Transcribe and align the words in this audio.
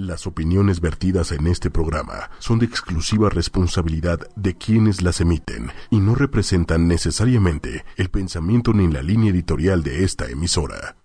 Las 0.00 0.26
opiniones 0.26 0.80
vertidas 0.80 1.30
en 1.30 1.46
este 1.46 1.70
programa 1.70 2.30
son 2.38 2.58
de 2.58 2.64
exclusiva 2.64 3.28
responsabilidad 3.28 4.18
de 4.34 4.56
quienes 4.56 5.02
las 5.02 5.20
emiten 5.20 5.72
y 5.90 6.00
no 6.00 6.14
representan 6.14 6.88
necesariamente 6.88 7.84
el 7.98 8.08
pensamiento 8.08 8.72
ni 8.72 8.90
la 8.90 9.02
línea 9.02 9.30
editorial 9.30 9.82
de 9.82 10.02
esta 10.04 10.30
emisora. 10.30 10.96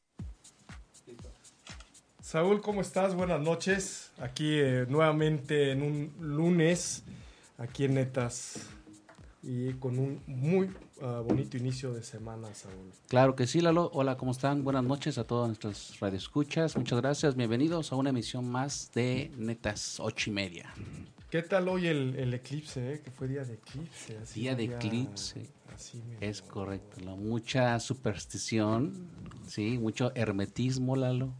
Saúl, 2.21 2.62
¿cómo 2.62 2.79
estás? 2.79 3.16
Buenas 3.16 3.42
noches. 3.42 4.13
Aquí 4.18 4.60
eh, 4.62 4.85
nuevamente 4.87 5.73
en 5.73 5.81
un 5.81 6.13
lunes, 6.21 7.03
aquí 7.57 7.83
en 7.83 7.96
Netas, 7.96 8.69
y 9.46 9.73
con 9.73 9.99
un 9.99 10.21
muy 10.25 10.71
ah, 11.01 11.21
bonito 11.25 11.55
inicio 11.57 11.94
de 11.94 12.01
semana, 12.03 12.53
Saúl. 12.53 12.91
Claro 13.07 13.35
que 13.35 13.45
sí, 13.45 13.62
Lalo. 13.62 13.91
Hola, 13.94 14.17
¿cómo 14.17 14.31
están? 14.31 14.63
Buenas 14.63 14.83
noches 14.83 15.17
a 15.17 15.23
todos 15.23 15.47
nuestros 15.47 15.99
radioescuchas. 15.99 16.75
Muchas 16.75 16.99
gracias. 16.99 17.35
Bienvenidos 17.35 17.91
a 17.91 17.95
una 17.95 18.09
emisión 18.09 18.49
más 18.49 18.91
de 18.94 19.31
Netas 19.38 19.99
ocho 19.99 20.31
y 20.31 20.34
media. 20.34 20.73
¿Qué 21.30 21.44
tal 21.44 21.67
hoy 21.67 21.88
el, 21.88 22.16
el 22.16 22.34
eclipse? 22.34 22.94
eh? 22.94 23.02
Que 23.03 23.12
fue 23.12 23.27
día 23.27 23.44
de 23.44 23.53
eclipse. 23.55 24.17
así 24.17 24.41
Día 24.41 24.55
de 24.55 24.63
eclipse. 24.66 25.48
así 25.73 26.02
Es 26.22 26.41
correcto, 26.41 27.00
Lalo. 27.02 27.17
Mucha 27.17 27.80
superstición, 27.80 29.09
sí, 29.45 29.77
mucho 29.77 30.12
hermetismo, 30.16 30.95
Lalo. 30.95 31.34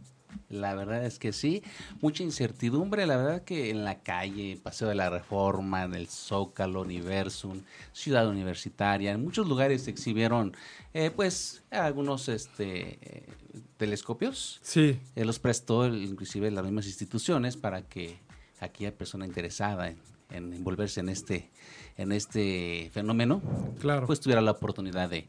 La 0.48 0.74
verdad 0.74 1.04
es 1.04 1.18
que 1.18 1.32
sí, 1.32 1.62
mucha 2.00 2.22
incertidumbre, 2.22 3.06
la 3.06 3.16
verdad 3.16 3.42
que 3.42 3.70
en 3.70 3.84
la 3.84 4.00
calle, 4.00 4.58
Paseo 4.62 4.88
de 4.88 4.94
la 4.94 5.10
Reforma, 5.10 5.84
en 5.84 5.94
el 5.94 6.08
Zócalo, 6.08 6.82
Universum, 6.82 7.62
Ciudad 7.92 8.28
Universitaria, 8.28 9.12
en 9.12 9.22
muchos 9.22 9.48
lugares 9.48 9.82
se 9.82 9.90
exhibieron 9.90 10.56
eh, 10.94 11.10
pues 11.10 11.62
algunos 11.70 12.28
este 12.28 12.98
eh, 13.00 13.26
telescopios, 13.76 14.60
Sí, 14.62 14.98
eh, 15.14 15.24
los 15.24 15.38
prestó 15.38 15.86
inclusive 15.86 16.50
las 16.50 16.64
mismas 16.64 16.86
instituciones 16.86 17.56
para 17.56 17.82
que 17.82 18.18
aquella 18.60 18.96
persona 18.96 19.26
interesada 19.26 19.88
en, 19.88 19.98
en 20.30 20.52
envolverse 20.52 21.00
en 21.00 21.08
este 21.08 21.50
en 21.96 22.12
este 22.12 22.90
fenómeno 22.92 23.42
claro. 23.80 24.06
pues 24.06 24.20
tuviera 24.20 24.40
la 24.40 24.52
oportunidad 24.52 25.08
de 25.08 25.26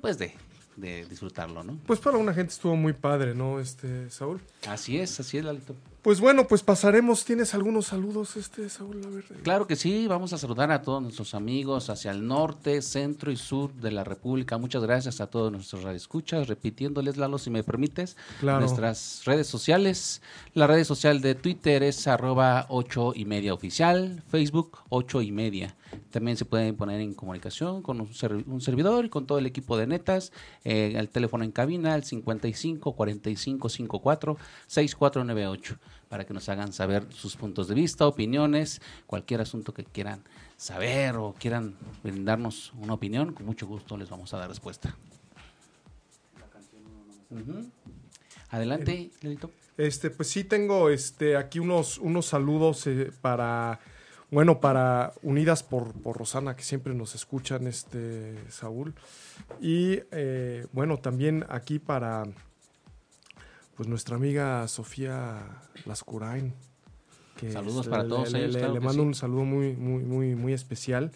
pues 0.00 0.18
de, 0.18 0.34
de 0.76 1.04
disfrutarlo, 1.06 1.62
¿no? 1.62 1.78
Pues 1.86 2.00
para 2.00 2.18
una 2.18 2.34
gente 2.34 2.52
estuvo 2.52 2.76
muy 2.76 2.92
padre, 2.92 3.34
¿no, 3.34 3.60
este 3.60 4.10
Saúl? 4.10 4.40
Así 4.66 4.98
es, 4.98 5.18
así 5.20 5.38
es, 5.38 5.44
Lalito. 5.44 5.74
Pues 6.02 6.20
bueno, 6.20 6.48
pues 6.48 6.64
pasaremos. 6.64 7.24
¿Tienes 7.24 7.54
algunos 7.54 7.86
saludos, 7.86 8.36
este 8.36 8.68
Saúl? 8.68 9.00
A 9.06 9.08
ver. 9.08 9.24
eh. 9.30 9.34
Claro 9.44 9.68
que 9.68 9.76
sí, 9.76 10.08
vamos 10.08 10.32
a 10.32 10.38
saludar 10.38 10.72
a 10.72 10.82
todos 10.82 11.00
nuestros 11.00 11.32
amigos 11.32 11.90
hacia 11.90 12.10
el 12.10 12.26
norte, 12.26 12.82
centro 12.82 13.30
y 13.30 13.36
sur 13.36 13.72
de 13.74 13.92
la 13.92 14.02
República. 14.02 14.58
Muchas 14.58 14.82
gracias 14.82 15.20
a 15.20 15.28
todos 15.28 15.52
nuestros 15.52 15.84
radioescuchas. 15.84 16.48
Repitiéndoles, 16.48 17.18
Lalo, 17.18 17.38
si 17.38 17.50
me 17.50 17.62
permites, 17.62 18.16
Claro. 18.40 18.58
nuestras 18.58 19.22
redes 19.26 19.46
sociales. 19.46 20.22
La 20.54 20.66
red 20.66 20.82
social 20.82 21.20
de 21.20 21.36
Twitter 21.36 21.84
es 21.84 22.08
arroba 22.08 22.66
ocho 22.68 23.12
y 23.14 23.24
media 23.24 23.54
oficial, 23.54 24.24
Facebook 24.28 24.78
ocho 24.88 25.22
y 25.22 25.30
media. 25.30 25.76
También 26.10 26.36
se 26.38 26.46
pueden 26.46 26.74
poner 26.74 27.00
en 27.00 27.14
comunicación 27.14 27.80
con 27.82 28.00
un, 28.00 28.10
un 28.46 28.60
servidor 28.60 29.04
y 29.04 29.08
con 29.08 29.26
todo 29.26 29.38
el 29.38 29.46
equipo 29.46 29.76
de 29.76 29.86
netas. 29.86 30.32
Eh, 30.64 30.94
el 30.96 31.10
teléfono 31.10 31.44
en 31.44 31.52
cabina, 31.52 31.94
el 31.94 32.02
55 32.02 32.92
45 32.92 33.68
54 33.68 34.36
6498, 34.66 35.76
para 36.12 36.26
que 36.26 36.34
nos 36.34 36.46
hagan 36.50 36.74
saber 36.74 37.06
sus 37.08 37.36
puntos 37.36 37.68
de 37.68 37.74
vista, 37.74 38.06
opiniones, 38.06 38.82
cualquier 39.06 39.40
asunto 39.40 39.72
que 39.72 39.82
quieran 39.82 40.22
saber 40.58 41.16
o 41.16 41.34
quieran 41.38 41.74
brindarnos 42.02 42.74
una 42.76 42.92
opinión, 42.92 43.32
con 43.32 43.46
mucho 43.46 43.66
gusto 43.66 43.96
les 43.96 44.10
vamos 44.10 44.34
a 44.34 44.36
dar 44.36 44.50
respuesta. 44.50 44.94
Ujú. 47.30 47.64
Adelante, 48.50 49.10
Lelito. 49.22 49.50
Este, 49.78 50.10
pues 50.10 50.28
sí 50.28 50.44
tengo 50.44 50.90
este 50.90 51.34
aquí 51.38 51.60
unos, 51.60 51.96
unos 51.96 52.26
saludos 52.26 52.86
eh, 52.88 53.10
para 53.22 53.80
bueno, 54.30 54.60
para 54.60 55.14
Unidas 55.22 55.62
por, 55.62 55.94
por 55.94 56.18
Rosana, 56.18 56.56
que 56.56 56.62
siempre 56.62 56.92
nos 56.92 57.14
escuchan, 57.14 57.66
este 57.66 58.34
Saúl. 58.50 58.92
Y 59.62 60.00
eh, 60.10 60.66
bueno, 60.72 60.98
también 60.98 61.46
aquí 61.48 61.78
para 61.78 62.24
pues 63.76 63.88
nuestra 63.88 64.16
amiga 64.16 64.66
Sofía 64.68 65.62
Lascurain. 65.86 66.52
que 67.36 67.50
Saludos 67.50 67.86
es- 67.86 67.90
para 67.90 68.02
le- 68.04 68.08
todos 68.08 68.32
le, 68.32 68.38
ellos, 68.40 68.52
le- 68.54 68.58
claro 68.60 68.74
le 68.74 68.80
que 68.80 68.86
mando 68.86 69.02
sí. 69.02 69.06
un 69.08 69.14
saludo 69.14 69.44
muy, 69.44 69.74
muy, 69.74 70.02
muy, 70.04 70.34
muy 70.36 70.52
especial. 70.52 71.10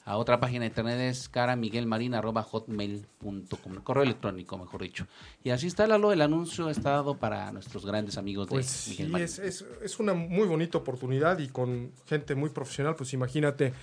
a 0.08 0.18
otra 0.18 0.40
página 0.40 0.62
de 0.62 0.68
internet 0.68 1.00
es 1.00 1.28
caramiguelmarin.hotmail.com, 1.30 3.76
correo 3.84 4.04
electrónico, 4.04 4.58
mejor 4.58 4.82
dicho. 4.84 5.08
Y 5.44 5.50
así 5.50 5.68
está, 5.68 5.88
Lalo, 5.88 6.12
el 6.12 6.22
anuncio 6.22 6.70
está 6.70 6.92
dado 6.92 7.18
para 7.18 7.52
nuestros 7.52 7.86
grandes 7.86 8.18
amigos 8.18 8.48
Pues 8.48 8.66
de 8.68 8.72
sí, 8.72 8.92
Miguel 8.92 9.10
Marín. 9.10 9.26
es, 9.26 9.40
es, 9.40 9.66
es 9.82 10.00
una 10.00 10.14
muy 10.14 10.48
bonita 10.48 10.78
oportunidad 10.78 11.40
y 11.40 11.48
con 11.48 11.92
gente 12.06 12.36
muy 12.36 12.50
profesional, 12.52 12.96
pues 12.96 13.14
imagínate 13.14 13.74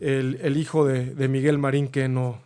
el, 0.00 0.38
el 0.42 0.56
hijo 0.56 0.84
de, 0.86 1.06
de 1.14 1.28
Miguel 1.28 1.58
Marín 1.58 1.88
que 1.88 2.08
no, 2.08 2.38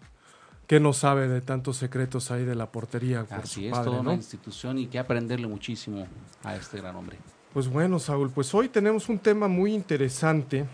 que 0.66 0.81
no 0.81 0.93
sabe 0.94 1.28
de 1.28 1.41
tantos 1.43 1.77
secretos 1.77 2.31
ahí 2.31 2.44
de 2.44 2.54
la 2.54 2.71
portería 2.72 3.25
por 3.25 3.41
Así 3.41 3.60
su 3.60 3.66
es, 3.66 3.71
padre, 3.72 3.84
toda 3.84 4.00
una 4.00 4.10
¿no? 4.12 4.16
institución 4.16 4.78
y 4.78 4.87
que 4.87 4.98
aprenderle 4.98 5.47
muchísimo 5.47 6.06
a 6.43 6.56
este 6.56 6.78
gran 6.78 6.97
hombre. 6.97 7.19
Pues 7.53 7.69
bueno, 7.69 7.98
Saúl, 7.98 8.31
pues 8.31 8.53
hoy 8.54 8.69
tenemos 8.71 9.09
un 9.10 9.19
tema 9.19 9.47
muy 9.48 9.75
interesante 9.75 10.65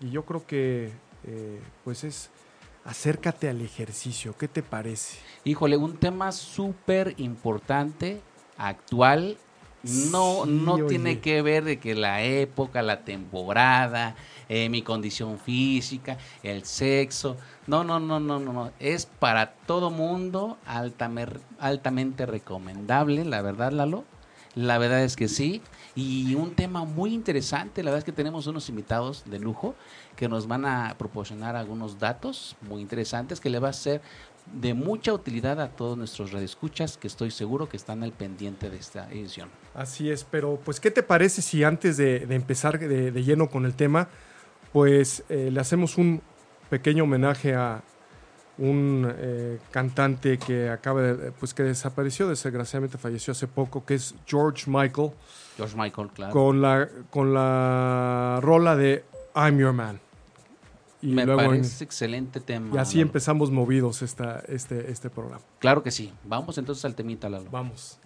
y 0.00 0.10
yo 0.10 0.24
creo 0.24 0.46
que 0.46 0.90
eh, 1.24 1.60
pues 1.84 2.04
es 2.04 2.30
acércate 2.84 3.48
al 3.48 3.60
ejercicio. 3.60 4.36
¿Qué 4.38 4.48
te 4.48 4.62
parece? 4.62 5.18
Híjole, 5.44 5.76
un 5.76 5.96
tema 5.96 6.30
súper 6.32 7.14
importante, 7.18 8.20
actual. 8.56 9.36
No, 9.82 10.42
Sí, 10.44 10.50
no 10.50 10.74
oye. 10.74 10.84
tiene 10.86 11.20
que 11.20 11.42
ver 11.42 11.62
de 11.64 11.78
que 11.78 11.94
la 11.94 12.22
época, 12.24 12.82
la 12.82 13.04
temporada, 13.04 14.16
eh, 14.48 14.68
mi 14.68 14.82
condición 14.82 15.38
física, 15.38 16.16
el 16.42 16.64
sexo. 16.64 17.36
No, 17.68 17.84
no, 17.84 18.00
no, 18.00 18.18
no, 18.18 18.40
no, 18.40 18.52
no. 18.52 18.72
Es 18.80 19.06
para 19.06 19.52
todo 19.52 19.90
mundo 19.90 20.58
altame- 20.66 21.38
altamente 21.60 22.26
recomendable, 22.26 23.24
la 23.24 23.42
verdad, 23.42 23.70
Lalo. 23.72 24.04
La 24.56 24.78
verdad 24.78 25.04
es 25.04 25.16
que 25.16 25.28
sí. 25.28 25.60
Y 25.94 26.34
un 26.34 26.54
tema 26.54 26.84
muy 26.84 27.12
interesante, 27.12 27.82
la 27.82 27.90
verdad 27.90 27.98
es 27.98 28.04
que 28.04 28.12
tenemos 28.12 28.46
unos 28.46 28.68
invitados 28.68 29.22
de 29.26 29.38
lujo 29.38 29.74
que 30.16 30.28
nos 30.28 30.48
van 30.48 30.64
a 30.64 30.96
proporcionar 30.98 31.56
algunos 31.56 31.98
datos 31.98 32.56
muy 32.62 32.80
interesantes 32.80 33.38
que 33.38 33.50
le 33.50 33.58
va 33.58 33.68
a 33.68 33.74
ser 33.74 34.00
de 34.52 34.72
mucha 34.74 35.12
utilidad 35.12 35.60
a 35.60 35.68
todos 35.68 35.98
nuestros 35.98 36.32
radioescuchas 36.32 36.96
que 36.96 37.06
estoy 37.06 37.30
seguro 37.30 37.68
que 37.68 37.76
están 37.76 38.02
al 38.02 38.12
pendiente 38.12 38.70
de 38.70 38.78
esta 38.78 39.10
edición. 39.10 39.50
Así 39.74 40.10
es, 40.10 40.24
pero 40.24 40.58
pues 40.64 40.80
¿qué 40.80 40.90
te 40.90 41.02
parece 41.02 41.42
si 41.42 41.62
antes 41.62 41.98
de, 41.98 42.22
empezar 42.30 42.78
de, 42.78 43.10
de 43.10 43.24
lleno 43.24 43.50
con 43.50 43.66
el 43.66 43.74
tema, 43.74 44.08
pues 44.72 45.22
eh, 45.28 45.50
le 45.52 45.60
hacemos 45.60 45.98
un 45.98 46.22
pequeño 46.70 47.04
homenaje 47.04 47.54
a 47.54 47.82
un 48.58 49.06
eh, 49.16 49.58
cantante 49.70 50.38
que 50.38 50.70
acaba 50.70 51.02
de, 51.02 51.32
pues 51.32 51.52
que 51.54 51.62
desapareció, 51.62 52.28
desgraciadamente 52.28 52.96
falleció 52.98 53.32
hace 53.32 53.46
poco, 53.46 53.84
que 53.84 53.94
es 53.94 54.14
George 54.26 54.64
Michael, 54.70 55.10
George 55.56 55.76
Michael, 55.76 56.08
claro. 56.08 56.32
con 56.32 56.62
la, 56.62 56.88
con 57.10 57.34
la 57.34 58.38
rola 58.42 58.74
de 58.76 59.04
I'm 59.34 59.58
Your 59.58 59.72
Man. 59.72 60.00
Y 61.02 61.08
Me 61.12 61.26
luego 61.26 61.42
en- 61.42 61.48
parece 61.48 61.84
excelente 61.84 62.40
tema. 62.40 62.74
y 62.74 62.78
así 62.78 62.96
Lalo. 62.96 63.08
empezamos 63.08 63.50
movidos 63.50 64.00
esta, 64.02 64.40
este, 64.48 64.90
este 64.90 65.10
programa. 65.10 65.42
Claro 65.58 65.82
que 65.82 65.90
sí. 65.90 66.12
Vamos 66.24 66.56
entonces 66.58 66.84
al 66.86 66.94
temita, 66.94 67.28
Lalo. 67.28 67.50
Vamos. 67.50 67.98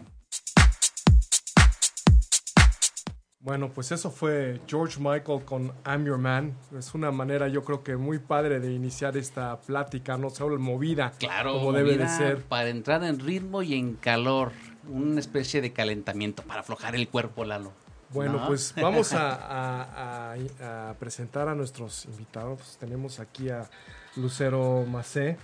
Bueno, 3.43 3.71
pues 3.73 3.91
eso 3.91 4.11
fue 4.11 4.61
George 4.67 5.01
Michael 5.01 5.45
con 5.47 5.73
I'm 5.87 6.05
Your 6.05 6.19
Man. 6.19 6.55
Es 6.77 6.93
una 6.95 7.11
manera, 7.11 7.49
yo 7.49 7.65
creo 7.65 7.83
que 7.83 7.97
muy 7.97 8.19
padre 8.19 8.61
de 8.61 8.71
iniciar 8.71 9.17
esta 9.17 9.59
plática, 9.63 10.19
no 10.19 10.29
solo 10.29 10.59
movida, 10.59 11.13
Claro, 11.19 11.55
como 11.55 11.73
debe 11.73 11.97
de 11.97 12.07
ser. 12.07 12.43
Para 12.45 12.69
entrar 12.69 13.03
en 13.03 13.19
ritmo 13.19 13.63
y 13.63 13.75
en 13.75 13.95
calor. 13.95 14.53
Una 14.89 15.21
especie 15.21 15.63
de 15.63 15.73
calentamiento 15.73 16.43
para 16.43 16.61
aflojar 16.61 16.95
el 16.95 17.09
cuerpo, 17.09 17.45
Lalo. 17.47 17.73
Bueno, 18.11 18.41
¿No? 18.41 18.47
pues 18.47 18.75
vamos 18.77 19.15
a, 19.15 19.31
a- 19.35 20.35
a- 20.35 20.91
a 20.91 20.95
presentar 20.95 21.49
a 21.49 21.55
nuestros 21.55 22.05
invitados. 22.07 22.77
Tenemos 22.79 23.21
aquí 23.21 23.49
a 23.49 23.71
Lucero 24.17 24.85
Macé 24.87 25.39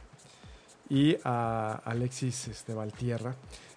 y 0.91 1.17
a 1.25 1.81
Alexis 1.85 2.49
este, 2.49 2.75
Valtierra, 2.75 3.35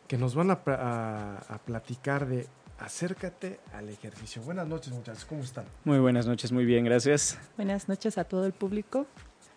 que 0.10 0.18
nos 0.18 0.36
van 0.36 0.51
a 0.51 1.60
platicar 1.66 2.25
de 2.27 2.48
acércate 2.80 3.60
al 3.74 3.90
ejercicio. 3.90 4.42
Buenas 4.42 4.68
noches, 4.68 4.94
muchachos, 4.94 5.26
¿cómo 5.26 5.44
están? 5.44 5.66
Muy 5.84 6.00
buenas 6.00 6.26
noches, 6.26 6.52
muy 6.52 6.66
bien, 6.66 6.86
gracias. 6.86 7.38
Buenas 7.58 7.88
noches 7.88 8.18
a 8.18 8.24
todo 8.24 8.46
el 8.46 8.54
público. 8.54 9.06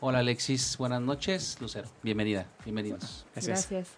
Hola 0.00 0.18
Alexis, 0.18 0.76
buenas 0.78 1.00
noches. 1.00 1.56
Lucero, 1.60 1.88
bienvenida, 2.02 2.46
bienvenidos. 2.64 3.26
Gracias. 3.32 3.68
Gracias. 3.70 3.88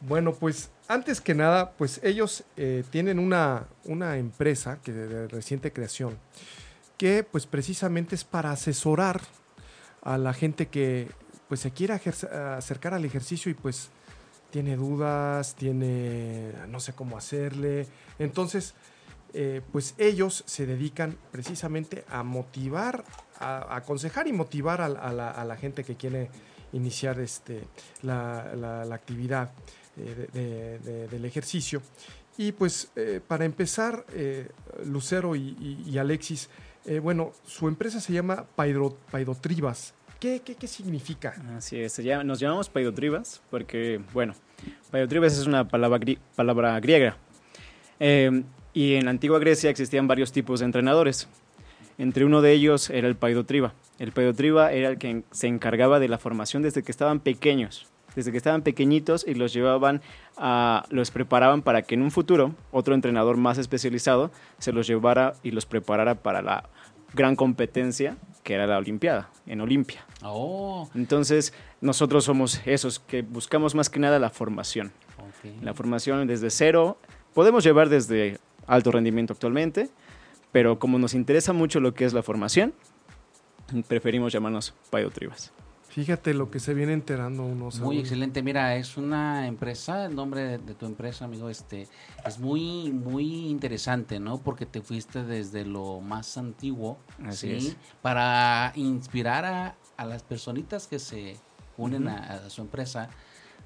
Bueno, 0.00 0.32
pues 0.32 0.70
antes 0.88 1.20
que 1.20 1.34
nada, 1.34 1.72
pues 1.72 2.00
ellos 2.02 2.44
eh, 2.56 2.84
tienen 2.90 3.18
una, 3.18 3.66
una 3.84 4.16
empresa 4.16 4.78
que 4.82 4.92
de, 4.92 5.08
de 5.08 5.28
reciente 5.28 5.72
creación 5.72 6.16
que 7.00 7.24
pues 7.24 7.46
precisamente 7.46 8.14
es 8.14 8.24
para 8.24 8.52
asesorar 8.52 9.22
a 10.02 10.18
la 10.18 10.34
gente 10.34 10.68
que 10.68 11.10
pues 11.48 11.60
se 11.60 11.70
quiera 11.70 11.98
acercar 12.56 12.92
al 12.92 13.06
ejercicio 13.06 13.50
y 13.50 13.54
pues 13.54 13.88
tiene 14.50 14.76
dudas, 14.76 15.54
tiene 15.54 16.52
no 16.68 16.80
sé 16.80 16.92
cómo 16.92 17.16
hacerle. 17.16 17.86
Entonces, 18.18 18.74
eh, 19.32 19.60
pues 19.72 19.94
ellos 19.98 20.42
se 20.46 20.66
dedican 20.66 21.16
precisamente 21.30 22.04
a 22.08 22.22
motivar, 22.22 23.04
a, 23.38 23.76
aconsejar 23.76 24.26
y 24.26 24.32
motivar 24.32 24.80
a, 24.80 24.88
la- 24.88 25.30
a 25.30 25.44
la, 25.44 25.56
gente 25.56 25.84
que 25.84 25.94
quiere 25.96 26.30
iniciar 26.72 27.20
este, 27.20 27.62
la, 28.02 28.52
la- 28.56 28.84
actividad 28.94 29.52
eh, 29.96 30.28
de- 30.32 30.40
de- 30.40 30.78
de- 30.80 31.08
del 31.08 31.24
ejercicio. 31.24 31.80
Y 32.36 32.52
pues 32.52 32.90
eh, 32.96 33.20
para 33.26 33.44
empezar, 33.44 34.04
Lucero 34.86 35.36
y, 35.36 35.96
Alexis, 35.98 36.48
bueno, 37.02 37.32
su 37.44 37.68
empresa 37.68 38.00
se 38.00 38.12
llama 38.14 38.46
Paidotribas. 39.10 39.92
¿Qué, 40.20 40.42
qué, 40.44 40.54
qué 40.54 40.66
significa? 40.66 41.34
Así 41.56 41.80
es, 41.80 41.98
nos 42.26 42.38
llamamos 42.38 42.68
paidotribas 42.68 43.40
porque, 43.50 44.02
bueno, 44.12 44.34
paidotribas 44.90 45.32
es 45.32 45.46
una 45.46 45.66
palabra, 45.66 45.98
palabra 46.36 46.78
griega. 46.78 47.16
Eh, 47.98 48.42
y 48.74 48.96
en 48.96 49.06
la 49.06 49.12
antigua 49.12 49.38
Grecia 49.38 49.70
existían 49.70 50.06
varios 50.06 50.30
tipos 50.30 50.60
de 50.60 50.66
entrenadores. 50.66 51.26
Entre 51.96 52.26
uno 52.26 52.42
de 52.42 52.52
ellos 52.52 52.90
era 52.90 53.08
el 53.08 53.16
paidotriba. 53.16 53.72
El 53.98 54.12
paidotriba 54.12 54.72
era 54.72 54.90
el 54.90 54.98
que 54.98 55.22
se 55.30 55.46
encargaba 55.46 55.98
de 55.98 56.08
la 56.08 56.18
formación 56.18 56.62
desde 56.62 56.82
que 56.82 56.92
estaban 56.92 57.20
pequeños. 57.20 57.86
Desde 58.14 58.30
que 58.30 58.36
estaban 58.36 58.60
pequeñitos 58.60 59.24
y 59.26 59.34
los 59.34 59.54
llevaban 59.54 60.02
a, 60.36 60.84
los 60.90 61.10
preparaban 61.10 61.62
para 61.62 61.80
que 61.80 61.94
en 61.94 62.02
un 62.02 62.10
futuro 62.10 62.54
otro 62.72 62.94
entrenador 62.94 63.38
más 63.38 63.56
especializado 63.56 64.30
se 64.58 64.72
los 64.72 64.86
llevara 64.86 65.32
y 65.42 65.52
los 65.52 65.64
preparara 65.64 66.16
para 66.16 66.42
la 66.42 66.68
gran 67.14 67.36
competencia 67.36 68.16
que 68.42 68.54
era 68.54 68.66
la 68.66 68.78
Olimpiada, 68.78 69.30
en 69.46 69.60
Olimpia. 69.60 70.04
Oh, 70.22 70.88
Entonces, 70.94 71.52
nosotros 71.80 72.24
somos 72.24 72.60
esos 72.64 72.98
que 72.98 73.22
buscamos 73.22 73.74
más 73.74 73.90
que 73.90 74.00
nada 74.00 74.18
la 74.18 74.30
formación. 74.30 74.92
La 75.62 75.72
formación 75.72 76.26
desde 76.26 76.50
cero, 76.50 76.98
podemos 77.32 77.64
llevar 77.64 77.88
desde 77.88 78.38
alto 78.66 78.90
rendimiento 78.92 79.32
actualmente, 79.32 79.88
pero 80.52 80.78
como 80.78 80.98
nos 80.98 81.14
interesa 81.14 81.52
mucho 81.52 81.80
lo 81.80 81.94
que 81.94 82.04
es 82.04 82.12
la 82.12 82.22
formación, 82.22 82.74
preferimos 83.88 84.32
llamarnos 84.32 84.74
Paidotribas. 84.90 85.52
Fíjate 85.90 86.34
lo 86.34 86.52
que 86.52 86.60
se 86.60 86.72
viene 86.72 86.92
enterando 86.92 87.44
uno. 87.44 87.68
Muy 87.80 87.98
excelente. 87.98 88.44
Mira, 88.44 88.76
es 88.76 88.96
una 88.96 89.48
empresa, 89.48 90.06
el 90.06 90.14
nombre 90.14 90.42
de, 90.42 90.58
de 90.58 90.74
tu 90.74 90.86
empresa, 90.86 91.24
amigo, 91.24 91.50
este, 91.50 91.88
es 92.24 92.38
muy, 92.38 92.92
muy 92.92 93.48
interesante, 93.48 94.20
¿no? 94.20 94.38
Porque 94.38 94.66
te 94.66 94.82
fuiste 94.82 95.24
desde 95.24 95.64
lo 95.64 96.00
más 96.00 96.38
antiguo, 96.38 96.96
Así 97.24 97.60
¿sí? 97.60 97.68
es. 97.68 97.76
Para 98.02 98.72
inspirar 98.76 99.44
a, 99.44 99.74
a 99.96 100.04
las 100.04 100.22
personitas 100.22 100.86
que 100.86 101.00
se 101.00 101.36
unen 101.76 102.06
a, 102.06 102.44
a 102.46 102.50
su 102.50 102.60
empresa 102.60 103.10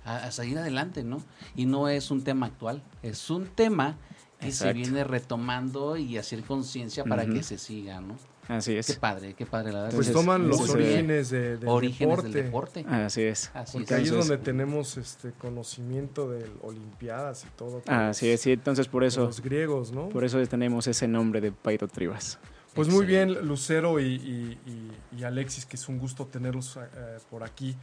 a, 0.06 0.17
a 0.25 0.31
seguir 0.31 0.56
adelante, 0.56 1.05
¿no? 1.05 1.23
Y 1.55 1.67
no 1.67 1.88
es 1.88 2.11
un 2.11 2.25
tema 2.25 2.47
actual, 2.47 2.82
es 3.03 3.29
un 3.29 3.49
tema 3.49 3.99
que 4.41 4.50
se 4.50 4.73
viene 4.73 5.05
retomando 5.05 5.97
y 5.97 6.17
hacer 6.19 6.43
conciencia 6.43 7.05
para 7.05 7.27
que 7.27 7.43
se 7.43 7.59
siga, 7.59 8.00
¿no? 8.00 8.17
Así 8.49 8.73
Qué 8.73 8.79
es. 8.81 8.96
padre, 8.96 9.35
qué 9.35 9.46
padre, 9.46 9.73
la 9.73 9.82
verdad. 9.85 9.94
Pues 9.96 10.08
Entonces, 10.08 10.26
toman 10.26 10.49
los 10.49 10.69
orígenes 10.69 11.31
de, 11.31 11.56
del 11.56 11.69
Orígenes 11.69 12.17
deporte. 12.17 12.32
del 12.37 12.44
deporte. 12.44 12.85
Así 12.88 13.23
es. 13.23 13.50
Así 13.55 13.73
Porque 13.79 13.94
es. 13.94 14.00
ahí 14.00 14.05
es 14.05 14.11
donde 14.11 14.37
tenemos 14.38 14.96
este 14.99 15.32
conocimiento 15.32 16.29
de 16.31 16.44
Olimpiadas 16.62 17.44
y 17.44 17.56
todo. 17.56 17.81
con 17.82 17.94
Así 17.94 18.29
es, 18.29 18.43
sí, 18.43 18.52
entonces 18.52 18.87
por 18.88 19.02
eso, 19.05 19.25
Los 19.25 19.41
griegos, 19.41 19.93
¿no? 19.93 20.08
por 20.11 20.25
eso 20.25 20.44
tenemos 20.46 20.87
ese 20.87 21.08
nombre 21.08 21.41
de 21.41 21.52
Paidotribas. 21.52 22.38
Pues 22.75 22.88
muy 22.88 23.06
bien. 23.06 23.46
Lucero 23.46 23.99
y, 24.00 24.05
y- 24.17 24.58
y- 24.67 25.20
y 25.20 25.25
Alexis, 25.25 25.64
que 25.64 25.76
es 25.76 25.88
un 25.88 25.99
gusto 25.99 26.26
tenerlos 26.26 26.76
eh, 26.76 27.19
por 27.31 27.44
aquí. 27.44 27.76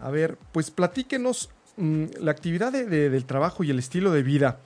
A 0.00 0.10
ver, 0.10 0.38
pues 0.52 0.70
platíquenos 0.70 1.50
mm, 1.76 2.04
la 2.20 2.30
actividad 2.30 2.72
de- 2.72 2.86
de- 2.86 3.10
del 3.10 3.24
trabajo 3.26 3.62
y 3.64 3.70
el 3.70 3.78
estilo 3.78 4.10
de 4.12 4.22
vida 4.22 4.60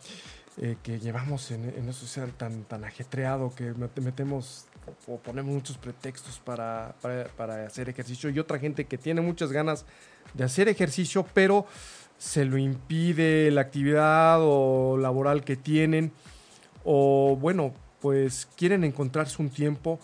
eh, 0.58 0.76
que 0.82 0.99
llevamos 1.00 1.50
en, 1.50 1.64
en 1.69 1.88
eso 1.88 2.06
sea 2.06 2.26
tan, 2.26 2.64
tan 2.64 2.84
ajetreado 2.84 3.52
que 3.55 3.75
met- 3.75 4.00
metemos 4.00 4.67
o 5.06 5.19
ponemos 5.19 5.55
muchos 5.55 5.77
pretextos 5.79 6.38
para, 6.38 6.94
para- 7.03 7.25
para 7.37 7.67
hacer 7.67 7.88
ejercicio 7.88 8.31
y 8.31 8.38
otra 8.38 8.59
gente 8.59 8.85
que 8.85 8.99
tiene 8.99 9.21
muchas 9.21 9.52
ganas 9.52 9.85
de 10.35 10.45
hacer 10.45 10.69
ejercicio, 10.69 11.26
pero 11.35 11.66
se 12.19 12.45
lo 12.45 12.57
impide 12.59 13.50
la 13.50 13.61
actividad 13.61 14.38
o 14.40 14.97
laboral 14.97 15.45
que 15.45 15.57
tienen 15.57 16.12
o 16.85 17.37
bueno, 17.40 17.75
pues 18.00 18.49
quieren 18.57 18.85
encontrarse 18.85 19.40
un 19.43 19.50
tiempo. 19.50 19.99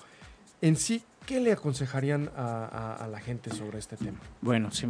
En 0.60 0.76
sí, 0.76 1.02
¿qué 1.26 1.40
le 1.40 1.52
aconsejarían 1.52 2.30
a, 2.36 2.64
a- 2.66 3.04
a 3.04 3.08
la 3.08 3.20
gente 3.20 3.50
sobre 3.50 3.78
este 3.78 3.96
tema? 3.96 4.18
Bueno, 4.40 4.70
sí. 4.72 4.86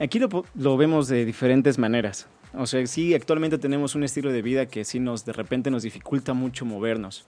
Aquí 0.00 0.18
lo, 0.18 0.28
lo 0.54 0.76
vemos 0.76 1.08
de 1.08 1.24
diferentes 1.24 1.78
maneras. 1.78 2.26
O 2.56 2.66
sea, 2.66 2.84
sí, 2.86 3.14
actualmente 3.14 3.58
tenemos 3.58 3.94
un 3.94 4.04
estilo 4.04 4.30
de 4.32 4.42
vida 4.42 4.66
que 4.66 4.84
sí 4.84 5.00
nos, 5.00 5.24
de 5.24 5.32
repente 5.32 5.70
nos 5.70 5.82
dificulta 5.82 6.34
mucho 6.34 6.64
movernos. 6.64 7.26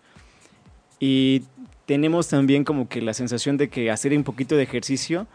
Y 0.98 1.42
tenemos 1.86 2.28
también 2.28 2.64
como 2.64 2.88
que 2.88 3.00
la 3.00 3.14
sensación 3.14 3.56
de 3.56 3.68
que 3.68 3.90
hacer 3.90 4.12
un 4.16 4.24
poquito 4.24 4.56
de 4.56 4.62
ejercicio 4.62 5.26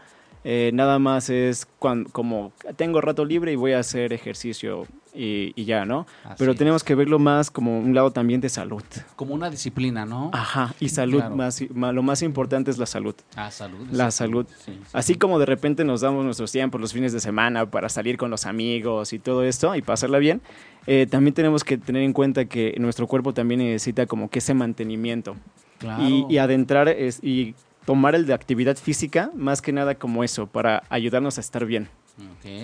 eh, 0.44 0.70
nada 0.74 0.98
más 0.98 1.30
es 1.30 1.66
cuando, 1.78 2.10
como 2.10 2.52
tengo 2.76 3.00
rato 3.00 3.24
libre 3.24 3.52
y 3.52 3.56
voy 3.56 3.72
a 3.72 3.78
hacer 3.78 4.12
ejercicio 4.12 4.86
y, 5.14 5.52
y 5.56 5.64
ya, 5.66 5.84
¿no? 5.84 6.06
Así 6.24 6.36
Pero 6.38 6.52
es. 6.52 6.58
tenemos 6.58 6.82
que 6.84 6.94
verlo 6.94 7.18
más 7.18 7.50
como 7.50 7.78
un 7.78 7.94
lado 7.94 8.10
también 8.12 8.40
de 8.40 8.48
salud. 8.48 8.82
Como 9.16 9.34
una 9.34 9.50
disciplina, 9.50 10.06
¿no? 10.06 10.30
Ajá, 10.32 10.74
y 10.80 10.88
salud, 10.88 11.18
Claro. 11.18 11.36
más, 11.36 11.60
lo 11.70 12.02
más 12.02 12.22
importante 12.22 12.70
es 12.70 12.78
la 12.78 12.86
salud. 12.86 13.14
Ah, 13.36 13.50
salud. 13.50 13.86
La 13.90 14.10
salud. 14.10 14.46
Sí, 14.64 14.72
sí. 14.72 14.80
Así 14.92 15.14
como 15.16 15.38
de 15.38 15.46
repente 15.46 15.84
nos 15.84 16.00
damos 16.00 16.24
nuestros 16.24 16.50
tiempos 16.50 16.80
los 16.80 16.92
fines 16.92 17.12
de 17.12 17.20
semana 17.20 17.66
para 17.70 17.88
salir 17.88 18.16
con 18.16 18.30
los 18.30 18.46
amigos 18.46 19.12
y 19.12 19.18
todo 19.18 19.44
esto 19.44 19.74
y 19.76 19.82
pasarla 19.82 20.18
bien, 20.18 20.40
eh, 20.86 21.06
también 21.10 21.34
tenemos 21.34 21.62
que 21.64 21.78
tener 21.78 22.02
en 22.02 22.12
cuenta 22.12 22.46
que 22.46 22.74
nuestro 22.78 23.06
cuerpo 23.06 23.34
también 23.34 23.60
necesita 23.60 24.06
como 24.06 24.30
que 24.30 24.38
ese 24.38 24.54
mantenimiento 24.54 25.36
Claro. 25.78 26.02
y, 26.08 26.24
y 26.28 26.38
adentrar 26.38 26.88
es- 26.88 27.18
y 27.22 27.54
tomar 27.84 28.14
el 28.14 28.26
de 28.26 28.32
actividad 28.34 28.76
física 28.76 29.30
más 29.34 29.60
que 29.60 29.72
nada 29.72 29.96
como 29.96 30.22
eso, 30.22 30.46
para 30.46 30.84
ayudarnos 30.88 31.38
a 31.38 31.40
estar 31.40 31.66
bien, 31.66 31.88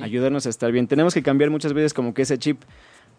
Ayudarnos 0.02 0.46
a 0.46 0.50
estar 0.50 0.70
bien. 0.72 0.86
Tenemos 0.86 1.14
que 1.14 1.22
cambiar 1.22 1.50
muchas 1.50 1.72
veces 1.72 1.94
como 1.94 2.14
que 2.14 2.22
ese 2.22 2.38
chip. 2.38 2.62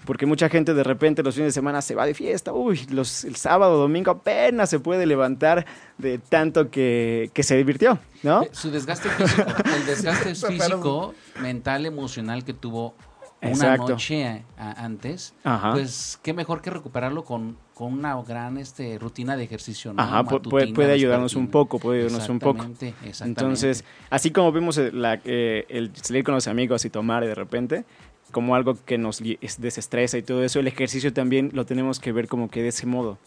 Porque 0.05 0.25
mucha 0.25 0.47
gente 0.47 0.73
de 0.73 0.83
repente 0.83 1.21
los 1.23 1.35
fines 1.35 1.49
de 1.49 1.51
semana 1.51 1.81
se 1.81 1.93
va 1.93 2.05
de 2.05 2.13
fiesta, 2.13 2.53
uy, 2.53 2.85
los, 2.89 3.25
el 3.25 3.35
sábado, 3.35 3.77
domingo 3.77 4.11
apenas 4.11 4.69
se 4.69 4.79
puede 4.79 5.05
levantar 5.05 5.65
de 5.97 6.19
tanto 6.19 6.71
que, 6.71 7.29
que 7.33 7.43
se 7.43 7.57
divirtió, 7.57 7.99
¿no? 8.23 8.43
Eh, 8.43 8.49
Su 8.53 8.71
desgaste 8.71 9.09
físico, 9.09 9.43
el 9.75 9.85
desgaste 9.85 10.35
físico, 10.35 11.13
mental, 11.41 11.85
emocional 11.85 12.45
que 12.45 12.53
tuvo 12.53 12.95
una 13.41 13.51
Exacto. 13.51 13.89
noche 13.89 14.25
a- 14.25 14.41
a- 14.57 14.85
antes, 14.85 15.33
Ajá. 15.43 15.73
pues 15.73 16.17
qué 16.23 16.33
mejor 16.33 16.61
que 16.61 16.69
recuperarlo 16.69 17.25
con, 17.25 17.57
con 17.79 17.93
una 17.93 18.21
gran 18.23 18.57
este, 18.57 18.99
rutina 18.99 19.37
de 19.37 19.45
ejercicio. 19.45 19.93
¿no? 19.93 20.01
Ajá, 20.03 20.25
pu- 20.25 20.41
puede, 20.49 20.73
puede 20.73 20.91
ayudarnos 20.91 21.33
un 21.37 21.47
poco, 21.47 21.79
puede 21.79 21.99
ayudarnos 22.01 22.27
un 22.27 22.39
poco. 22.39 22.61
Exactamente. 22.65 22.93
Entonces, 23.23 23.85
así 24.09 24.31
como 24.31 24.51
vimos 24.51 24.77
el, 24.77 25.01
la- 25.01 25.21
eh, 25.23 25.65
el 25.69 25.89
salir 25.95 26.25
con 26.25 26.35
los 26.35 26.49
amigos 26.49 26.83
y 26.83 26.89
tomar 26.89 27.23
de 27.25 27.33
repente, 27.33 27.85
como 28.31 28.53
algo 28.53 28.75
que 28.85 28.97
nos 28.97 29.23
desestresa 29.59 30.17
y 30.17 30.23
todo 30.23 30.43
eso, 30.43 30.59
el 30.59 30.67
ejercicio 30.67 31.13
también 31.13 31.51
lo 31.53 31.65
tenemos 31.65 32.01
que 32.01 32.11
ver 32.11 32.27
como 32.27 32.49
que 32.49 32.61
de 32.61 32.67
ese 32.67 32.85
modo. 32.85 33.17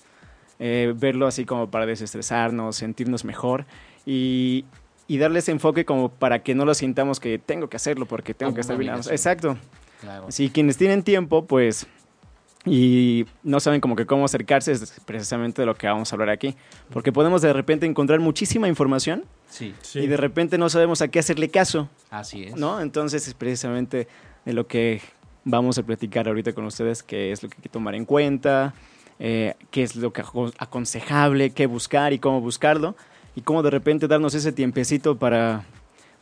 Eh, 0.59 0.92
verlo 0.94 1.26
así 1.26 1.47
como 1.47 1.71
para 1.71 1.87
desestresarnos, 1.87 2.76
sentirnos 2.76 3.25
mejor 3.25 3.64
y, 4.04 4.66
y 5.09 5.16
darle 5.16 5.38
ese 5.38 5.50
enfoque 5.52 5.87
como 5.87 6.11
para 6.11 6.42
que 6.42 6.54
no 6.54 6.66
lo 6.66 6.75
sintamos 6.75 7.21
que 7.21 7.38
tengo 7.38 7.71
que 7.71 7.76
hacerlo 7.78 8.04
porque 8.04 8.35
tengo 8.35 8.50
Como 8.50 8.56
que 8.56 8.61
estar 8.61 8.76
bien. 8.76 8.94
Exacto. 8.97 9.56
Claro. 10.02 10.26
Si 10.30 10.50
quienes 10.50 10.76
tienen 10.76 11.02
tiempo, 11.04 11.47
pues, 11.47 11.87
y 12.64 13.26
no 13.42 13.59
saben 13.61 13.81
como 13.81 13.97
que 13.97 14.07
cómo 14.07 14.25
acercarse, 14.25 14.73
es 14.73 15.00
precisamente 15.04 15.62
de 15.62 15.66
lo 15.66 15.75
que 15.75 15.87
vamos 15.88 16.12
a 16.12 16.14
hablar 16.16 16.31
aquí. 16.31 16.54
Porque 16.92 17.12
podemos 17.12 17.42
de 17.42 17.52
repente 17.52 17.87
encontrar 17.87 18.21
muchísima 18.21 18.69
información 18.69 19.25
Sí, 19.49 19.75
Sí. 19.83 20.00
y 20.00 20.07
de 20.07 20.16
repente 20.16 20.57
no 20.59 20.69
sabemos 20.69 21.02
a 21.02 21.09
qué 21.09 21.19
hacerle 21.19 21.49
caso, 21.50 21.88
así 22.11 22.45
es. 22.45 22.57
¿no? 22.57 22.81
Entonces 22.81 23.26
es 23.28 23.35
precisamente 23.35 24.07
de 24.45 24.52
lo 24.52 24.66
que 24.66 25.00
vamos 25.45 25.76
a 25.78 25.83
platicar 25.83 26.28
ahorita 26.28 26.52
con 26.52 26.64
ustedes, 26.64 27.02
qué 27.02 27.33
es 27.33 27.42
lo 27.42 27.49
que 27.49 27.57
hay 27.57 27.62
que 27.62 27.69
tomar 27.69 27.95
en 27.97 28.04
cuenta, 28.04 28.75
eh, 29.19 29.54
qué 29.71 29.83
es 29.83 29.97
lo 29.97 30.12
que 30.12 30.23
aco- 30.23 30.52
aconsejable, 30.59 31.50
qué 31.50 31.66
buscar 31.66 32.12
y 32.12 32.19
cómo 32.19 32.40
buscarlo, 32.40 32.95
y 33.35 33.40
cómo 33.42 33.62
de 33.62 33.71
repente 33.71 34.07
darnos 34.09 34.35
ese 34.35 34.52
tiempecito 34.52 35.16
para, 35.19 35.64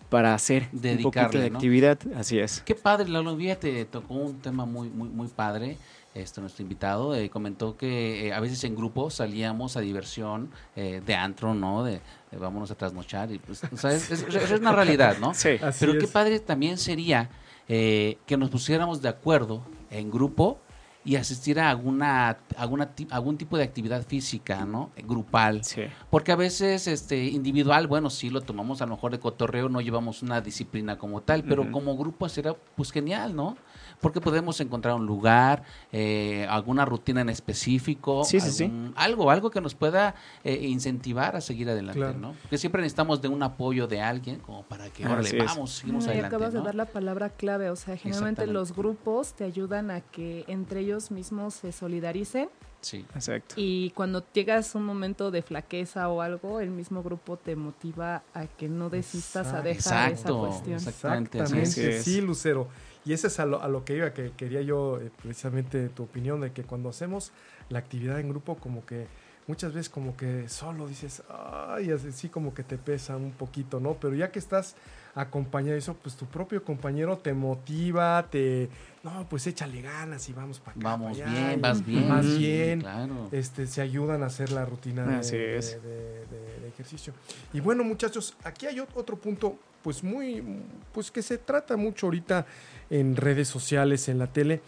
para 0.09 0.35
hacer 0.35 0.65
un 0.73 0.81
poquito 0.81 0.89
Dedicarle, 0.89 1.41
de 1.41 1.51
¿no? 1.51 1.57
actividad. 1.59 1.99
Así 2.17 2.39
es. 2.39 2.63
Qué 2.65 2.75
padre, 2.75 3.09
Lalo, 3.11 3.37
te 3.61 3.85
tocó 3.85 4.15
un 4.15 4.41
tema 4.41 4.65
muy, 4.65 4.89
muy, 4.89 5.09
muy 5.09 5.29
padre. 5.29 5.77
Este, 6.13 6.41
nuestro 6.41 6.63
invitado 6.63 7.15
eh, 7.15 7.31
comentó 7.31 7.77
que 7.77 8.27
eh, 8.29 8.33
a 8.33 8.41
veces 8.41 8.65
en 8.65 8.75
grupo 8.75 9.11
salíamos 9.11 9.77
a 9.77 9.81
diversión 9.81 10.51
eh, 10.75 11.01
de 11.07 11.15
antro, 11.15 11.55
¿no? 11.55 11.85
De, 11.85 12.01
de 12.33 12.37
vámonos 12.37 12.71
a 12.73 12.75
trasnochar. 12.75 13.31
Y, 13.31 13.39
pues, 13.39 13.63
o 13.73 13.77
sea, 13.77 13.93
es, 13.93 14.11
es- 14.11 14.23
es 14.35 14.51
una 14.61 14.73
realidad, 14.73 15.19
¿no? 15.21 15.35
Sí. 15.35 15.51
Así 15.63 15.79
Pero 15.87 15.99
qué 15.99 16.07
es. 16.07 16.11
padre 16.11 16.41
también 16.41 16.79
sería 16.79 17.31
eh, 17.69 18.19
que 18.27 18.37
nos 18.37 18.51
pusiéramos 18.51 19.01
de 19.03 19.09
acuerdo 19.09 19.63
en 19.91 20.11
grupo 20.11 20.59
y 21.05 21.15
asistir 21.17 21.59
a 21.61 21.71
alguna, 21.71 22.37
alguna 22.57 22.93
ti- 22.95 23.07
algún 23.11 23.39
tipo 23.39 23.57
de 23.57 23.63
actividad 23.63 24.05
física, 24.05 24.65
¿no? 24.67 24.91
Grupal. 25.07 25.65
Sí. 25.65 25.83
Porque 26.11 26.33
a 26.33 26.37
veces 26.37 26.89
este 26.89 27.25
individual, 27.27 27.87
bueno, 27.87 28.11
sí 28.11 28.29
lo 28.31 28.41
tomamos 28.41 28.83
a 28.83 28.87
lo 28.87 28.97
mejor 28.97 29.13
de 29.13 29.21
cotorreo, 29.21 29.69
no 29.69 29.81
llevamos 29.81 30.23
una 30.23 30.41
disciplina 30.41 30.99
como 30.99 31.23
tal, 31.23 31.45
pero 31.45 31.71
como 31.71 31.97
grupo 31.97 32.29
será 32.29 32.55
pues 32.75 32.91
genial, 32.91 33.35
¿no? 33.37 33.57
Porque 34.01 34.21
podemos 34.21 34.59
encontrar 34.61 34.95
un 34.95 35.05
lugar, 35.05 35.63
eh, 35.93 36.47
alguna 36.49 36.85
rutina 36.87 37.21
en 37.21 37.29
específico, 37.29 38.25
Sí, 38.25 38.41
sí, 38.41 38.51
sí. 38.51 38.65
algún- 38.65 38.93
algo, 38.97 39.31
algo 39.31 39.51
que 39.51 39.61
nos 39.61 39.75
pueda 39.75 40.15
eh, 40.43 40.67
incentivar 40.69 41.37
a 41.37 41.41
seguir 41.43 41.69
adelante, 41.69 41.99
Claro. 42.01 42.19
¿no? 42.19 42.35
Porque 42.43 42.57
siempre 42.59 42.81
necesitamos 42.81 43.21
de 43.21 43.29
un 43.29 43.43
apoyo 43.43 43.87
de 43.87 44.01
alguien 44.01 44.39
como 44.41 44.63
para 44.65 44.89
que, 44.89 45.05
Así 45.05 45.13
órale, 45.13 45.45
vamos, 45.45 45.71
seguimos 45.73 46.05
No, 46.05 46.11
y 46.11 46.13
adelante, 46.15 46.37
acabas 46.37 46.55
¿no? 46.55 46.61
de 46.61 46.65
dar 46.67 46.75
la 46.75 46.87
palabra 46.87 47.29
clave, 47.31 47.69
o 47.71 47.77
sea, 47.77 47.97
generalmente 47.97 48.47
los 48.47 48.75
grupos 48.75 49.35
te 49.35 49.45
ayudan 49.45 49.91
a 49.91 50.01
que 50.01 50.45
entre 50.49 50.81
ellos 50.81 51.11
mismos 51.11 51.55
se 51.55 51.73
solidaricen 51.73 52.49
Sí. 52.83 53.05
Exacto. 53.15 53.57
y 53.59 53.91
cuando 53.91 54.25
llegas 54.33 54.75
a 54.75 54.79
un 54.79 54.87
momento 54.87 55.31
de 55.31 55.43
flaqueza 55.43 56.09
o 56.09 56.23
algo, 56.23 56.61
el 56.61 56.71
mismo 56.71 57.03
grupo 57.03 57.37
te 57.37 57.55
motiva 57.55 58.23
a 58.33 58.47
que 58.47 58.71
no 58.71 58.89
desistas 58.89 59.49
a 59.49 59.61
dejar 59.61 59.73
esa 59.73 60.09
Exacto, 60.09 60.39
cuestión. 60.41 60.77
exactamente. 60.77 61.39
Exactamente, 61.39 62.03
sí, 62.03 62.23
Lucero. 62.23 62.69
Y 63.05 63.13
ese 63.13 63.29
es 63.29 63.41
a 63.41 63.47
lo, 63.47 63.63
a 63.63 63.69
lo 63.69 63.85
que 63.85 63.97
iba, 63.97 64.13
que 64.13 64.33
quería 64.33 64.61
yo 64.61 65.01
eh, 65.01 65.11
precisamente 65.23 65.89
tu 65.89 66.03
opinión 66.03 66.41
de 66.41 66.53
que 66.53 66.65
cuando 66.65 66.89
hacemos 66.89 67.33
la 67.69 67.79
actividad 67.79 68.21
en 68.21 68.29
grupo, 68.29 68.57
como 68.57 68.85
que 68.85 69.07
muchas 69.51 69.73
veces 69.73 69.89
como 69.91 70.17
que 70.17 70.49
solo 70.49 70.87
dices, 70.87 71.25
ay, 71.29 71.91
así 71.91 72.13
sí 72.13 72.29
como 72.29 72.55
que 72.55 72.63
te 72.63 72.79
pesa 72.79 73.17
un 73.17 73.33
poquito, 73.33 73.81
¿no? 73.81 73.95
Pero 73.95 74.15
ya 74.15 74.31
que 74.31 74.39
estás 74.39 74.77
acompañado 75.17 75.73
de 75.73 75.79
eso, 75.79 75.95
pues 75.95 76.15
tu 76.15 76.27
propio 76.27 76.63
compañero 76.63 77.19
te 77.19 77.35
motiva, 77.35 78.29
te, 78.31 78.69
no, 79.03 79.27
pues 79.29 79.45
échale 79.49 79.83
ganas 79.83 80.29
y 80.29 80.33
vamos 80.33 80.61
para 80.61 80.71
acá. 80.79 80.81
Vamos 80.85 81.17
allá, 81.17 81.27
bien, 81.49 81.61
vas 81.61 81.85
bien. 81.85 82.09
Más 82.09 82.25
sí, 82.27 82.39
bien, 82.39 82.81
Claro. 82.81 83.29
este, 83.33 83.67
se 83.67 83.81
ayudan 83.83 84.23
a 84.23 84.27
hacer 84.27 84.53
la 84.53 84.65
rutina 84.65 85.05
de, 85.05 85.15
Así 85.17 85.37
de- 85.37 85.59
es. 85.59 85.83
de- 85.83 86.27
de- 86.27 86.61
de 86.61 86.69
ejercicio. 86.69 87.13
Y 87.53 87.59
bueno, 87.59 87.83
muchachos, 87.83 88.37
aquí 88.45 88.67
hay 88.67 88.77
ot- 88.77 88.95
otro 88.95 89.17
punto, 89.17 89.59
pues 89.83 90.05
muy, 90.05 90.45
pues 90.93 91.11
que 91.11 91.23
se 91.23 91.39
trata 91.39 91.77
mucho 91.77 92.07
ahorita 92.07 92.47
en 92.89 93.17
redes 93.17 93.49
sociales, 93.49 94.09
en 94.09 94.19
la 94.21 94.29
tele. 94.33 94.61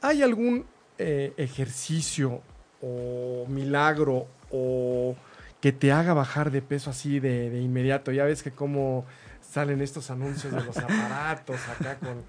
¿Hay 0.00 0.22
algún 0.22 0.64
eh, 1.02 1.32
ejercicio 1.38 2.42
o 2.80 3.46
milagro 3.48 4.26
o 4.50 5.14
que 5.60 5.72
te 5.72 5.92
haga 5.92 6.14
bajar 6.14 6.50
de 6.50 6.62
peso 6.62 6.90
así 6.90 7.20
de, 7.20 7.50
de 7.50 7.60
inmediato? 7.60 8.12
Ya 8.12 8.24
ves 8.24 8.42
que 8.42 8.50
como 8.50 9.04
salen 9.40 9.80
estos 9.82 10.10
anuncios 10.10 10.52
de 10.52 10.62
los 10.64 10.76
aparatos 10.78 11.58
acá 11.68 11.96
con... 11.98 12.22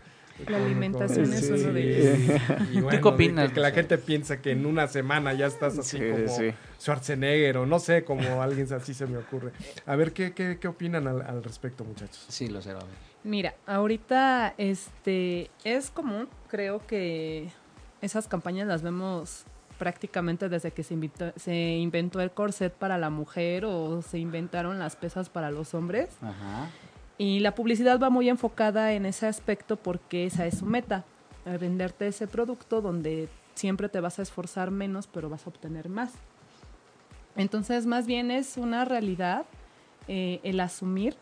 La 0.47 0.57
con- 0.57 0.65
alimentación 0.65 1.25
con- 1.25 1.33
es 1.35 1.45
sí, 1.45 1.51
uno 1.51 1.73
de 1.73 2.15
ellos. 2.15 2.41
y 2.73 2.81
bueno, 2.81 3.01
qué 3.01 3.07
opinas, 3.07 3.51
Que 3.51 3.59
la 3.59 3.71
gente 3.71 3.97
piensa 3.99 4.41
que 4.41 4.51
en 4.51 4.65
una 4.65 4.87
semana 4.87 5.33
ya 5.33 5.45
estás 5.45 5.77
así 5.77 5.97
Sí, 5.99 6.03
como 6.09 6.27
sí. 6.27 6.51
Schwarzenegger 6.79 7.57
o 7.57 7.65
no 7.67 7.79
sé, 7.79 8.03
como 8.03 8.41
alguien 8.41 8.71
así 8.73 8.93
se 8.95 9.05
me 9.05 9.17
ocurre. 9.17 9.51
A 9.85 9.95
ver, 9.95 10.13
¿qué, 10.13 10.33
qué, 10.33 10.57
qué 10.59 10.67
opinan 10.67 11.07
al, 11.07 11.21
al 11.21 11.43
respecto, 11.43 11.83
muchachos? 11.83 12.25
Sí, 12.27 12.47
lo 12.47 12.61
sé, 12.61 12.71
a 12.71 12.75
ver. 12.75 12.83
Mira, 13.23 13.53
ahorita 13.67 14.55
este 14.57 15.51
es 15.63 15.91
común, 15.91 16.27
creo 16.49 16.79
que 16.87 17.49
esas 18.01 18.27
campañas 18.27 18.67
las 18.67 18.81
vemos 18.81 19.43
prácticamente 19.81 20.47
desde 20.47 20.69
que 20.69 20.83
se, 20.83 20.93
invitó- 20.93 21.33
se 21.37 21.55
inventó 21.77 22.21
el 22.21 22.29
corset 22.29 22.71
para 22.71 22.99
la 22.99 23.09
mujer 23.09 23.65
o 23.65 24.03
se 24.03 24.19
inventaron 24.19 24.77
las 24.77 24.95
pesas 24.95 25.27
para 25.27 25.49
los 25.49 25.73
hombres. 25.73 26.09
Ajá. 26.21 26.69
Y 27.17 27.39
la 27.39 27.55
publicidad 27.55 27.99
va 27.99 28.11
muy 28.11 28.29
enfocada 28.29 28.93
en 28.93 29.07
ese 29.07 29.25
aspecto 29.25 29.77
porque 29.77 30.27
esa 30.27 30.45
es 30.45 30.59
su 30.59 30.67
meta, 30.67 31.03
a 31.47 31.57
venderte 31.57 32.05
ese 32.05 32.27
producto 32.27 32.81
donde 32.81 33.27
siempre 33.55 33.89
te 33.89 33.99
vas 33.99 34.19
a 34.19 34.21
esforzar 34.21 34.69
menos 34.69 35.07
pero 35.07 35.31
vas 35.31 35.47
a 35.47 35.49
obtener 35.49 35.89
más. 35.89 36.13
Entonces 37.35 37.87
más 37.87 38.05
bien 38.05 38.29
es 38.29 38.57
una 38.57 38.85
realidad 38.85 39.45
eh, 40.07 40.41
el 40.43 40.59
asumir 40.59 41.15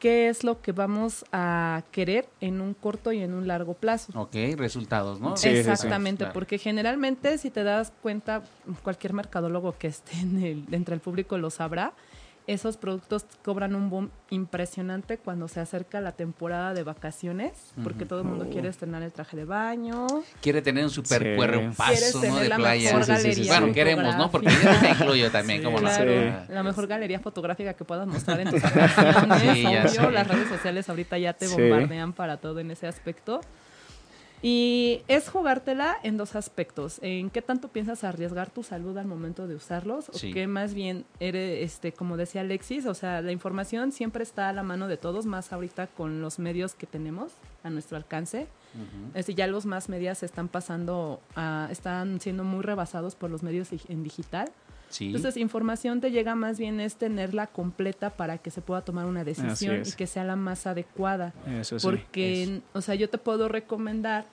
qué 0.00 0.28
es 0.28 0.42
lo 0.42 0.60
que 0.62 0.72
vamos 0.72 1.24
a 1.30 1.82
querer 1.92 2.28
en 2.40 2.60
un 2.60 2.74
corto 2.74 3.12
y 3.12 3.20
en 3.20 3.34
un 3.34 3.46
largo 3.46 3.74
plazo. 3.74 4.10
Ok, 4.18 4.34
resultados, 4.56 5.20
¿no? 5.20 5.36
Sí, 5.36 5.48
sí, 5.50 5.54
sí. 5.54 5.58
Exactamente, 5.70 6.24
Claro. 6.24 6.32
porque 6.32 6.58
generalmente 6.58 7.38
si 7.38 7.50
te 7.50 7.62
das 7.62 7.92
cuenta, 8.02 8.42
cualquier 8.82 9.12
mercadólogo 9.12 9.76
que 9.78 9.86
esté 9.86 10.18
en 10.18 10.42
el, 10.42 10.64
entre 10.72 10.94
el 10.96 11.00
público 11.00 11.38
lo 11.38 11.50
sabrá, 11.50 11.92
esos 12.52 12.76
productos 12.76 13.26
cobran 13.44 13.76
un 13.76 13.90
boom 13.90 14.10
impresionante 14.30 15.18
cuando 15.18 15.46
se 15.46 15.60
acerca 15.60 16.00
la 16.00 16.12
temporada 16.12 16.74
de 16.74 16.82
vacaciones, 16.82 17.52
porque 17.84 18.06
todo 18.06 18.20
el 18.22 18.26
mundo 18.26 18.46
Oh. 18.48 18.52
quiere 18.52 18.68
estrenar 18.68 19.02
el 19.02 19.12
traje 19.12 19.36
de 19.36 19.44
baño. 19.44 20.06
Quiere 20.40 20.60
tener 20.60 20.82
un 20.84 20.90
super 20.90 21.22
Sí. 21.22 21.36
cuerpazo, 21.36 22.22
¿no? 22.24 22.36
De 22.38 22.48
la 22.48 22.56
playa. 22.56 22.90
mejor 22.96 23.04
Sí, 23.04 23.12
sí, 23.12 23.16
sí, 23.16 23.22
sí, 23.22 23.28
galería 23.48 23.58
Bueno, 23.60 23.74
queremos, 23.74 24.16
¿no? 24.16 24.30
Porque 24.32 24.48
yo 24.50 24.80
me 24.82 24.90
incluyo 24.90 25.30
también, 25.30 25.60
Sí, 25.60 25.64
¿cómo 25.64 25.78
no? 25.80 25.88
Claro, 25.88 26.10
Sí. 26.46 26.52
la 26.52 26.62
mejor 26.64 26.86
galería 26.88 27.20
fotográfica 27.20 27.74
que 27.74 27.84
puedas 27.84 28.06
mostrar 28.08 28.40
en 28.40 28.50
tus 28.50 28.62
vacaciones, 28.62 29.40
Sí, 29.52 29.62
ya 29.62 29.84
obvio, 29.86 30.10
las 30.10 30.26
redes 30.26 30.48
sociales 30.48 30.88
ahorita 30.88 31.18
ya 31.18 31.32
te 31.34 31.46
Sí. 31.46 31.54
bombardean 31.54 32.12
para 32.12 32.38
todo 32.38 32.58
en 32.58 32.70
ese 32.72 32.86
aspecto. 32.88 33.40
Y 34.42 35.02
es 35.06 35.28
jugártela 35.28 35.96
en 36.02 36.16
dos 36.16 36.34
aspectos. 36.34 36.98
En 37.02 37.28
qué 37.28 37.42
tanto 37.42 37.68
piensas 37.68 38.04
arriesgar 38.04 38.50
tu 38.50 38.62
salud 38.62 38.96
al 38.96 39.06
momento 39.06 39.46
de 39.46 39.54
usarlos, 39.54 40.10
Sí. 40.14 40.30
o 40.30 40.34
qué 40.34 40.46
más 40.46 40.72
bien 40.72 41.04
eres, 41.20 41.62
este, 41.64 41.92
como 41.92 42.16
decía 42.16 42.40
Alexis, 42.40 42.86
o 42.86 42.94
sea, 42.94 43.20
la 43.20 43.32
información 43.32 43.92
siempre 43.92 44.22
está 44.22 44.48
a 44.48 44.52
la 44.54 44.62
mano 44.62 44.88
de 44.88 44.96
todos, 44.96 45.26
más 45.26 45.52
ahorita 45.52 45.88
con 45.88 46.22
los 46.22 46.38
medios 46.38 46.74
que 46.74 46.86
tenemos 46.86 47.32
a 47.64 47.70
nuestro 47.70 47.98
alcance. 47.98 48.46
Ujú. 48.74 49.08
Es 49.08 49.14
decir, 49.14 49.36
ya 49.36 49.46
los 49.46 49.66
más 49.66 49.88
medias 49.90 50.22
están 50.22 50.48
pasando, 50.48 51.20
a- 51.36 51.68
están 51.70 52.20
siendo 52.20 52.42
muy 52.42 52.62
rebasados 52.62 53.14
por 53.14 53.30
los 53.30 53.42
medios 53.42 53.68
en 53.88 54.02
digital. 54.02 54.50
Sí. 54.90 55.06
Entonces, 55.06 55.36
información 55.36 56.00
te 56.00 56.10
llega 56.10 56.34
más 56.34 56.58
bien 56.58 56.80
es 56.80 56.96
tenerla 56.96 57.46
completa 57.46 58.10
para 58.10 58.38
que 58.38 58.50
se 58.50 58.60
pueda 58.60 58.82
tomar 58.82 59.06
una 59.06 59.24
decisión 59.24 59.82
y 59.86 59.92
que 59.92 60.06
sea 60.06 60.24
la 60.24 60.36
más 60.36 60.66
adecuada. 60.66 61.32
Eso 61.46 61.78
sí. 61.78 61.86
Porque, 61.86 62.60
o 62.72 62.82
sea, 62.82 62.94
yo 62.96 63.08
te 63.08 63.16
puedo 63.16 63.48
recomendar 63.48 64.26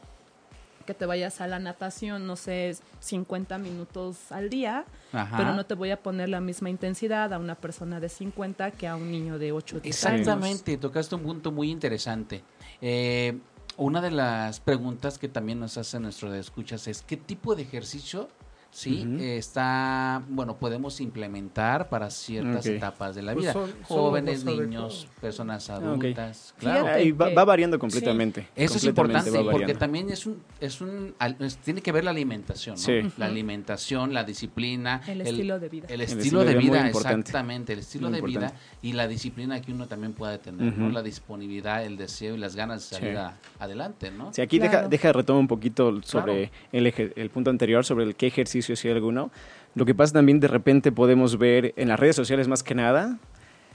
que 0.87 0.93
te 0.93 1.05
vayas 1.05 1.41
a 1.41 1.47
la 1.47 1.59
natación, 1.59 2.25
no 2.25 2.35
sé, 2.35 2.75
50 3.01 3.57
minutos 3.59 4.31
al 4.31 4.49
día, 4.49 4.85
Ajá. 5.11 5.37
pero 5.37 5.53
no 5.53 5.65
te 5.65 5.75
voy 5.75 5.91
a 5.91 6.01
poner 6.01 6.29
la 6.29 6.39
misma 6.39 6.69
intensidad 6.69 7.31
a 7.33 7.37
una 7.37 7.55
persona 7.55 7.99
de 7.99 8.09
50 8.09 8.71
que 8.71 8.87
a 8.87 8.95
un 8.95 9.11
niño 9.11 9.37
de 9.37 9.51
8 9.51 9.75
años. 9.75 9.85
Exactamente, 9.85 10.77
tocaste 10.77 11.13
un 11.13 11.23
punto 11.23 11.51
muy 11.51 11.69
interesante. 11.69 12.41
Eh, 12.81 13.37
una 13.75 14.01
de 14.01 14.11
las 14.11 14.59
preguntas 14.59 15.19
que 15.19 15.27
también 15.27 15.59
nos 15.59 15.77
hacen 15.77 16.01
nuestros 16.01 16.33
escuchas 16.33 16.87
es 16.87 17.03
¿qué 17.03 17.17
tipo 17.17 17.53
de 17.53 17.63
ejercicio 17.63 18.29
Sí, 18.77 19.03
está, 19.19 20.21
bueno, 20.29 20.57
podemos 20.57 21.01
implementar 21.01 21.89
para 21.89 22.11
ciertas 22.11 22.63
etapas 22.67 23.15
de 23.15 23.23
la 23.23 23.33
Pues 23.33 23.45
vida. 23.45 23.53
son- 23.53 23.69
son 23.71 23.97
Jóvenes, 23.97 24.45
niños, 24.45 25.07
personas 25.19 25.67
adultas. 25.71 26.53
Claro. 26.59 26.85
Va, 26.85 27.27
que- 27.29 27.33
va 27.33 27.43
variando 27.43 27.79
completamente. 27.79 28.47
Eso 28.55 28.77
es 28.77 28.83
importante 28.83 29.31
porque 29.31 29.73
también 29.73 30.11
es 30.11 30.27
un, 30.27 30.43
es 30.59 30.79
un, 30.79 31.15
al- 31.17 31.37
es- 31.39 31.57
tiene 31.57 31.81
que 31.81 31.91
ver 31.91 32.03
la 32.03 32.11
alimentación, 32.11 32.75
¿no? 32.75 32.81
Sí. 32.81 32.99
La 33.17 33.25
alimentación, 33.25 34.13
la 34.13 34.23
disciplina, 34.23 35.01
El 35.07 35.21
estilo 35.21 35.59
de 35.59 35.69
vida. 35.69 35.87
el 35.89 36.01
estilo 36.01 36.21
estilo 36.21 36.39
de 36.45 36.53
de 36.53 36.59
vida 36.59 36.87
exactamente, 36.87 37.73
el 37.73 37.79
estilo 37.79 38.09
Muy 38.09 38.21
de 38.21 38.27
vida 38.27 38.53
y 38.83 38.93
la 38.93 39.07
disciplina 39.07 39.59
que 39.59 39.71
uno 39.71 39.87
también 39.87 40.13
puede 40.13 40.37
tener, 40.37 40.77
¿no? 40.77 40.89
La 40.89 41.01
disponibilidad, 41.01 41.83
el 41.83 41.97
deseo 41.97 42.35
y 42.35 42.37
las 42.37 42.55
ganas 42.55 42.87
de 42.87 42.95
salir 42.97 43.11
Sí. 43.13 43.17
a- 43.17 43.33
adelante, 43.57 44.11
¿no? 44.11 44.31
Sí, 44.33 44.41
aquí 44.41 44.59
deja, 44.59 44.71
Claro. 44.71 44.89
deja 44.89 45.13
retomar 45.13 45.39
un 45.39 45.47
poquito 45.47 45.99
sobre 46.03 46.51
el, 46.71 46.85
eje- 46.85 47.13
el 47.15 47.31
punto 47.31 47.49
anterior, 47.49 47.83
sobre 47.83 48.05
el 48.05 48.15
qué 48.15 48.27
ejercicio 48.27 48.66
si 48.75 48.87
hay 48.87 48.93
alguno. 48.95 49.31
Lo 49.75 49.85
que 49.85 49.93
pasa 49.95 50.13
también 50.13 50.39
de 50.39 50.47
repente 50.47 50.91
podemos 50.91 51.37
ver 51.37 51.73
en 51.77 51.87
las 51.89 51.99
redes 51.99 52.15
sociales 52.15 52.47
más 52.47 52.63
que 52.63 52.75
nada, 52.75 53.17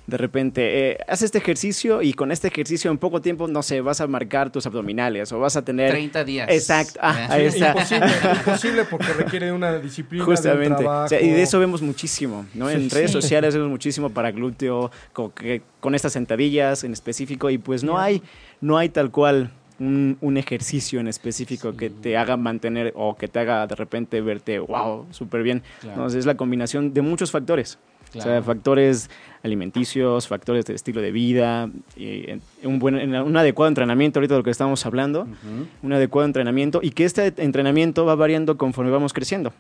de 0.04 0.16
repente, 0.16 0.90
eh, 0.90 0.98
haz 1.06 1.22
este 1.22 1.38
ejercicio 1.38 2.02
y 2.02 2.12
con 2.12 2.32
este 2.32 2.48
ejercicio 2.48 2.90
en 2.90 2.98
poco 2.98 3.20
tiempo, 3.20 3.46
no 3.46 3.62
sé, 3.62 3.80
vas 3.82 4.00
a 4.00 4.08
marcar 4.08 4.50
tus 4.50 4.66
abdominales 4.66 5.30
o 5.30 5.38
vas 5.38 5.54
a 5.56 5.64
tener... 5.64 5.92
30 5.92 6.24
días. 6.24 6.48
Exacto, 6.50 6.98
ah, 7.00 7.28
ahí 7.30 7.46
está. 7.46 7.68
Imposible, 7.68 8.06
imposible 8.44 8.84
porque 8.90 9.12
requiere 9.12 9.46
de 9.46 9.52
una 9.52 9.78
disciplina, 9.78 10.24
de 10.24 10.30
Justamente. 10.32 10.70
un 10.70 10.76
trabajo. 10.82 11.04
O 11.04 11.08
sea, 11.08 11.20
y 11.22 11.30
de 11.30 11.42
eso 11.42 11.60
vemos 11.60 11.82
muchísimo, 11.82 12.46
¿no? 12.52 12.68
En 12.68 12.90
Sí. 12.90 12.96
redes 12.96 13.12
Sí. 13.12 13.20
sociales 13.22 13.54
vemos 13.54 13.70
muchísimo 13.70 14.10
para 14.10 14.32
glúteo, 14.32 14.90
con, 15.12 15.32
con 15.78 15.94
estas 15.94 16.12
sentadillas 16.14 16.82
en 16.82 16.92
específico, 16.92 17.48
y 17.48 17.58
pues 17.58 17.84
no 17.84 17.96
hay, 17.96 18.22
no 18.60 18.78
hay 18.78 18.88
tal 18.88 19.12
cual 19.12 19.52
un, 19.82 20.16
un 20.20 20.36
ejercicio 20.36 21.00
en 21.00 21.08
específico 21.08 21.76
que 21.76 21.90
te 21.90 22.16
haga 22.16 22.36
mantener 22.36 22.92
o 22.96 23.16
que 23.16 23.28
te 23.28 23.38
haga 23.40 23.66
de 23.66 23.74
repente 23.74 24.20
verte, 24.20 24.58
wow, 24.58 25.06
súper 25.10 25.42
bien. 25.42 25.62
Claro. 25.80 25.96
Entonces 25.96 26.20
es 26.20 26.26
la 26.26 26.36
combinación 26.36 26.94
de 26.94 27.02
muchos 27.02 27.30
factores. 27.30 27.78
O 28.14 28.20
sea, 28.20 28.42
factores 28.42 29.08
alimenticios, 29.42 30.28
factores 30.28 30.66
de 30.66 30.74
estilo 30.74 31.00
de 31.00 31.12
vida, 31.12 31.70
y 31.96 32.30
en- 32.30 32.42
un, 32.62 32.78
buen, 32.78 32.96
en 32.98 33.14
un 33.14 33.36
adecuado 33.36 33.68
entrenamiento, 33.68 34.18
ahorita 34.18 34.34
de 34.34 34.40
lo 34.40 34.44
que 34.44 34.50
estamos 34.50 34.84
hablando, 34.86 35.26
un 35.82 35.92
adecuado 35.92 36.26
entrenamiento 36.26 36.80
y 36.82 36.90
que 36.90 37.04
este 37.04 37.32
entrenamiento 37.38 38.04
va 38.04 38.14
variando 38.14 38.56
conforme 38.58 38.90
vamos 38.90 39.12
creciendo. 39.12 39.52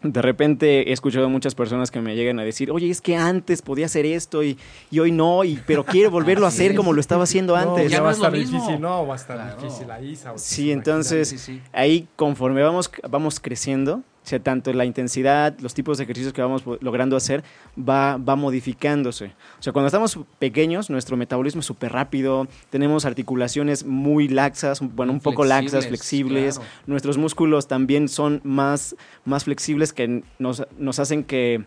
De 0.00 0.22
repente 0.22 0.90
he 0.90 0.92
escuchado 0.92 1.26
a 1.26 1.28
muchas 1.28 1.56
personas 1.56 1.90
que 1.90 2.00
me 2.00 2.14
llegan 2.14 2.38
a 2.38 2.44
decir, 2.44 2.70
oye, 2.70 2.88
es 2.88 3.00
que 3.00 3.16
antes 3.16 3.62
podía 3.62 3.86
hacer 3.86 4.06
esto 4.06 4.44
y, 4.44 4.56
y 4.92 5.00
hoy 5.00 5.10
no, 5.10 5.42
y, 5.42 5.60
pero 5.66 5.84
quiero 5.84 6.10
volverlo 6.12 6.44
a 6.46 6.48
Así 6.50 6.58
hacer 6.58 6.70
es. 6.72 6.76
como 6.76 6.92
lo 6.92 7.00
estaba 7.00 7.24
haciendo 7.24 7.56
No, 7.60 7.70
antes. 7.74 7.90
ya 7.90 7.96
Ya 7.98 8.02
va 8.02 8.10
a 8.10 8.12
no 8.12 8.16
estar 8.16 8.32
difícil, 8.32 8.80
no, 8.80 9.06
va 9.06 9.14
a 9.14 9.16
estar 9.16 9.36
Claro. 9.36 9.60
difícil 9.60 9.90
ahí. 9.90 10.16
Sí, 10.36 10.70
entonces 10.70 11.28
Sí, 11.28 11.38
sí. 11.38 11.60
ahí 11.72 12.06
conforme 12.14 12.62
vamos, 12.62 12.90
vamos 13.10 13.40
creciendo, 13.40 14.02
sea, 14.28 14.38
tanto 14.38 14.72
la 14.72 14.84
intensidad, 14.84 15.58
los 15.60 15.74
tipos 15.74 15.98
de 15.98 16.04
ejercicios 16.04 16.32
que 16.32 16.42
vamos 16.42 16.62
logrando 16.80 17.16
hacer, 17.16 17.42
va, 17.78 18.16
va 18.16 18.36
modificándose. 18.36 19.32
O 19.58 19.62
sea, 19.62 19.72
cuando 19.72 19.86
estamos 19.88 20.18
pequeños, 20.38 20.90
nuestro 20.90 21.16
metabolismo 21.16 21.60
es 21.60 21.66
súper 21.66 21.92
rápido, 21.92 22.46
tenemos 22.70 23.04
articulaciones 23.04 23.84
muy 23.84 24.28
laxas, 24.28 24.80
bueno, 24.80 25.12
un 25.12 25.20
poco 25.20 25.44
laxas, 25.44 25.86
Flexibles, 25.86 26.56
flexibles. 26.56 26.58
claro. 26.58 26.82
Nuestros 26.86 27.18
músculos 27.18 27.68
también 27.68 28.08
son 28.08 28.40
más, 28.44 28.96
más 29.24 29.44
flexibles 29.44 29.92
que 29.92 30.22
nos, 30.38 30.66
nos 30.78 30.98
hacen 30.98 31.24
que 31.24 31.64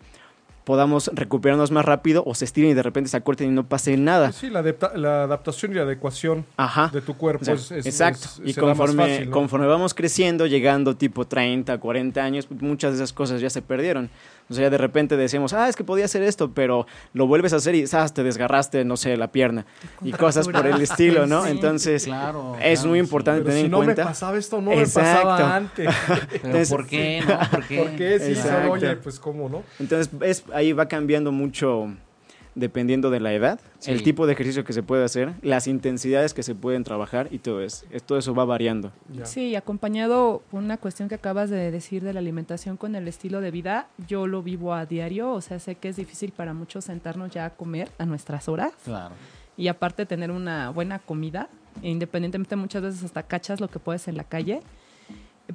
podamos 0.63 1.09
recuperarnos 1.13 1.71
más 1.71 1.83
rápido 1.85 2.23
o 2.25 2.35
se 2.35 2.45
estiren 2.45 2.71
y 2.71 2.73
de 2.73 2.83
repente 2.83 3.09
se 3.09 3.17
acorten 3.17 3.49
y 3.49 3.51
no 3.51 3.67
pase 3.67 3.97
nada. 3.97 4.31
Sí, 4.31 4.49
la, 4.49 4.59
adapta- 4.59 4.93
la 4.95 5.23
adaptación 5.23 5.75
y 5.75 5.79
adecuación 5.79 6.45
Ajá. 6.57 6.89
de 6.93 7.01
tu 7.01 7.15
cuerpo 7.17 7.41
O 7.41 7.45
sea, 7.45 7.55
es, 7.55 7.71
es- 7.71 7.85
exacto. 7.85 8.27
es- 8.43 8.49
y 8.49 8.53
conforme, 8.53 9.03
fácil, 9.07 9.25
¿no? 9.29 9.31
conforme 9.31 9.65
vamos 9.67 9.93
creciendo, 9.93 10.45
llegando 10.47 10.95
tipo 10.95 11.25
30, 11.25 11.77
40 11.79 12.23
años, 12.23 12.45
pues, 12.45 12.61
muchas 12.61 12.91
de 12.91 12.97
esas 12.97 13.13
cosas 13.13 13.41
ya 13.41 13.49
se 13.49 13.61
perdieron. 13.61 14.09
O 14.51 14.53
sea, 14.53 14.69
de 14.69 14.77
repente 14.77 15.15
decimos, 15.15 15.53
ah, 15.53 15.69
es 15.69 15.75
que 15.77 15.83
podía 15.85 16.05
hacer 16.05 16.21
esto, 16.23 16.51
pero 16.53 16.85
lo 17.13 17.25
vuelves 17.25 17.53
a 17.53 17.55
hacer 17.55 17.73
y 17.73 17.85
ah, 17.93 18.07
te 18.09 18.21
desgarraste, 18.21 18.83
no 18.83 18.97
sé, 18.97 19.15
la 19.15 19.31
pierna. 19.31 19.65
Y 20.03 20.11
cosas 20.11 20.47
por 20.47 20.67
el 20.67 20.81
estilo, 20.81 21.25
¿no? 21.25 21.45
Sí. 21.45 21.51
Entonces, 21.51 22.03
Claro, 22.05 22.57
es 22.61 22.79
claro, 22.79 22.89
muy 22.89 22.99
sí. 22.99 23.03
importante 23.05 23.41
Pero 23.41 23.49
tener 23.51 23.61
si 23.61 23.65
en 23.65 23.71
no 23.71 23.77
cuenta. 23.77 24.03
me 24.03 24.09
pasaba 24.09 24.37
esto, 24.37 24.61
no 24.61 24.71
Exacto. 24.73 24.99
me 24.99 25.15
pasaba 25.15 25.55
antes. 25.55 25.89
Pero 26.07 26.21
Entonces, 26.43 26.69
¿por 26.69 26.85
qué, 26.87 27.21
no? 27.25 27.39
¿Por 27.49 27.63
qué? 27.65 27.77
¿Por 27.77 27.95
qué? 27.95 28.19
Sí, 28.19 28.47
oye, 28.69 28.95
pues 28.97 29.19
cómo, 29.19 29.47
¿no? 29.47 29.63
Entonces, 29.79 30.09
es, 30.21 30.43
ahí 30.53 30.73
va 30.73 30.87
cambiando 30.87 31.31
mucho 31.31 31.87
dependiendo 32.55 33.09
de 33.09 33.19
la 33.19 33.33
edad, 33.33 33.59
Sí. 33.79 33.91
el 33.91 34.03
tipo 34.03 34.27
de 34.27 34.33
ejercicio 34.33 34.63
que 34.65 34.73
se 34.73 34.83
puede 34.83 35.03
hacer, 35.05 35.33
las 35.41 35.67
intensidades 35.67 36.33
que 36.33 36.43
se 36.43 36.53
pueden 36.55 36.83
trabajar 36.83 37.27
y 37.31 37.39
todo 37.39 37.61
eso. 37.61 37.85
Es- 37.91 38.03
Todo 38.03 38.17
eso 38.17 38.35
va 38.35 38.43
variando. 38.45 38.91
Sí, 39.23 39.55
acompañado 39.55 40.41
por 40.51 40.61
una 40.61 40.77
cuestión 40.77 41.07
que 41.09 41.15
acabas 41.15 41.49
de 41.49 41.71
decir 41.71 42.03
de 42.03 42.13
la 42.13 42.19
alimentación 42.19 42.75
con 42.77 42.95
el 42.95 43.07
estilo 43.07 43.39
de 43.41 43.51
vida, 43.51 43.87
yo 44.07 44.27
lo 44.27 44.43
vivo 44.43 44.73
a 44.73 44.85
diario, 44.85 45.31
o 45.31 45.41
sea, 45.41 45.59
sé 45.59 45.75
que 45.75 45.89
es 45.89 45.95
difícil 45.95 46.31
para 46.33 46.53
muchos 46.53 46.85
sentarnos 46.85 47.31
ya 47.31 47.45
a 47.45 47.49
comer 47.51 47.89
a 47.97 48.05
nuestras 48.05 48.49
horas 48.49 48.73
Claro. 48.83 49.15
y 49.55 49.67
aparte 49.69 50.05
tener 50.05 50.29
una 50.31 50.69
buena 50.71 50.99
comida, 50.99 51.47
independientemente 51.81 52.55
muchas 52.55 52.81
veces 52.81 53.03
hasta 53.03 53.23
cachas 53.23 53.59
lo 53.61 53.69
que 53.69 53.79
puedes 53.79 54.07
en 54.07 54.17
la 54.17 54.23
calle, 54.23 54.61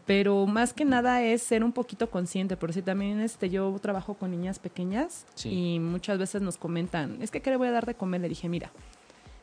pero 0.04 0.46
más 0.46 0.72
que 0.72 0.84
nada 0.84 1.22
es 1.22 1.42
ser 1.42 1.64
un 1.64 1.72
poquito 1.72 2.10
consciente, 2.10 2.56
por 2.56 2.72
si 2.72 2.82
también 2.82 3.20
este 3.20 3.48
yo 3.50 3.74
trabajo 3.80 4.14
con 4.14 4.30
niñas 4.30 4.58
pequeñas 4.58 5.24
Sí. 5.34 5.74
y 5.76 5.78
muchas 5.80 6.18
veces 6.18 6.42
nos 6.42 6.58
comentan, 6.58 7.18
es 7.22 7.30
que 7.30 7.40
¿qué 7.40 7.50
le 7.50 7.56
voy 7.56 7.68
a 7.68 7.72
dar 7.72 7.86
de 7.86 7.94
comer? 7.94 8.20
Le 8.20 8.28
dije, 8.28 8.48
mira, 8.48 8.70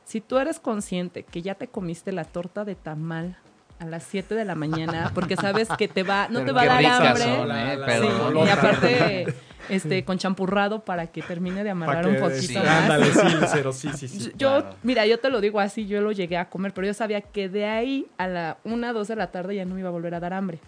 si 0.05 0.21
tú 0.21 0.37
eres 0.37 0.59
consciente 0.59 1.23
que 1.23 1.41
ya 1.41 1.55
te 1.55 1.67
comiste 1.67 2.11
la 2.11 2.25
torta 2.25 2.65
de 2.65 2.75
tamal 2.75 3.37
a 3.79 3.85
las 3.85 4.03
7 4.03 4.35
de 4.35 4.45
la 4.45 4.53
mañana, 4.55 5.11
porque 5.15 5.35
sabes 5.35 5.67
que 5.77 5.87
te 5.87 6.03
va, 6.03 6.27
no 6.29 6.39
Pero 6.41 6.45
te 6.45 6.51
va 6.53 6.61
a 6.61 6.81
dar 6.81 7.07
hambre. 7.07 7.23
son, 7.23 7.47
La- 7.47 7.73
¿eh? 7.73 8.01
Sí, 8.01 8.07
y 8.45 8.49
aparte, 8.49 9.25
este, 9.69 10.03
con 10.05 10.17
champurrado 10.17 10.83
para 10.83 11.07
que 11.07 11.21
termine 11.21 11.63
de 11.63 11.69
amarrar 11.69 12.07
un 12.07 12.15
poquito 12.17 12.41
sí, 12.41 12.55
más. 12.55 12.65
Ándale, 12.67 13.05
sí, 13.05 13.19
cero, 13.51 13.71
sí, 13.73 13.89
sí, 13.95 14.07
sí. 14.07 14.31
Yo, 14.37 14.49
claro. 14.61 14.75
mira, 14.83 15.05
yo 15.05 15.19
te 15.19 15.29
lo 15.29 15.41
digo 15.41 15.59
así, 15.59 15.85
yo 15.87 16.01
lo 16.01 16.11
llegué 16.11 16.37
a 16.37 16.49
comer, 16.49 16.73
pero 16.73 16.87
yo 16.87 16.93
sabía 16.93 17.21
que 17.21 17.49
de 17.49 17.65
ahí 17.65 18.07
a 18.17 18.27
la 18.27 18.57
1, 18.63 18.93
2 18.93 19.07
de 19.07 19.15
la 19.15 19.31
tarde 19.31 19.55
ya 19.55 19.65
no 19.65 19.73
me 19.75 19.79
iba 19.81 19.89
a 19.89 19.93
volver 19.93 20.13
a 20.15 20.19
dar 20.19 20.33
hambre. 20.33 20.59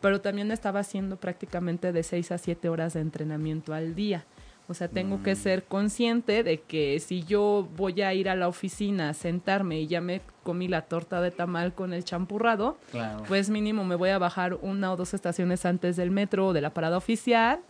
Pero 0.00 0.20
también 0.20 0.50
estaba 0.50 0.80
haciendo 0.80 1.16
prácticamente 1.16 1.92
de 1.92 2.02
6 2.02 2.32
a 2.32 2.38
7 2.38 2.68
horas 2.68 2.92
de 2.94 3.00
entrenamiento 3.00 3.72
al 3.72 3.94
día. 3.94 4.24
O 4.66 4.72
sea, 4.72 4.88
tengo 4.88 5.18
Mm. 5.18 5.22
que 5.22 5.34
ser 5.36 5.64
consciente 5.64 6.42
de 6.42 6.60
que 6.60 6.98
si 6.98 7.22
yo 7.22 7.68
voy 7.76 8.00
a 8.00 8.14
ir 8.14 8.30
a 8.30 8.34
la 8.34 8.48
oficina 8.48 9.10
a 9.10 9.14
sentarme 9.14 9.80
y 9.80 9.86
ya 9.88 10.00
me 10.00 10.22
comí 10.42 10.68
la 10.68 10.82
torta 10.82 11.20
de 11.20 11.30
tamal 11.30 11.74
con 11.74 11.92
el 11.92 12.02
champurrado, 12.04 12.78
Claro. 12.90 13.24
pues 13.28 13.50
mínimo 13.50 13.84
me 13.84 13.94
voy 13.94 14.08
a 14.08 14.18
bajar 14.18 14.58
una 14.62 14.90
o 14.92 14.96
dos 14.96 15.12
estaciones 15.12 15.66
antes 15.66 15.96
del 15.96 16.10
metro 16.10 16.46
o 16.46 16.52
de 16.54 16.62
la 16.62 16.70
parada 16.70 16.96
oficial 16.96 17.60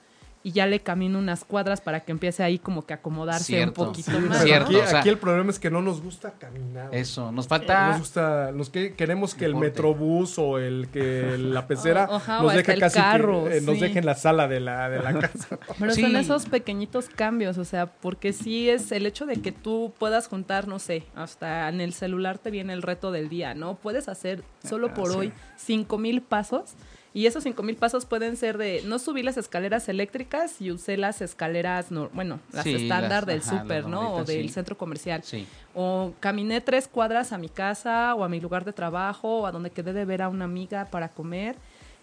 y 0.46 0.52
ya 0.52 0.66
le 0.66 0.78
camino 0.80 1.18
unas 1.18 1.42
cuadras 1.42 1.80
para 1.80 2.00
que 2.00 2.12
empiece 2.12 2.42
ahí 2.42 2.59
como 2.59 2.85
que 2.85 2.92
a 2.92 2.96
acomodarse 2.96 3.46
Cierto. 3.46 3.80
un 3.80 3.88
poquito 3.88 4.11
Sí, 4.12 4.18
más. 4.18 4.42
Cierto, 4.42 4.66
aquí, 4.66 4.76
o 4.76 4.87
sea- 4.87 5.00
aquí 5.00 5.09
el 5.09 5.16
problema 5.16 5.50
es 5.50 5.59
que 5.59 5.70
no 5.70 5.80
nos 5.80 6.02
gusta 6.02 6.33
caminar. 6.33 6.94
Eso, 6.94 7.33
nos 7.33 7.46
No 7.46 7.48
falta... 7.48 7.88
Nos 7.92 7.98
gusta, 8.00 8.52
nos 8.52 8.68
que, 8.68 8.92
queremos 8.94 9.35
que 9.35 9.46
el 9.46 9.52
Deporte. 9.52 9.68
metrobús 9.70 10.38
o 10.38 10.59
el 10.59 10.88
que 10.92 11.37
la 11.38 11.66
pecera 11.66 12.09
O- 12.11 12.42
nos 12.42 12.54
deje 12.54 12.74
el 12.74 12.80
casi 12.80 12.98
carro, 12.98 13.44
que, 13.46 13.57
eh, 13.57 13.61
nos 13.62 13.80
deje 13.80 13.98
en 13.98 14.04
la 14.07 14.14
sala 14.14 14.46
de 14.46 14.61
la, 14.61 14.90
de 14.90 14.98
la 15.02 15.18
casa. 15.18 15.59
Pero 15.78 15.94
Sí. 15.94 16.02
son 16.02 16.14
esos 16.16 16.44
pequeñitos 16.46 17.09
cambios, 17.09 17.57
o 17.57 17.64
sea, 17.64 17.87
porque 17.87 18.35
sí 18.35 18.68
es 18.68 18.92
el 18.92 19.07
hecho 19.07 19.24
de 19.24 19.37
que 19.40 19.50
tú 19.50 19.94
puedas 19.98 20.28
juntar, 20.28 20.68
no 20.68 20.78
sé, 20.78 21.04
hasta 21.14 21.70
en 21.70 21.80
el 21.80 21.94
celular 21.94 22.37
te 22.37 22.50
viene 22.50 22.74
el 22.74 22.83
reto 22.83 23.12
del 23.12 23.30
día, 23.30 23.54
¿no? 23.54 23.76
Puedes 23.76 24.09
hacer 24.09 24.44
solo 24.62 24.92
por 24.92 25.11
sí. 25.11 25.16
hoy 25.16 25.33
cinco 25.57 25.96
mil 25.96 26.20
pasos 26.20 26.74
y 27.14 27.27
esos 27.27 27.44
cinco 27.44 27.62
mil 27.62 27.77
pasos 27.77 28.05
pueden 28.05 28.37
ser 28.37 28.59
de 28.59 28.83
no 28.85 28.98
subí 28.98 29.22
las 29.22 29.37
escaleras 29.37 29.88
eléctricas 29.88 30.61
y 30.61 30.70
usé 30.72 30.96
las 30.96 31.22
escaleras, 31.22 31.90
no, 31.92 32.11
bueno, 32.12 32.40
las 32.53 32.64
Sí, 32.64 32.74
estándar 32.74 33.22
las- 33.22 33.27
del 33.27 33.42
súper, 33.42 33.87
¿no? 33.87 34.14
O 34.16 34.24
del 34.24 34.48
sí. 34.48 34.48
centro 34.48 34.77
comercial. 34.77 35.22
Sí. 35.22 35.46
O 35.74 36.12
caminé 36.20 36.61
tres 36.61 36.88
cuadras 36.88 37.33
a 37.33 37.38
mi 37.38 37.48
casa 37.48 38.14
o 38.16 38.24
a 38.24 38.29
mi 38.29 38.40
lugar 38.40 38.64
de 38.64 38.72
trabajo 38.72 39.38
o 39.42 39.46
a 39.46 39.53
donde 39.53 39.70
quedé 39.70 39.92
de 39.92 40.05
ver 40.05 40.22
a 40.22 40.29
una 40.29 40.44
amiga 40.44 40.87
para 40.90 41.09
comer. 41.09 41.57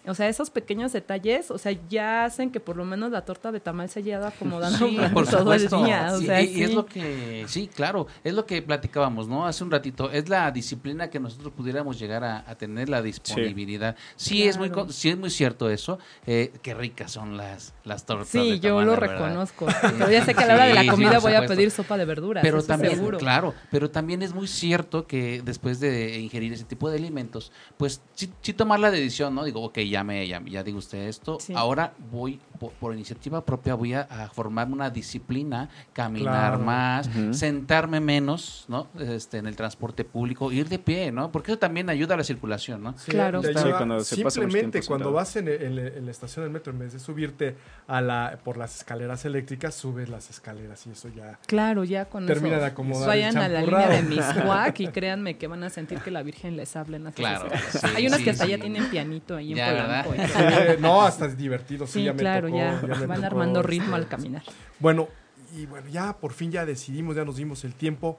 O 0.06 0.14
sea, 0.14 0.28
esos 0.28 0.50
pequeños 0.50 0.92
detalles, 0.92 1.50
o 1.52 1.58
sea, 1.58 1.72
ya 1.88 2.24
hacen 2.24 2.50
que 2.50 2.58
por 2.58 2.76
lo 2.76 2.84
menos 2.84 3.12
la 3.12 3.24
torta 3.24 3.52
de 3.52 3.60
tamal 3.60 3.88
se 3.88 4.00
haya 4.00 4.18
ido 4.18 4.26
acomodando 4.26 4.76
Sí, 4.78 4.98
por 5.14 5.28
todo 5.28 5.54
el 5.54 5.68
día. 5.68 6.10
O 6.12 6.18
Sí, 6.18 6.26
sea, 6.26 6.42
y, 6.42 6.46
y 6.58 6.62
es 6.64 6.70
sí. 6.70 6.74
lo 6.74 6.86
que, 6.86 7.44
sí, 7.46 7.68
claro, 7.72 8.08
es 8.24 8.34
lo 8.34 8.44
que 8.44 8.60
platicábamos, 8.62 9.28
¿no? 9.28 9.46
Hace 9.46 9.62
un 9.62 9.70
ratito, 9.70 10.10
es 10.10 10.28
la 10.28 10.50
disciplina 10.50 11.08
que 11.08 11.20
nosotros 11.20 11.52
pudiéramos 11.56 12.00
llegar 12.00 12.24
a, 12.24 12.44
a 12.50 12.54
tener, 12.56 12.88
la 12.88 13.00
disponibilidad. 13.00 13.94
Sí, 14.16 14.42
es 14.42 14.58
muy, 14.58 14.72
sí 14.90 15.10
es 15.10 15.16
muy 15.18 15.30
cierto 15.30 15.70
eso. 15.70 15.98
Eh, 16.26 16.52
qué 16.62 16.74
ricas 16.74 17.12
son 17.12 17.36
las, 17.36 17.72
las 17.84 18.04
tortas. 18.04 18.32
de 18.32 18.40
Sí, 18.40 18.60
yo 18.60 18.70
tamal, 18.70 18.86
lo 18.86 18.96
reconozco. 18.96 19.66
Pero 19.98 20.10
ya 20.10 20.24
sé 20.24 20.34
que 20.34 20.42
a 20.42 20.46
la 20.46 20.54
hora 20.54 20.64
de 20.66 20.74
la 20.74 20.80
Sí, 20.82 20.86
sí, 20.86 20.90
comida 20.90 21.18
voy 21.20 21.34
a 21.34 21.46
pedir 21.46 21.70
sopa 21.70 21.96
de 21.96 22.04
verduras. 22.04 22.42
Pero 22.42 22.62
también, 22.62 22.94
seguro. 22.96 23.18
claro, 23.18 23.54
pero 23.70 23.90
también 23.90 24.22
es 24.22 24.34
muy 24.34 24.48
cierto 24.48 25.06
que 25.06 25.42
después 25.44 25.78
de 25.80 26.18
ingerir 26.18 26.52
ese 26.52 26.64
tipo 26.64 26.90
de 26.90 26.98
alimentos, 26.98 27.52
pues 27.76 28.00
sí, 28.14 28.30
sí 28.40 28.52
tomar 28.52 28.80
la 28.80 28.90
decisión, 28.90 29.34
¿no? 29.34 29.44
Digo, 29.44 29.62
ok, 29.62 29.78
ya 29.92 30.02
me 30.04 30.26
ya, 30.26 30.42
ya 30.44 30.64
digo 30.64 30.78
usted 30.78 30.98
esto. 31.08 31.38
Sí. 31.40 31.52
Ahora 31.56 31.92
voy 32.10 32.40
por, 32.58 32.72
por 32.72 32.92
iniciativa 32.94 33.44
propia 33.44 33.74
voy 33.74 33.94
a, 33.94 34.02
a 34.02 34.28
formarme 34.28 34.72
una 34.74 34.90
disciplina, 34.90 35.68
caminar 35.92 36.32
Claro. 36.54 36.58
más, 36.64 37.08
sentarme 37.30 38.00
menos, 38.00 38.64
¿no? 38.68 38.88
Este 38.98 39.38
en 39.38 39.46
el 39.46 39.56
transporte 39.56 40.04
público, 40.04 40.50
ir 40.52 40.68
de 40.68 40.78
pie, 40.78 41.12
¿no? 41.12 41.30
Porque 41.30 41.52
eso 41.52 41.58
también 41.58 41.88
ayuda 41.90 42.14
a 42.14 42.18
la 42.18 42.24
circulación, 42.24 42.82
¿no? 42.82 42.94
Sí, 42.98 43.10
Claro. 43.12 43.40
cuando 43.42 44.00
se 44.00 44.16
mucho 44.16 44.30
Simplemente 44.30 44.80
cuando 44.82 45.04
sentado. 45.06 45.12
vas 45.12 45.36
en, 45.36 45.48
el- 45.48 45.62
en 45.62 45.78
el- 45.78 45.92
en 45.98 46.04
la 46.06 46.10
estación 46.10 46.44
del 46.44 46.52
metro, 46.52 46.72
en 46.72 46.78
vez 46.78 46.92
de 46.92 46.98
subirte 46.98 47.56
a 47.86 48.00
la, 48.00 48.38
por 48.42 48.56
las 48.56 48.76
escaleras 48.76 49.24
eléctricas, 49.24 49.74
subes 49.74 50.08
las 50.08 50.30
escaleras 50.30 50.86
y 50.86 50.90
eso 50.90 51.08
ya... 51.14 51.38
Claro, 51.46 51.84
ya 51.84 52.06
con 52.06 52.26
Termina 52.26 52.56
eso 52.56 52.64
de 52.64 52.70
acomodar 52.70 53.08
vayan 53.08 53.36
el 53.36 53.42
a 53.42 53.48
la 53.48 53.60
línea 53.62 53.88
de 53.88 54.02
Miscuac 54.02 54.80
y 54.80 54.88
créanme 54.88 55.36
que 55.36 55.46
van 55.46 55.64
a 55.64 55.70
sentir 55.70 55.98
que 55.98 56.10
la 56.10 56.22
Virgen 56.22 56.56
les 56.56 56.74
habla 56.76 56.96
en 56.96 57.04
las 57.04 57.14
Claro, 57.14 57.48
sí, 57.70 57.78
Hay 57.96 58.06
unas 58.06 58.18
sí, 58.18 58.24
que 58.24 58.30
hasta 58.30 58.44
sí. 58.44 58.50
ya 58.50 58.58
tienen 58.58 58.88
pianito 58.88 59.36
ahí 59.36 59.50
en 59.52 59.58
Ya, 59.58 59.66
Polanco. 59.70 59.81
no, 60.80 61.02
hasta 61.02 61.26
es 61.26 61.36
divertido. 61.36 61.86
Sí, 61.86 61.92
Sí, 61.92 62.04
ya 62.04 62.12
me 62.12 62.18
claro, 62.18 62.48
tocó, 62.48 62.58
ya, 62.58 62.80
me 62.82 63.06
van 63.06 63.20
tocó, 63.20 63.26
armando 63.26 63.60
este, 63.60 63.70
ritmo 63.70 63.96
al 63.96 64.08
caminar. 64.08 64.42
Bueno, 64.78 65.08
y 65.56 65.66
bueno, 65.66 65.88
ya 65.88 66.16
por 66.16 66.32
fin 66.32 66.50
ya 66.50 66.64
decidimos, 66.64 67.16
ya 67.16 67.24
nos 67.24 67.36
dimos 67.36 67.64
el 67.64 67.74
tiempo 67.74 68.18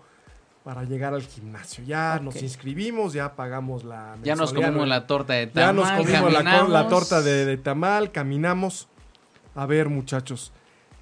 para 0.64 0.84
llegar 0.84 1.14
al 1.14 1.24
gimnasio. 1.24 1.84
Ya 1.84 2.20
nos 2.20 2.42
inscribimos, 2.42 3.14
ya 3.14 3.36
pagamos 3.36 3.84
la 3.84 4.18
Ya 4.24 4.36
nos 4.36 4.54
comimos 4.54 4.88
la 4.88 5.08
torta 5.08 5.34
de 5.34 5.48
Ya 5.48 5.52
tamal, 5.52 5.76
nos 5.76 5.92
comimos 5.92 6.70
la, 6.70 6.88
torta 6.88 7.22
de, 7.22 7.46
de 7.46 7.58
tamal, 7.58 8.12
caminamos. 8.12 8.88
A 9.56 9.66
ver, 9.66 9.90
muchachos, 9.90 10.52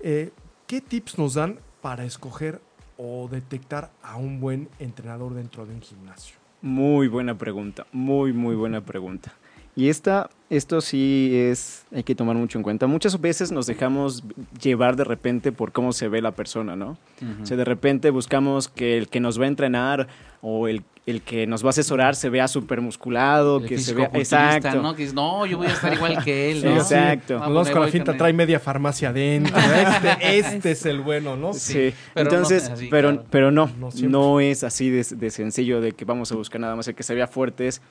eh, 0.01 0.31
¿qué 0.67 0.81
tips 0.81 1.17
nos 1.17 1.35
dan 1.35 1.59
para 1.81 2.05
escoger 2.05 2.61
o 2.97 3.27
detectar 3.31 3.91
a 4.03 4.17
un 4.17 4.39
buen 4.39 4.69
entrenador 4.79 5.33
dentro 5.33 5.65
de 5.65 5.73
un 5.73 5.81
gimnasio? 5.81 6.35
Muy 6.61 7.07
buena 7.07 7.37
pregunta, 7.37 7.87
muy, 7.91 8.33
muy 8.33 8.55
buena 8.55 8.81
pregunta. 8.81 9.33
Y 9.75 9.87
esta, 9.87 10.29
esto 10.49 10.81
sí 10.81 11.31
es, 11.33 11.85
hay 11.95 12.03
que 12.03 12.13
tomar 12.13 12.35
mucho 12.35 12.57
en 12.57 12.63
cuenta. 12.63 12.87
Muchas 12.87 13.19
veces 13.21 13.51
nos 13.53 13.67
dejamos 13.67 14.23
llevar 14.61 14.97
de 14.97 15.05
repente 15.05 15.51
por 15.53 15.71
cómo 15.71 15.93
se 15.93 16.09
ve 16.09 16.21
la 16.21 16.31
persona, 16.31 16.75
¿no? 16.75 16.97
Ujú. 17.21 17.43
O 17.43 17.45
sea, 17.45 17.55
de 17.55 17.63
repente 17.63 18.09
buscamos 18.09 18.67
que 18.67 18.97
el 18.97 19.07
que 19.07 19.21
nos 19.21 19.39
va 19.39 19.45
a 19.45 19.47
entrenar 19.47 20.07
o 20.41 20.67
el, 20.67 20.83
el 21.05 21.21
que 21.21 21.47
nos 21.47 21.63
va 21.63 21.67
a 21.67 21.69
asesorar 21.69 22.17
se 22.17 22.29
vea 22.29 22.49
súper 22.49 22.81
musculado, 22.81 23.59
El 23.59 23.65
que 23.69 23.77
se 23.77 23.93
vea... 23.93 24.11
Exacto. 24.13 24.81
¿no? 24.81 24.93
Que 24.93 25.05
no, 25.13 25.45
yo 25.45 25.57
voy 25.57 25.67
a 25.67 25.71
estar 25.71 25.93
igual 25.93 26.21
que 26.21 26.51
él, 26.51 26.59
Sí, 26.61 26.65
¿no? 26.65 26.75
exacto. 26.75 27.35
Ah, 27.37 27.45
Nos 27.45 27.53
vamos 27.53 27.69
con 27.69 27.81
la 27.83 27.87
finta, 27.87 28.17
trae 28.17 28.33
media 28.33 28.59
farmacia 28.59 29.09
adentro. 29.09 29.55
Este, 30.21 30.39
este 30.39 30.71
es 30.71 30.85
el 30.85 30.99
bueno, 30.99 31.37
¿no? 31.37 31.53
Sí, 31.53 31.93
pero 32.13 32.29
no 32.29 32.35
entonces, 32.35 32.63
es 32.63 32.69
así, 32.71 32.87
pero, 32.91 33.09
claro. 33.11 33.25
pero 33.29 33.51
no, 33.51 33.71
No 33.79 33.89
no, 34.09 34.39
es 34.41 34.65
así 34.65 34.89
de, 34.89 35.05
de 35.15 35.29
sencillo 35.31 35.79
de 35.79 35.93
que 35.93 36.03
vamos 36.03 36.29
a 36.33 36.35
buscar 36.35 36.59
nada 36.59 36.75
más 36.75 36.87
el 36.89 36.95
que 36.95 37.03
se 37.03 37.15
vea 37.15 37.27
fuerte 37.27 37.67
es 37.67 37.81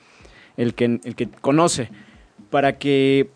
el 0.57 0.73
que, 0.73 0.99
el 1.03 1.15
que 1.15 1.29
conoce, 1.29 1.89
para 2.49 2.77
que 2.77 3.29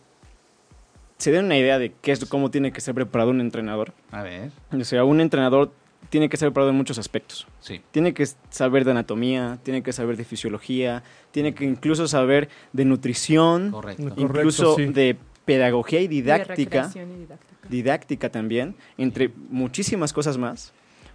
se 1.17 1.31
den 1.31 1.45
una 1.45 1.57
idea 1.57 1.79
de 1.79 1.93
qué 2.01 2.11
es, 2.11 2.25
cómo 2.25 2.51
tiene 2.51 2.71
que 2.71 2.81
ser 2.81 2.93
preparado 2.95 3.31
un 3.31 3.41
entrenador. 3.41 3.93
A 4.11 4.21
ver, 4.23 4.51
O 4.71 4.83
sea, 4.83 5.03
un 5.05 5.21
entrenador 5.21 5.71
tiene 6.09 6.29
que 6.29 6.37
ser 6.37 6.49
preparado 6.49 6.71
en 6.71 6.77
muchos 6.77 6.97
aspectos. 6.97 7.47
sí. 7.61 7.81
Tiene 7.91 8.13
que 8.13 8.27
saber 8.49 8.85
de 8.85 8.91
anatomía, 8.91 9.57
tiene 9.63 9.81
que 9.81 9.91
saber 9.93 10.17
de 10.17 10.25
fisiología, 10.25 11.03
tiene 11.31 11.53
que 11.55 11.65
incluso 11.65 12.07
saber 12.07 12.49
de 12.73 12.85
nutrición, 12.85 13.71
Correcto. 13.71 14.03
Correcto, 14.03 14.21
incluso 14.21 14.75
sí. 14.75 14.85
de 14.87 15.17
pedagogía 15.45 16.01
y 16.01 16.07
didáctica 16.07 16.91
y 16.93 16.99
didáctica. 16.99 17.67
didáctica 17.69 18.29
también, 18.29 18.75
entre 18.97 19.31
muchísimas 19.49 20.11
cosas 20.13 20.37
más, 20.37 20.73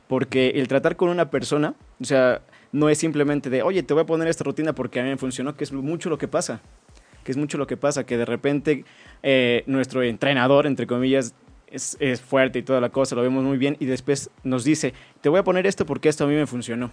porque 0.08 0.50
el 0.56 0.66
tratar 0.68 0.96
con 0.96 1.08
una 1.08 1.30
persona, 1.30 1.74
o 2.00 2.04
sea, 2.04 2.40
no 2.72 2.88
es 2.88 2.98
simplemente 2.98 3.50
de, 3.50 3.62
oye, 3.62 3.82
te 3.82 3.94
voy 3.94 4.02
a 4.02 4.06
poner 4.06 4.28
esta 4.28 4.44
rutina 4.44 4.74
porque 4.74 5.00
a 5.00 5.02
mí 5.02 5.08
me 5.10 5.16
funcionó, 5.16 5.56
que 5.56 5.64
es 5.64 5.72
mucho 5.72 6.08
lo 6.10 6.18
que 6.18 6.28
pasa, 6.28 6.60
que 7.24 7.32
es 7.32 7.36
mucho 7.36 7.58
lo 7.58 7.66
que 7.66 7.76
pasa, 7.76 8.04
que 8.04 8.16
de 8.16 8.24
repente 8.24 8.84
eh, 9.22 9.64
nuestro 9.66 10.02
entrenador, 10.02 10.66
entre 10.66 10.86
comillas, 10.86 11.34
es, 11.66 11.96
es 12.00 12.20
fuerte 12.20 12.60
y 12.60 12.62
toda 12.62 12.80
la 12.80 12.88
cosa, 12.90 13.14
lo 13.14 13.22
vemos 13.22 13.44
muy 13.44 13.58
bien, 13.58 13.76
y 13.80 13.86
después 13.86 14.30
nos 14.44 14.64
dice, 14.64 14.92
te 15.20 15.28
voy 15.28 15.38
a 15.40 15.44
poner 15.44 15.66
esto 15.66 15.84
porque 15.86 16.08
esto 16.08 16.24
a 16.24 16.26
mí 16.26 16.34
me 16.34 16.46
funcionó. 16.46 16.90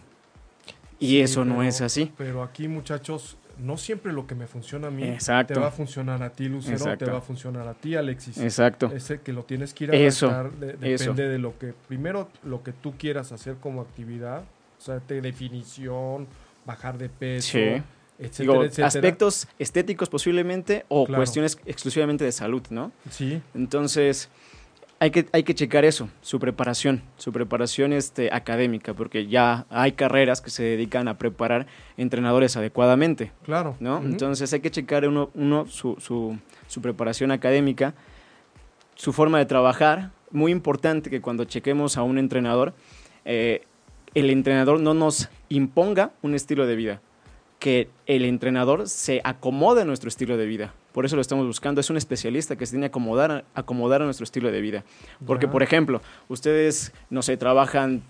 Y 1.00 1.08
Sí, 1.10 1.22
eso 1.22 1.46
no 1.46 1.62
es 1.64 1.82
así. 1.82 2.12
Pero 2.18 2.42
aquí, 2.42 2.68
muchachos, 2.68 3.38
no 3.60 3.78
siempre 3.78 4.12
lo 4.14 4.26
que 4.28 4.34
me 4.36 4.48
funciona 4.48 4.88
a 4.88 4.92
mí 4.92 5.04
Exacto. 5.04 5.54
te 5.56 5.60
va 5.60 5.68
a 5.68 5.72
funcionar 5.72 6.22
a 6.24 6.32
ti, 6.32 6.48
Lucero, 6.48 6.76
Exacto. 6.78 7.06
te 7.06 7.12
va 7.12 7.18
a 7.20 7.22
funcionar 7.22 7.68
a 7.68 7.74
ti, 7.76 7.96
Alexis. 7.96 8.38
Exacto. 8.40 8.92
Ese 8.94 9.22
que 9.22 9.32
lo 9.34 9.44
tienes 9.44 9.74
que 9.76 9.84
ir 9.86 9.92
a 9.92 9.96
Eso, 9.96 10.28
de- 10.60 10.68
depende 10.68 10.94
eso. 10.94 11.14
de 11.14 11.38
lo 11.40 11.58
que, 11.58 11.74
primero, 11.88 12.30
lo 12.44 12.64
que 12.64 12.72
tú 12.74 12.94
quieras 12.98 13.32
hacer 13.32 13.56
como 13.58 13.82
actividad, 13.82 14.44
de 14.88 15.22
definición, 15.22 16.28
bajar 16.66 16.98
de 16.98 17.10
peso, 17.10 17.52
Sí. 17.58 17.82
etcétera, 18.20 18.54
Digo, 18.54 18.64
etcétera. 18.64 18.88
aspectos 18.88 19.48
estéticos 19.60 20.10
posiblemente 20.10 20.86
o 20.90 21.06
Claro. 21.06 21.20
cuestiones 21.20 21.60
exclusivamente 21.66 22.24
de 22.26 22.32
salud, 22.32 22.64
¿no? 22.70 22.92
Sí, 23.10 23.42
Entonces, 23.54 24.30
hay 25.00 25.12
que, 25.12 25.28
hay 25.32 25.44
que 25.44 25.54
checar 25.54 25.86
eso, 25.86 26.10
su 26.22 26.40
preparación, 26.40 27.04
su 27.18 27.32
preparación 27.32 27.94
este, 27.94 28.34
académica, 28.34 28.96
porque 28.96 29.28
ya 29.28 29.68
hay 29.70 29.92
carreras 29.92 30.42
que 30.42 30.50
se 30.50 30.64
dedican 30.64 31.08
a 31.08 31.20
preparar 31.20 31.68
entrenadores 31.98 32.58
adecuadamente, 32.58 33.32
claro. 33.44 33.76
¿no? 33.80 34.00
Entonces 34.00 34.52
hay 34.54 34.60
que 34.62 34.72
checar 34.72 35.08
uno, 35.08 35.30
uno 35.36 35.68
su, 35.68 35.98
su, 36.00 36.40
su 36.68 36.82
preparación 36.82 37.30
académica, 37.32 37.94
su 38.96 39.14
forma 39.14 39.38
de 39.38 39.46
trabajar. 39.46 40.10
Muy 40.32 40.52
importante 40.52 41.12
que 41.12 41.22
cuando 41.22 41.46
chequemos 41.46 41.96
a 41.98 42.02
un 42.02 42.18
entrenador, 42.18 42.74
eh, 43.24 43.62
el 44.20 44.30
entrenador 44.30 44.80
no 44.80 44.94
nos 44.94 45.30
imponga 45.50 46.12
un 46.22 46.34
estilo 46.36 46.66
de 46.66 46.76
vida, 46.76 47.02
que 47.60 47.90
el 48.06 48.26
entrenador 48.26 48.88
se 48.88 49.22
acomode 49.24 49.82
a 49.82 49.86
nuestro 49.86 50.10
estilo 50.10 50.38
de 50.38 50.46
vida. 50.46 50.74
Por 50.92 51.06
eso 51.06 51.16
lo 51.16 51.22
estamos 51.22 51.46
buscando. 51.46 51.82
Es 51.82 51.90
un 51.90 51.98
especialista 51.98 52.56
que 52.56 52.66
se 52.66 52.72
tiene 52.72 52.86
que 52.88 52.92
acomodar, 52.92 53.32
a- 53.32 53.44
acomodar 53.54 54.02
a 54.02 54.06
nuestro 54.06 54.24
estilo 54.24 54.52
de 54.52 54.62
vida. 54.62 54.84
Porque, 55.26 55.48
por 55.48 55.62
ejemplo, 55.64 56.02
ustedes, 56.28 56.94
no 57.10 57.22
sé, 57.22 57.38
trabajan, 57.38 58.02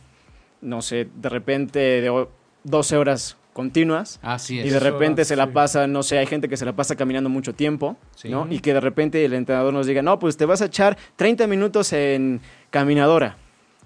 no 0.62 0.82
sé, 0.82 1.08
de 1.16 1.30
repente 1.30 1.80
de 1.80 2.10
o- 2.10 2.30
12 2.64 2.98
horas 2.98 3.38
continuas 3.54 4.20
Así 4.22 4.60
es. 4.60 4.68
y 4.68 4.70
de 4.70 4.80
repente 4.80 5.26
se 5.26 5.36
la 5.36 5.46
sí. 5.46 5.52
pasa, 5.52 5.88
no 5.88 6.04
sé, 6.04 6.20
hay 6.20 6.28
gente 6.28 6.48
que 6.48 6.58
se 6.58 6.66
la 6.66 6.76
pasa 6.76 6.96
caminando 6.96 7.30
mucho 7.30 7.54
tiempo, 7.56 7.98
Sí. 8.16 8.30
¿no? 8.30 8.48
Y 8.50 8.60
que 8.60 8.74
de 8.74 8.80
repente 8.82 9.26
el 9.26 9.34
entrenador 9.34 9.74
nos 9.74 9.88
diga, 9.88 10.02
no, 10.04 10.20
pues 10.20 10.38
te 10.38 10.46
vas 10.46 10.62
a 10.62 10.66
echar 10.66 10.96
30 11.16 11.48
minutos 11.48 11.92
en 11.94 12.40
caminadora 12.70 13.38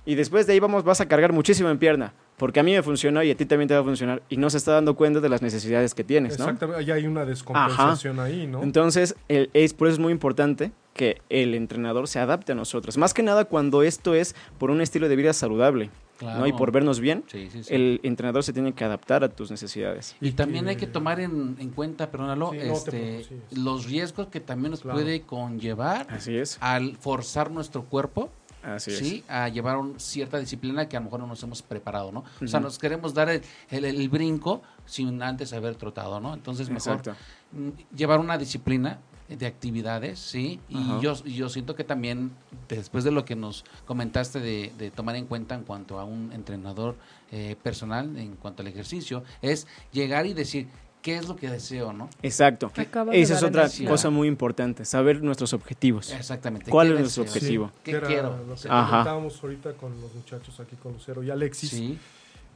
y 0.06 0.16
después 0.16 0.48
de 0.48 0.54
ahí 0.54 0.60
vamos, 0.60 0.84
vas 0.84 1.02
a 1.02 1.08
cargar 1.08 1.32
muchísimo 1.34 1.70
en 1.70 1.78
pierna, 1.78 2.14
porque 2.38 2.60
a 2.60 2.64
mí 2.64 2.72
me 2.74 2.82
funcionó 2.82 3.22
y 3.24 3.32
a 3.32 3.36
ti 3.38 3.46
también 3.46 3.68
te 3.68 3.74
va 3.76 3.82
a 3.82 3.84
funcionar 3.84 4.22
y 4.30 4.38
no 4.38 4.50
se 4.50 4.58
está 4.58 4.72
dando 4.74 4.96
cuenta 4.96 5.20
de 5.20 5.30
las 5.30 5.42
necesidades 5.42 5.94
que 5.94 6.04
tienes, 6.04 6.40
¿no? 6.40 6.46
Exactamente, 6.46 6.80
ahí 6.82 6.92
hay 6.92 7.08
una 7.08 7.26
descompensación 7.26 8.20
ahí, 8.20 8.48
¿no? 8.48 8.64
Entonces, 8.64 9.16
el- 9.28 9.50
es, 9.54 9.74
por 9.74 9.88
eso 9.88 9.94
es 9.96 10.00
muy 10.00 10.12
importante 10.12 10.72
que 10.94 11.22
el 11.30 11.54
entrenador 11.56 12.08
se 12.08 12.20
adapte 12.20 12.52
a 12.52 12.56
nosotros. 12.56 12.98
Más 12.98 13.14
que 13.14 13.24
nada 13.24 13.46
cuando 13.46 13.84
esto 13.84 14.14
es 14.16 14.36
por 14.58 14.72
un 14.72 14.82
estilo 14.82 15.08
de 15.08 15.16
vida 15.16 15.32
saludable, 15.34 15.90
¿no? 16.22 16.46
Y 16.46 16.54
por 16.54 16.72
vernos 16.72 17.00
bien, 17.00 17.24
Sí, 17.28 17.50
sí, 17.52 17.64
sí. 17.64 17.74
el 17.74 18.00
entrenador 18.04 18.44
se 18.44 18.54
tiene 18.54 18.74
que 18.74 18.84
adaptar 18.84 19.24
a 19.24 19.30
tus 19.30 19.50
necesidades. 19.50 20.16
Y 20.22 20.34
también 20.34 20.68
hay 20.68 20.76
que- 20.76 20.86
tomar 20.86 21.20
en, 21.20 21.56
en 21.60 21.70
cuenta, 21.70 22.12
perdónalo, 22.12 22.52
Sí, 22.52 22.58
no 22.58 22.74
te 22.84 23.20
este, 23.22 23.38
los 23.56 23.86
riesgos 23.86 24.28
que 24.28 24.40
también 24.40 24.72
nos 24.72 24.82
Claro. 24.82 25.00
puede 25.00 25.22
conllevar 25.22 26.06
Así 26.12 26.36
es. 26.38 26.58
al 26.62 26.96
forzar 26.98 27.50
nuestro 27.50 27.84
cuerpo 27.86 28.30
Así 28.64 28.92
sí, 28.92 29.24
a 29.28 29.48
llevar 29.50 29.78
un- 29.78 30.00
cierta 30.00 30.38
disciplina 30.38 30.88
que 30.88 30.96
a 30.98 31.00
lo 31.00 31.06
mejor 31.06 31.20
no 31.22 31.28
nos 31.28 31.42
hemos 31.44 31.62
preparado, 31.62 32.12
¿no? 32.12 32.24
O 32.42 32.48
sea, 32.48 32.60
nos 32.60 32.78
queremos 32.78 33.14
dar 33.14 33.30
el, 33.30 33.42
el- 33.70 33.86
el 33.86 34.10
brinco 34.10 34.62
sin 34.86 35.22
antes 35.24 35.52
haber 35.54 35.76
trotado, 35.76 36.20
¿no? 36.20 36.34
Entonces, 36.34 36.70
mejor 36.70 36.98
Exacto. 36.98 37.16
mm, 37.54 37.70
llevar 37.96 38.20
una 38.20 38.38
disciplina 38.38 39.00
de 39.30 39.46
actividades, 39.46 40.20
¿sí? 40.20 40.60
Y 40.68 40.78
Ajá. 40.78 41.00
yo, 41.00 41.24
yo 41.24 41.48
siento 41.48 41.74
que 41.74 41.86
también, 41.86 42.32
después 42.68 43.04
de 43.06 43.12
lo 43.12 43.24
que 43.24 43.36
nos 43.38 43.64
comentaste 43.86 44.42
de, 44.42 44.74
de 44.78 44.92
tomar 44.92 45.16
en 45.16 45.26
cuenta 45.26 45.56
en 45.56 45.64
cuanto 45.64 46.00
a 46.00 46.04
un 46.04 46.34
entrenador 46.34 46.98
eh, 47.32 47.56
personal, 47.64 48.18
en 48.18 48.36
cuanto 48.36 48.62
al 48.62 48.68
ejercicio, 48.68 49.24
es 49.42 49.68
llegar 49.94 50.26
y 50.26 50.34
decir, 50.34 50.68
¿qué 51.02 51.18
es 51.18 51.28
lo 51.28 51.36
que 51.36 51.50
deseo, 51.50 51.94
no? 51.94 52.10
Exacto. 52.22 52.72
Esa 53.12 53.34
es 53.36 53.44
otra 53.44 53.68
cosa 53.88 54.10
muy 54.10 54.28
importante, 54.28 54.86
saber 54.86 55.22
nuestros 55.24 55.54
objetivos. 55.54 56.12
Exactamente. 56.12 56.70
¿Cuál 56.72 56.88
¿qué 56.90 56.94
es 56.96 57.00
nuestro 57.02 57.24
deseo? 57.24 57.38
objetivo? 57.40 57.72
¿Qué 57.84 57.92
que 57.92 57.98
era 57.98 58.08
quiero? 58.08 58.30
Lo 58.48 58.56
que 58.56 58.68
comentábamos 58.68 59.44
ahorita 59.44 59.74
con 59.74 60.00
los 60.02 60.14
muchachos 60.14 60.60
aquí, 60.60 60.76
con 60.76 60.94
Lucero 60.94 61.24
y 61.24 61.32
Alexis, 61.32 61.70
Sí, 61.72 61.98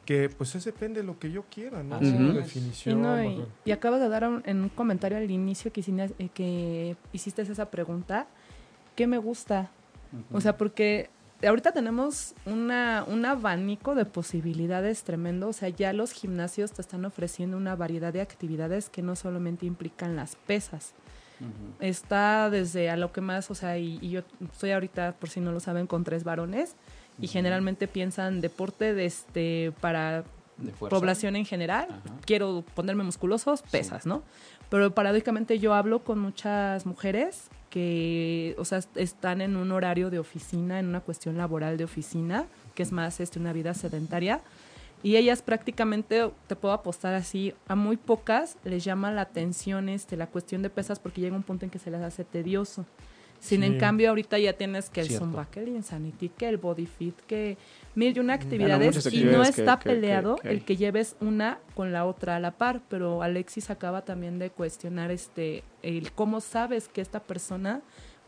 que 0.06 0.30
pues 0.30 0.54
es 0.54 0.64
depende 0.66 1.02
de 1.02 1.08
lo 1.08 1.18
que 1.18 1.32
yo 1.32 1.44
quiera, 1.50 1.82
¿no? 1.82 1.98
Ujú. 1.98 2.06
Y, 2.06 2.34
Definición. 2.34 3.02
no, 3.02 3.24
y, 3.24 3.44
y 3.66 3.72
acabas 3.72 4.00
de 4.00 4.10
dar 4.10 4.28
un- 4.28 4.44
en 4.46 4.62
un 4.62 4.70
comentario 4.70 5.18
al 5.18 5.30
inicio 5.32 5.74
que, 5.74 5.82
eh, 5.82 6.30
que 6.34 6.96
hiciste 7.12 7.42
esa 7.42 7.72
pregunta, 7.72 8.28
¿qué 8.96 9.08
me 9.08 9.18
gusta? 9.18 9.72
O 10.32 10.40
sea, 10.40 10.56
porque 10.58 11.10
ahorita 11.46 11.72
tenemos 11.72 12.34
una, 12.46 13.06
un 13.08 13.26
abanico 13.26 13.96
de 13.96 14.06
posibilidades 14.06 15.04
tremendo. 15.04 15.50
O 15.50 15.54
sea, 15.54 15.70
ya 15.70 15.94
los 15.94 16.12
gimnasios 16.12 16.72
te 16.72 16.82
están 16.82 17.06
ofreciendo 17.06 17.58
una 17.58 17.76
variedad 17.76 18.14
de 18.14 18.22
actividades 18.22 18.90
que 18.90 19.02
no 19.02 19.16
solamente 19.16 19.66
implican 19.66 20.16
las 20.16 20.36
pesas. 20.36 20.94
Está 21.82 22.50
desde 22.50 22.90
a 22.90 22.96
lo 22.96 23.12
que 23.12 23.20
más, 23.20 23.52
o 23.52 23.56
sea, 23.56 23.78
y, 23.78 24.00
y 24.02 24.12
yo 24.12 24.22
estoy 24.52 24.72
ahorita, 24.72 25.16
por 25.20 25.30
si 25.30 25.42
no 25.42 25.52
lo 25.52 25.60
saben, 25.60 25.86
con 25.86 26.06
tres 26.06 26.24
varones 26.24 26.76
y 27.20 27.28
generalmente 27.28 27.88
piensan 27.88 28.42
deporte 28.42 28.94
de 28.94 29.06
este 29.06 29.74
para 29.82 30.24
De 30.58 30.72
población 30.72 31.36
en 31.36 31.46
general. 31.46 31.88
Ajá. 31.90 32.16
Quiero 32.26 32.64
ponerme 32.74 33.04
musculosos, 33.04 33.62
pesas, 33.64 34.06
¿no? 34.06 34.24
Pero 34.70 34.94
paradójicamente 34.94 35.60
yo 35.60 35.74
hablo 35.74 36.04
con 36.04 36.20
muchas 36.20 36.86
mujeres 36.86 37.50
que, 37.76 38.56
o 38.58 38.64
sea, 38.64 38.80
están 38.96 39.42
en 39.42 39.58
un 39.58 39.74
horario 39.74 40.10
de 40.10 40.18
oficina, 40.18 40.80
en 40.80 40.88
una 40.88 41.02
cuestión 41.02 41.38
laboral 41.38 41.76
de 41.76 41.84
oficina, 41.84 42.48
que 42.74 42.84
es 42.84 42.94
más 42.94 43.20
este, 43.20 43.38
una 43.38 43.52
vida 43.52 43.74
sedentaria. 43.74 44.40
Y 45.04 45.18
ellas 45.18 45.42
prácticamente, 45.42 46.32
te 46.48 46.56
puedo 46.56 46.74
apostar 46.74 47.16
así, 47.16 47.54
a 47.68 47.76
muy 47.76 47.98
pocas 47.98 48.56
les 48.64 48.86
llama 48.86 49.12
la 49.12 49.24
atención 49.24 49.90
este, 49.90 50.16
la 50.16 50.28
cuestión 50.28 50.62
de 50.62 50.70
pesas 50.70 51.00
porque 51.00 51.20
llega 51.20 51.36
un 51.36 51.44
punto 51.44 51.66
en 51.66 51.70
que 51.70 51.78
se 51.78 51.92
les 51.92 52.02
hace 52.02 52.24
tedioso. 52.24 52.86
Sin 53.40 53.62
Sí. 53.62 53.68
en 53.68 53.78
cambio, 53.78 54.10
ahorita 54.10 54.40
ya 54.40 54.54
tienes 54.54 54.90
que 54.90 55.02
el 55.02 55.08
Cierto. 55.08 55.26
Zumba, 55.26 55.46
que 55.46 55.60
el 55.62 55.68
Insanity, 55.70 56.30
que 56.30 56.50
el 56.50 56.58
Body 56.58 56.88
Fit, 56.88 57.16
que 57.28 57.58
mil 57.94 58.16
y 58.16 58.20
una 58.20 58.34
actividades. 58.34 59.14
y 59.14 59.24
no 59.26 59.44
está 59.44 59.78
que- 59.78 59.90
peleado 59.90 60.38
que 60.38 60.50
el 60.50 60.64
que 60.66 60.78
lleves 60.78 61.16
una 61.22 61.60
con 61.76 61.92
la 61.92 62.06
otra 62.06 62.38
a 62.38 62.40
la 62.40 62.52
par, 62.52 62.82
pero 62.90 63.22
Alexis 63.22 63.70
acaba 63.70 64.04
también 64.04 64.40
de 64.40 64.50
cuestionar 64.50 65.12
este 65.12 65.64
el 65.84 66.12
cómo 66.12 66.42
sabes 66.42 66.88
que 66.88 67.02
esta 67.02 67.20
persona 67.22 67.82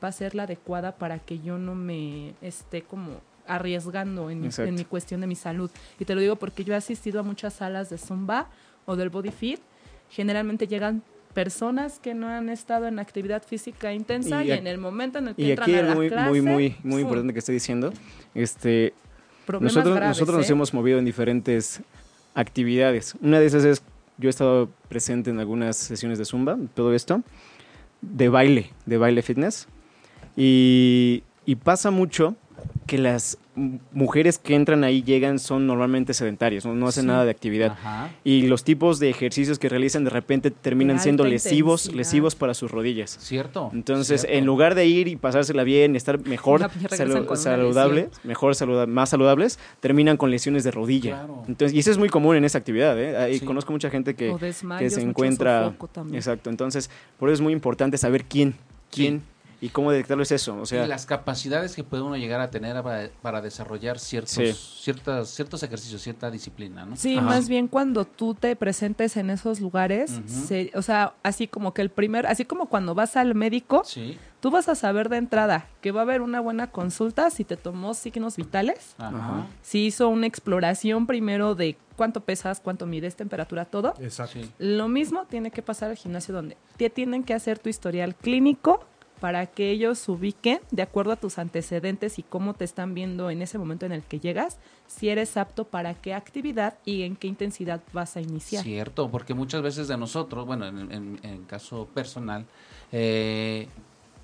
va 0.03 0.09
a 0.09 0.11
ser 0.11 0.35
la 0.35 0.43
adecuada 0.43 0.95
para 0.97 1.17
que 1.17 1.39
yo 1.39 1.57
no 1.57 1.73
me 1.73 2.35
esté 2.41 2.83
como 2.83 3.21
arriesgando 3.47 4.29
en 4.29 4.41
mi, 4.41 4.49
en 4.57 4.75
mi 4.75 4.85
cuestión 4.85 5.21
de 5.21 5.27
mi 5.27 5.35
salud. 5.35 5.71
Y 5.99 6.05
te 6.05 6.13
lo 6.13 6.21
digo 6.21 6.35
porque 6.35 6.63
yo 6.63 6.73
he 6.73 6.77
asistido 6.77 7.21
a 7.21 7.23
muchas 7.23 7.53
salas 7.53 7.89
de 7.89 7.97
Zumba 7.97 8.49
o 8.85 8.95
del 8.95 9.09
Body 9.09 9.31
Fit. 9.31 9.59
Generalmente 10.09 10.67
llegan 10.67 11.01
personas 11.37 11.99
que 11.99 12.15
no 12.15 12.27
han 12.29 12.49
estado 12.49 12.87
en 12.87 12.97
actividad 12.97 13.43
física 13.43 13.93
intensa 13.93 14.43
y, 14.43 14.47
Y 14.47 14.51
en 14.53 14.65
el 14.65 14.79
momento 14.79 15.19
en 15.19 15.27
el 15.27 15.35
que 15.35 15.43
Y 15.43 15.51
entran 15.51 15.69
aquí 15.69 15.77
a 15.77 15.83
la 15.83 15.93
muy, 15.93 16.09
clase, 16.09 16.29
muy, 16.31 16.41
muy, 16.41 16.75
muy 16.81 17.01
importante 17.03 17.31
que 17.31 17.37
estoy 17.37 17.53
diciendo. 17.53 17.93
Este, 18.33 18.95
Problemas 19.45 19.75
nosotros 19.75 19.95
graves, 19.97 20.17
nosotros 20.17 20.37
nos 20.37 20.49
¿eh? 20.49 20.53
hemos 20.53 20.73
movido 20.73 20.97
en 20.97 21.05
diferentes 21.05 21.81
actividades. 22.33 23.13
Una 23.21 23.39
de 23.39 23.45
esas 23.45 23.65
es, 23.65 23.83
yo 24.17 24.29
he 24.29 24.31
estado 24.31 24.71
presente 24.89 25.29
en 25.29 25.39
algunas 25.39 25.77
sesiones 25.77 26.17
de 26.17 26.25
Zumba, 26.25 26.57
todo 26.73 26.95
esto, 26.95 27.21
de 28.01 28.29
baile, 28.29 28.71
de 28.87 28.97
baile 28.97 29.21
fitness. 29.21 29.67
Y, 30.35 31.21
y 31.45 31.57
pasa 31.57 31.91
mucho 31.91 32.35
que 32.87 32.97
las 32.97 33.37
mujeres 33.91 34.37
que 34.37 34.53
entran 34.55 34.83
ahí 34.83 35.01
llegan 35.01 35.39
son 35.39 35.65
normalmente 35.65 36.13
sedentarias, 36.13 36.65
no, 36.65 36.75
no 36.75 36.87
hacen 36.87 37.01
Sí. 37.03 37.07
nada 37.07 37.25
de 37.25 37.31
actividad. 37.31 37.71
Ajá. 37.71 38.09
Y 38.23 38.43
los 38.43 38.63
tipos 38.63 38.99
de 38.99 39.09
ejercicios 39.09 39.57
que 39.59 39.67
realizan 39.67 40.03
de 40.03 40.11
repente 40.11 40.51
terminan 40.51 40.99
siendo 40.99 41.23
lesivos, 41.25 41.85
intensidad. 41.85 41.97
lesivos 41.97 42.35
para 42.35 42.53
sus 42.53 42.69
rodillas. 42.71 43.17
Cierto. 43.19 43.71
Entonces, 43.73 44.21
cierto. 44.21 44.37
en 44.37 44.45
lugar 44.45 44.75
de 44.75 44.85
ir 44.85 45.07
y 45.07 45.15
pasársela 45.15 45.63
bien, 45.63 45.95
estar 45.95 46.19
mejor 46.25 46.61
salu- 46.61 47.35
saludables, 47.35 48.09
mejor 48.23 48.53
saluda- 48.55 48.85
más 48.85 49.09
saludables, 49.09 49.57
terminan 49.79 50.17
con 50.17 50.29
lesiones 50.31 50.63
de 50.63 50.71
rodilla. 50.71 51.17
Claro. 51.17 51.43
Entonces, 51.47 51.75
y 51.75 51.79
eso 51.79 51.91
es 51.91 51.97
muy 51.97 52.09
común 52.09 52.35
en 52.35 52.45
esa 52.45 52.59
actividad, 52.59 52.99
¿eh? 53.01 53.17
Ahí 53.17 53.39
Sí. 53.39 53.45
conozco 53.45 53.71
mucha 53.71 53.89
gente 53.89 54.13
que, 54.15 54.29
o 54.29 54.37
que 54.37 54.53
se 54.53 55.01
encuentra 55.01 55.73
exacto. 56.13 56.49
Entonces, 56.49 56.89
por 57.17 57.29
eso 57.29 57.33
es 57.35 57.41
muy 57.41 57.53
importante 57.53 57.97
saber 57.97 58.25
quién, 58.25 58.55
quién 58.91 59.21
y 59.59 59.69
cómo 59.69 59.91
detectarlo 59.91 60.23
es 60.23 60.31
eso, 60.31 60.57
o 60.59 60.65
sea, 60.65 60.85
y 60.85 60.87
las 60.87 61.05
capacidades 61.05 61.75
que 61.75 61.83
puede 61.83 62.03
uno 62.03 62.15
llegar 62.17 62.39
a 62.41 62.49
tener 62.51 62.81
para, 62.83 63.09
para 63.21 63.41
desarrollar 63.41 63.97
ciertos, 63.99 64.31
Sí. 64.33 64.53
ciertas, 64.53 65.29
ciertos 65.29 65.63
ejercicios, 65.63 66.01
cierta 66.01 66.29
disciplina, 66.31 66.85
¿no? 66.85 66.95
Sí, 66.95 67.17
Ajá. 67.17 67.25
más 67.25 67.49
bien 67.49 67.67
cuando 67.67 68.05
tú 68.05 68.33
te 68.35 68.55
presentes 68.55 69.17
en 69.17 69.29
esos 69.29 69.59
lugares, 69.59 70.21
se- 70.27 70.71
o 70.75 70.81
sea, 70.81 71.13
así 71.23 71.47
como 71.47 71.73
que 71.73 71.81
el 71.81 71.89
primer, 71.89 72.27
así 72.27 72.45
como 72.45 72.67
cuando 72.67 72.93
vas 72.95 73.17
al 73.17 73.33
médico, 73.35 73.83
Sí. 73.85 74.17
tú 74.39 74.51
vas 74.51 74.69
a 74.69 74.75
saber 74.75 75.09
de 75.09 75.17
entrada 75.17 75.67
que 75.81 75.91
va 75.91 76.01
a 76.01 76.03
haber 76.03 76.21
una 76.21 76.39
buena 76.39 76.69
consulta 76.71 77.29
si 77.29 77.43
te 77.43 77.57
tomó 77.57 77.93
signos 77.93 78.37
vitales, 78.37 78.95
Ajá. 78.97 79.17
Ajá. 79.17 79.47
si 79.61 79.85
hizo 79.85 80.09
una 80.09 80.27
exploración 80.27 81.07
primero 81.07 81.55
de 81.55 81.77
cuánto 81.95 82.21
pesas, 82.21 82.59
cuánto 82.59 82.85
mides, 82.85 83.15
temperatura, 83.15 83.65
todo. 83.65 83.95
Exacto. 83.99 84.33
Sí. 84.41 84.51
Lo 84.59 84.87
mismo 84.87 85.25
tiene 85.25 85.49
que 85.49 85.63
pasar 85.63 85.89
al 85.89 85.97
gimnasio 85.97 86.33
donde 86.35 86.55
te 86.77 86.91
tienen 86.91 87.23
que 87.23 87.33
hacer 87.33 87.57
tu 87.57 87.69
historial 87.69 88.13
clínico 88.15 88.85
para 89.19 89.45
que 89.47 89.71
ellos 89.71 90.07
ubiquen 90.09 90.59
de 90.71 90.81
acuerdo 90.83 91.11
a 91.11 91.15
tus 91.15 91.39
antecedentes 91.39 92.19
y 92.19 92.23
cómo 92.23 92.53
te 92.53 92.65
están 92.65 92.93
viendo 92.93 93.29
en 93.29 93.41
ese 93.41 93.57
momento 93.57 93.85
en 93.85 93.91
el 93.91 94.03
que 94.03 94.19
llegas, 94.19 94.57
si 94.87 95.09
eres 95.09 95.37
apto 95.37 95.65
para 95.65 95.93
qué 95.95 96.13
actividad 96.13 96.77
y 96.85 97.03
en 97.03 97.15
qué 97.15 97.27
intensidad 97.27 97.81
vas 97.93 98.15
a 98.17 98.21
iniciar. 98.21 98.63
Cierto, 98.63 99.09
porque 99.09 99.33
muchas 99.33 99.61
veces 99.61 99.87
de 99.87 99.97
nosotros, 99.97 100.45
bueno, 100.45 100.67
en, 100.67 100.91
en- 100.91 101.19
en 101.23 101.43
caso 101.45 101.87
personal, 101.93 102.45
eh, 102.91 103.67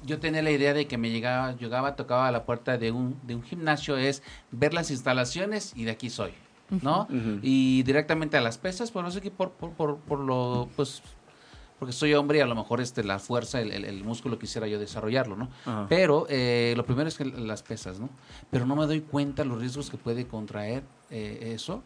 yo 0.05 0.19
tenía 0.19 0.41
la 0.41 0.51
idea 0.51 0.73
de 0.73 0.85
que 0.85 0.97
me 0.97 1.09
llegaba, 1.11 1.55
llegaba, 1.55 1.95
tocaba 1.95 2.27
a 2.27 2.31
la 2.31 2.43
puerta 2.45 2.77
de 2.77 2.91
un, 2.91 3.17
de 3.23 3.35
un 3.35 3.43
gimnasio, 3.43 3.97
es 3.97 4.21
ver 4.51 4.73
las 4.73 4.91
instalaciones 4.91 5.73
y 5.75 5.85
de 5.85 5.91
aquí 5.91 6.09
soy, 6.09 6.31
¿no? 6.81 7.07
Y 7.41 7.83
directamente 7.83 8.35
a 8.37 8.41
las 8.41 8.57
pesas, 8.57 8.91
pero 8.91 9.03
no 9.03 9.11
sé 9.11 9.21
qué, 9.21 9.31
por, 9.31 9.51
por, 9.51 9.71
por, 9.71 9.97
por 9.99 10.19
lo, 10.19 10.67
pues, 10.75 11.01
porque 11.83 11.91
soy 11.91 12.13
hombre 12.13 12.37
y 12.37 12.41
a 12.41 12.45
lo 12.45 12.55
mejor 12.55 12.79
este, 12.79 13.03
la 13.03 13.19
fuerza, 13.19 13.59
el, 13.59 13.71
el- 13.71 13.83
el 13.83 14.03
músculo 14.05 14.39
quisiera 14.39 14.67
yo 14.69 14.79
desarrollarlo, 14.79 15.35
¿no? 15.35 15.49
Ajá. 15.65 15.85
Pero 15.89 16.25
eh, 16.29 16.73
lo 16.77 16.85
primero 16.85 17.09
es 17.09 17.17
que 17.17 17.25
las 17.25 17.61
pesas, 17.61 17.99
¿no? 17.99 18.09
Pero 18.49 18.65
no 18.65 18.77
me 18.77 18.85
doy 18.85 19.01
cuenta 19.01 19.43
los 19.43 19.59
riesgos 19.59 19.89
que 19.89 19.97
puede 19.97 20.25
contraer 20.25 20.83
eh, 21.11 21.51
eso 21.53 21.83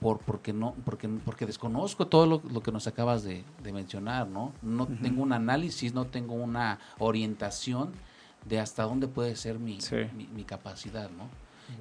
por 0.00 0.18
porque 0.18 0.52
no 0.52 0.74
porque 0.84 1.08
porque 1.24 1.46
desconozco 1.46 2.06
todo 2.08 2.26
lo, 2.26 2.42
lo 2.52 2.60
que 2.62 2.70
nos 2.72 2.86
acabas 2.88 3.22
de, 3.24 3.42
de 3.62 3.72
mencionar 3.72 4.26
no 4.28 4.52
no 4.62 4.86
tengo 5.02 5.20
un 5.22 5.32
análisis 5.32 5.94
no 5.94 6.04
tengo 6.04 6.34
una 6.34 6.78
orientación 6.98 7.90
de 8.44 8.60
hasta 8.60 8.84
dónde 8.84 9.08
puede 9.08 9.34
ser 9.36 9.58
mi, 9.58 9.80
Sí. 9.80 9.96
mi, 10.16 10.26
mi 10.28 10.44
capacidad 10.44 11.10
no 11.10 11.28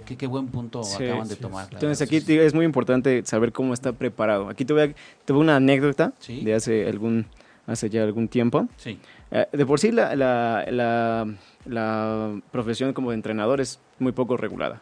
qué, 0.05 0.17
qué 0.17 0.25
buen 0.27 0.47
punto 0.47 0.81
Sí, 0.83 1.03
acaban 1.03 1.27
de 1.27 1.35
sí, 1.35 1.41
tomar 1.41 1.65
Entonces 1.65 1.99
verdad, 1.99 2.15
aquí 2.17 2.21
sí, 2.25 2.37
es 2.39 2.53
muy 2.55 2.65
importante 2.65 3.23
saber 3.25 3.51
cómo 3.53 3.73
está 3.73 3.93
preparado. 3.93 4.49
Aquí 4.49 4.65
te 4.65 4.73
voy 4.73 4.81
a, 4.81 4.87
te 5.25 5.31
voy 5.33 5.41
a 5.41 5.43
una 5.43 5.55
anécdota 5.57 6.13
Sí. 6.19 6.41
de 6.43 6.53
hace 6.55 6.87
algún 6.89 7.25
hace 7.67 7.89
ya 7.89 8.03
algún 8.03 8.27
tiempo. 8.27 8.67
sí 8.77 8.97
Eh, 9.30 9.45
de 9.51 9.65
por 9.65 9.80
sí 9.80 9.91
la, 9.91 10.15
la, 10.15 10.65
la, 10.71 11.27
la 11.65 12.41
profesión 12.51 12.93
como 12.93 13.10
de 13.12 13.15
entrenador 13.15 13.60
es 13.62 13.80
muy 13.99 14.13
poco 14.13 14.38
regulada, 14.38 14.82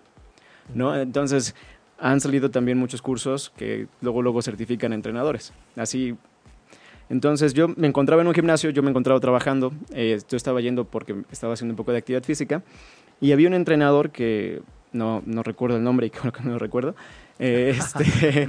¿no? 0.74 0.96
Entonces 0.96 1.56
han 1.98 2.20
salido 2.22 2.52
también 2.52 2.78
muchos 2.78 3.02
cursos 3.02 3.52
que 3.58 3.88
luego 4.02 4.22
luego 4.22 4.42
certifican 4.42 4.92
a 4.92 4.96
entrenadores. 4.96 5.52
Así, 5.76 6.16
entonces 7.10 7.54
yo 7.54 7.68
me 7.70 7.88
encontraba 7.88 8.22
en 8.22 8.28
un 8.28 8.34
gimnasio, 8.34 8.70
yo 8.70 8.84
me 8.84 8.90
encontraba 8.90 9.20
trabajando, 9.20 9.74
eh, 9.94 10.20
yo 10.30 10.38
estaba 10.38 10.62
yendo 10.62 10.86
porque 10.86 11.16
estaba 11.32 11.54
haciendo 11.54 11.74
un 11.74 11.78
poco 11.78 11.92
de 11.92 11.98
actividad 12.00 12.24
física 12.24 12.62
y 13.22 13.32
había 13.32 13.48
un 13.48 13.54
entrenador 13.54 14.12
que 14.12 14.62
no, 14.92 15.22
no 15.26 15.42
recuerdo 15.44 15.78
el 15.78 15.84
nombre 15.84 16.08
y 16.08 16.10
creo 16.12 16.32
que 16.32 16.44
no 16.44 16.52
lo 16.52 16.60
recuerdo. 16.60 16.96
eh, 17.40 17.74
este, 17.78 18.48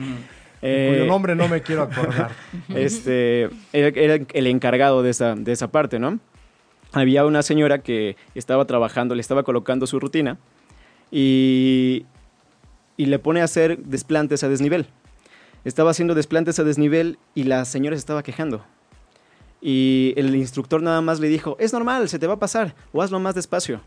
eh, 0.62 0.88
Cuyo 0.90 1.06
nombre 1.06 1.34
no 1.34 1.48
me 1.48 1.62
quiero 1.62 1.82
acordar. 1.82 2.32
este, 2.74 3.50
era, 3.72 4.24
el 4.32 4.46
encargado 4.46 5.02
de 5.02 5.10
esa, 5.10 5.34
de 5.34 5.52
esa 5.52 5.70
parte, 5.70 5.98
¿no? 5.98 6.18
Había 6.92 7.26
una 7.26 7.42
señora 7.42 7.78
que 7.78 8.16
estaba 8.34 8.64
trabajando, 8.64 9.14
le 9.14 9.20
estaba 9.20 9.42
colocando 9.42 9.86
su 9.86 10.00
rutina 10.00 10.38
y, 11.10 12.06
y 12.96 13.06
le 13.06 13.18
pone 13.18 13.40
a 13.40 13.44
hacer 13.44 13.78
desplantes 13.78 14.44
a 14.44 14.48
desnivel. 14.48 14.86
Estaba 15.64 15.90
haciendo 15.90 16.14
desplantes 16.14 16.58
a 16.58 16.64
desnivel 16.64 17.18
y 17.34 17.42
la 17.42 17.64
señora 17.64 17.96
se 17.96 18.00
estaba 18.00 18.22
quejando. 18.22 18.64
Y 19.60 20.14
el 20.16 20.34
instructor 20.36 20.82
nada 20.82 21.00
más 21.00 21.18
le 21.18 21.28
dijo, 21.28 21.56
es 21.58 21.72
normal, 21.72 22.08
se 22.08 22.18
te 22.18 22.26
va 22.26 22.34
a 22.34 22.38
pasar, 22.38 22.74
o 22.92 23.02
hazlo 23.02 23.18
más 23.18 23.34
despacio. 23.34 23.80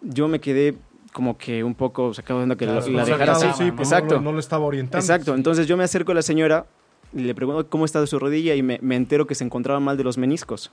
Yo 0.00 0.28
me 0.28 0.40
quedé 0.40 0.76
como 1.12 1.36
que 1.38 1.62
un 1.64 1.74
poco 1.74 2.14
sacado 2.14 2.46
de 2.46 2.56
que 2.56 2.66
la- 2.66 2.80
Claro, 2.80 2.90
la 2.92 3.04
dejara 3.04 3.32
así. 3.32 3.46
sí, 3.56 3.70
pues 3.72 3.88
Exacto. 3.88 4.14
No, 4.16 4.20
lo- 4.20 4.24
no 4.26 4.32
lo 4.32 4.38
estaba 4.40 4.64
orientando. 4.64 4.98
Exacto, 5.02 5.34
entonces 5.34 5.66
yo 5.66 5.76
me 5.76 5.84
acerco 5.84 6.12
a 6.12 6.14
la 6.14 6.22
señora 6.22 6.66
y 7.12 7.20
le 7.22 7.34
pregunto 7.34 7.68
cómo 7.68 7.84
está 7.84 8.00
de 8.00 8.06
su 8.06 8.18
rodilla 8.20 8.54
y 8.54 8.62
me, 8.62 8.78
me 8.82 8.94
entero 8.94 9.26
que 9.26 9.34
se 9.34 9.42
encontraba 9.42 9.80
mal 9.80 9.96
de 9.96 10.04
los 10.04 10.16
meniscos. 10.18 10.70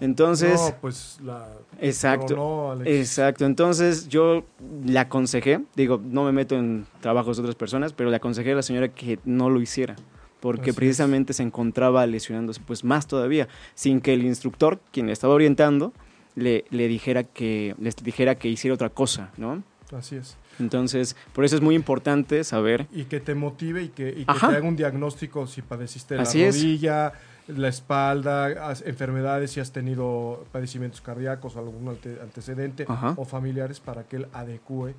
Entonces, 0.00 0.60
No, 0.60 0.74
pues 0.80 1.18
la. 1.24 1.48
exacto, 1.80 2.34
no, 2.36 2.72
Alex. 2.72 2.90
exacto. 2.90 3.44
Entonces 3.44 4.08
yo 4.08 4.44
le 4.84 4.98
aconsejé, 4.98 5.60
digo, 5.76 6.00
no 6.02 6.24
me 6.24 6.32
meto 6.32 6.56
en 6.56 6.86
trabajos 7.00 7.36
de 7.36 7.42
otras 7.42 7.54
personas, 7.56 7.92
pero 7.92 8.10
le 8.10 8.16
aconsejé 8.16 8.52
a 8.52 8.56
la 8.56 8.62
señora 8.62 8.88
que 8.88 9.18
no 9.24 9.48
lo 9.50 9.60
hiciera. 9.60 9.96
Porque 10.40 10.62
Así 10.62 10.70
es. 10.70 10.76
precisamente 10.76 11.32
se 11.34 11.44
encontraba 11.44 12.04
lesionándose 12.06 12.60
pues 12.66 12.82
más 12.82 13.06
todavía, 13.06 13.46
sin 13.76 14.00
que 14.00 14.12
el 14.12 14.24
instructor, 14.24 14.80
quien 14.90 15.06
le 15.06 15.12
estaba 15.12 15.34
orientando, 15.34 15.92
le, 16.34 16.64
le 16.70 16.88
dijera 16.88 17.24
que 17.24 17.74
les 17.78 17.96
dijera 17.96 18.34
que 18.36 18.48
hiciera 18.48 18.74
otra 18.74 18.88
cosa, 18.90 19.30
¿no? 19.36 19.62
Así 19.96 20.16
es. 20.16 20.36
Entonces, 20.58 21.16
por 21.34 21.44
eso 21.44 21.56
es 21.56 21.62
muy 21.62 21.74
importante 21.74 22.44
saber 22.44 22.86
Y 22.92 23.04
que 23.04 23.20
te 23.20 23.34
motive 23.34 23.82
y 23.82 23.88
que, 23.88 24.08
y 24.10 24.24
que 24.24 24.30
Ajá. 24.30 24.48
te 24.50 24.56
haga 24.56 24.66
un 24.66 24.76
diagnóstico 24.76 25.46
si 25.46 25.60
padeciste 25.62 26.16
la 26.16 26.22
es. 26.22 26.34
rodilla, 26.34 27.12
la 27.48 27.68
espalda, 27.68 28.72
enfermedades, 28.86 29.50
si 29.50 29.60
has 29.60 29.72
tenido 29.72 30.44
padecimientos 30.52 31.00
cardíacos 31.00 31.56
o 31.56 31.58
algún 31.58 31.88
ante- 31.88 32.18
antecedente 32.22 32.84
Ajá. 32.88 33.14
o 33.16 33.24
familiares 33.24 33.80
para 33.80 34.04
que 34.04 34.16
él 34.16 34.26
adecue 34.32 34.94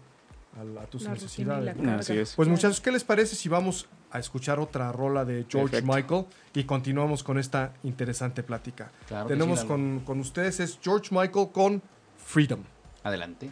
a, 0.60 0.64
la- 0.64 0.82
a 0.82 0.86
tus 0.86 1.04
La 1.04 1.16
rutina 1.16 1.60
y 1.60 1.66
necesidades. 1.66 2.00
Así 2.10 2.18
es. 2.18 2.36
Pues 2.36 2.48
muchachos, 2.48 2.80
¿qué 2.82 2.92
les 2.92 3.04
parece 3.04 3.36
si 3.36 3.50
vamos 3.50 3.88
a 4.14 4.20
escuchar 4.20 4.60
otra 4.60 4.92
rola 4.92 5.26
de 5.26 5.46
George 5.50 5.82
Perfecto. 5.82 5.94
Michael 5.96 6.26
y 6.54 6.64
continuamos 6.66 7.24
con 7.24 7.38
esta 7.40 7.74
interesante 7.84 8.44
plática? 8.44 8.92
Claro 9.08 9.28
Tenemos 9.28 9.62
sí, 9.62 9.68
con, 9.68 10.02
con 10.06 10.20
ustedes 10.20 10.60
es 10.60 10.80
George 10.82 11.10
Michael 11.12 11.50
con 11.52 11.82
Freedom. 12.24 12.62
adelante 13.04 13.50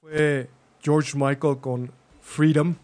Fue 0.00 0.48
George 0.82 1.12
Michael 1.16 1.58
con 1.60 1.90
Freedom. 2.20 2.74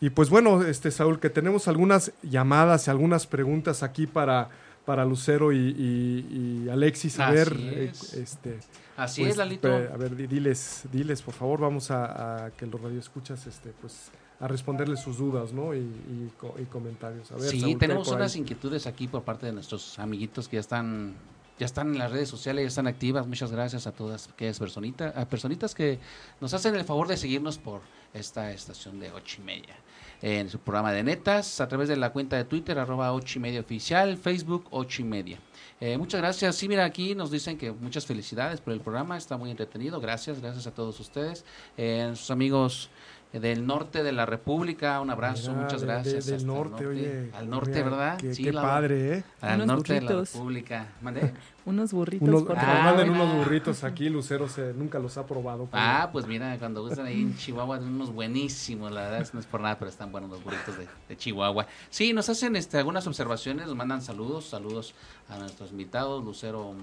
Y 0.00 0.10
pues 0.10 0.30
bueno, 0.30 0.62
este 0.62 0.90
Saúl, 0.92 1.18
que 1.18 1.30
tenemos 1.30 1.66
algunas 1.66 2.12
llamadas 2.22 2.86
y 2.86 2.90
algunas 2.90 3.26
preguntas 3.26 3.82
aquí 3.82 4.06
para, 4.06 4.48
para 4.84 5.04
Lucero 5.04 5.52
y, 5.52 5.56
y- 5.56 6.64
y 6.66 6.68
Alexis. 6.68 7.18
A 7.18 7.28
Así 7.28 7.36
ver, 7.36 7.56
es. 7.90 8.14
eh, 8.14 8.22
este, 8.22 8.58
Así 8.98 9.22
pues, 9.22 9.32
es, 9.32 9.38
Lalito. 9.38 9.68
a 9.68 9.96
ver, 9.96 10.14
di- 10.16 10.26
diles, 10.26 10.82
diles, 10.92 11.22
por 11.22 11.32
favor, 11.34 11.60
vamos 11.60 11.90
a, 11.90 12.46
a 12.46 12.50
que 12.50 12.66
los 12.66 12.80
radioescuchas, 12.80 13.46
este, 13.46 13.72
pues, 13.80 14.10
a 14.40 14.46
responderles 14.48 15.00
sus 15.00 15.18
dudas, 15.18 15.52
¿no? 15.52 15.74
Y, 15.74 15.78
y 15.78 16.30
y 16.60 16.64
comentarios. 16.66 17.30
A 17.32 17.36
ver, 17.36 17.44
sí, 17.44 17.60
Saúl, 17.60 17.60
¿qué 17.60 17.66
hay 17.66 17.74
tenemos 17.76 18.08
unas 18.08 18.36
inquietudes 18.36 18.86
aquí 18.86 19.08
por 19.08 19.22
parte 19.22 19.46
de 19.46 19.52
nuestros 19.52 19.98
amiguitos 19.98 20.48
que 20.48 20.56
ya 20.56 20.60
están 20.60 21.14
ya 21.58 21.66
están 21.66 21.88
en 21.88 21.98
las 21.98 22.12
redes 22.12 22.28
sociales, 22.28 22.62
ya 22.62 22.68
están 22.68 22.86
activas. 22.86 23.26
Muchas 23.26 23.50
gracias 23.50 23.86
a 23.86 23.92
todas 23.92 24.28
aquellas 24.28 24.58
personitas, 24.58 25.16
a 25.16 25.28
personitas 25.28 25.74
que 25.74 25.98
nos 26.40 26.54
hacen 26.54 26.74
el 26.74 26.84
favor 26.84 27.08
de 27.08 27.16
seguirnos 27.16 27.58
por 27.58 27.80
esta 28.14 28.52
estación 28.52 29.00
de 29.00 29.10
ocho 29.12 29.40
y 29.40 29.44
media. 29.44 29.76
En 30.20 30.50
su 30.50 30.58
programa 30.58 30.92
de 30.92 31.04
netas, 31.04 31.60
a 31.60 31.68
través 31.68 31.88
de 31.88 31.96
la 31.96 32.10
cuenta 32.10 32.36
de 32.36 32.44
Twitter, 32.44 32.76
arroba 32.78 33.12
ocho 33.12 33.38
y 33.38 33.42
media 33.42 33.60
oficial, 33.60 34.16
Facebook 34.16 34.66
ocho 34.70 35.02
y 35.02 35.04
media. 35.04 35.38
Eh, 35.80 35.96
muchas 35.96 36.20
gracias. 36.20 36.56
Sí, 36.56 36.68
mira, 36.68 36.84
aquí 36.84 37.14
nos 37.14 37.30
dicen 37.30 37.56
que 37.56 37.70
muchas 37.70 38.04
felicidades 38.04 38.60
por 38.60 38.72
el 38.72 38.80
programa, 38.80 39.16
está 39.16 39.36
muy 39.36 39.50
entretenido. 39.50 40.00
Gracias, 40.00 40.40
gracias 40.40 40.66
a 40.66 40.72
todos 40.72 40.98
ustedes. 40.98 41.44
Eh, 41.76 42.10
sus 42.16 42.32
amigos 42.32 42.90
del 43.32 43.66
norte 43.66 44.02
de 44.02 44.12
la 44.12 44.24
República, 44.24 45.00
un 45.02 45.10
abrazo, 45.10 45.50
Mira, 45.50 45.62
muchas 45.64 45.80
de- 45.82 45.86
de- 45.86 45.92
gracias. 45.92 46.26
del 46.26 46.40
el 46.40 46.46
norte, 46.46 46.86
oye. 46.86 47.30
Al 47.34 47.50
norte, 47.50 47.70
mira, 47.70 47.82
¿verdad? 47.84 48.16
Qué, 48.18 48.34
Sí, 48.34 48.42
qué 48.44 48.52
la- 48.52 48.62
padre, 48.62 49.18
¿eh? 49.18 49.24
Al 49.42 49.56
Unos 49.56 49.66
norte 49.66 49.92
de 49.92 50.00
la 50.00 50.06
burritos. 50.12 50.32
República. 50.34 50.86
¿Mandé? 51.02 51.20
Unos 51.66 51.92
burritos 51.92 52.26
Unos, 52.26 52.42
por 52.44 52.58
Ah, 52.58 52.80
manden 52.84 53.10
unos 53.10 53.34
burritos 53.34 53.84
aquí, 53.84 54.08
Lucero 54.08 54.48
se, 54.48 54.72
nunca 54.72 54.98
los 54.98 55.18
ha 55.18 55.26
probado. 55.26 55.68
pero- 55.70 55.82
Ah, 55.84 56.08
pues 56.10 56.26
mira, 56.26 56.56
cuando 56.58 56.82
gustan 56.82 57.04
ahí 57.04 57.20
en 57.20 57.36
Chihuahua, 57.36 57.78
unos 57.80 58.10
buenísimos, 58.14 58.90
la 58.90 59.02
verdad, 59.10 59.28
no 59.34 59.40
es 59.40 59.44
por 59.46 59.60
nada, 59.60 59.78
pero 59.78 59.90
están 59.90 60.10
buenos 60.10 60.30
los 60.30 60.42
burritos 60.42 60.78
de, 60.78 60.88
de 61.10 61.16
Chihuahua. 61.18 61.66
Sí, 61.90 62.14
nos 62.14 62.30
hacen 62.30 62.56
este, 62.56 62.78
algunas 62.78 63.06
observaciones, 63.06 63.66
nos 63.66 63.76
mandan 63.76 64.00
saludos, 64.00 64.46
saludos 64.46 64.94
a 65.28 65.36
nuestros 65.36 65.70
invitados, 65.72 66.24
Lucero, 66.24 66.74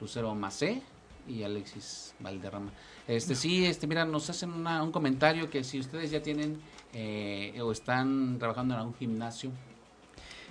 Lucero 0.00 0.34
Macé 0.34 0.80
y 1.28 1.42
Alexis 1.42 2.14
Valderrama. 2.20 2.70
Este, 3.06 3.34
sí, 3.34 3.64
este, 3.64 3.86
mira, 3.86 4.04
nos 4.04 4.28
hacen 4.30 4.50
una- 4.52 4.82
un 4.82 4.92
comentario 4.92 5.50
que 5.50 5.64
si 5.64 5.78
ustedes 5.80 6.10
ya 6.10 6.22
tienen 6.22 6.58
eh, 6.94 7.58
o 7.62 7.72
están 7.72 8.38
trabajando 8.38 8.74
en 8.74 8.80
algún 8.80 8.94
gimnasio, 8.94 9.50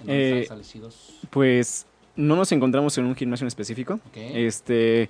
en 0.04 0.10
Eh, 0.10 0.24
están 0.26 0.40
establecidos. 0.42 1.20
Pues 1.30 1.86
no 2.16 2.36
nos 2.36 2.52
encontramos 2.52 2.98
en 2.98 3.06
un 3.06 3.16
gimnasio 3.16 3.44
en 3.44 3.48
específico. 3.50 4.00
Este, 4.16 5.10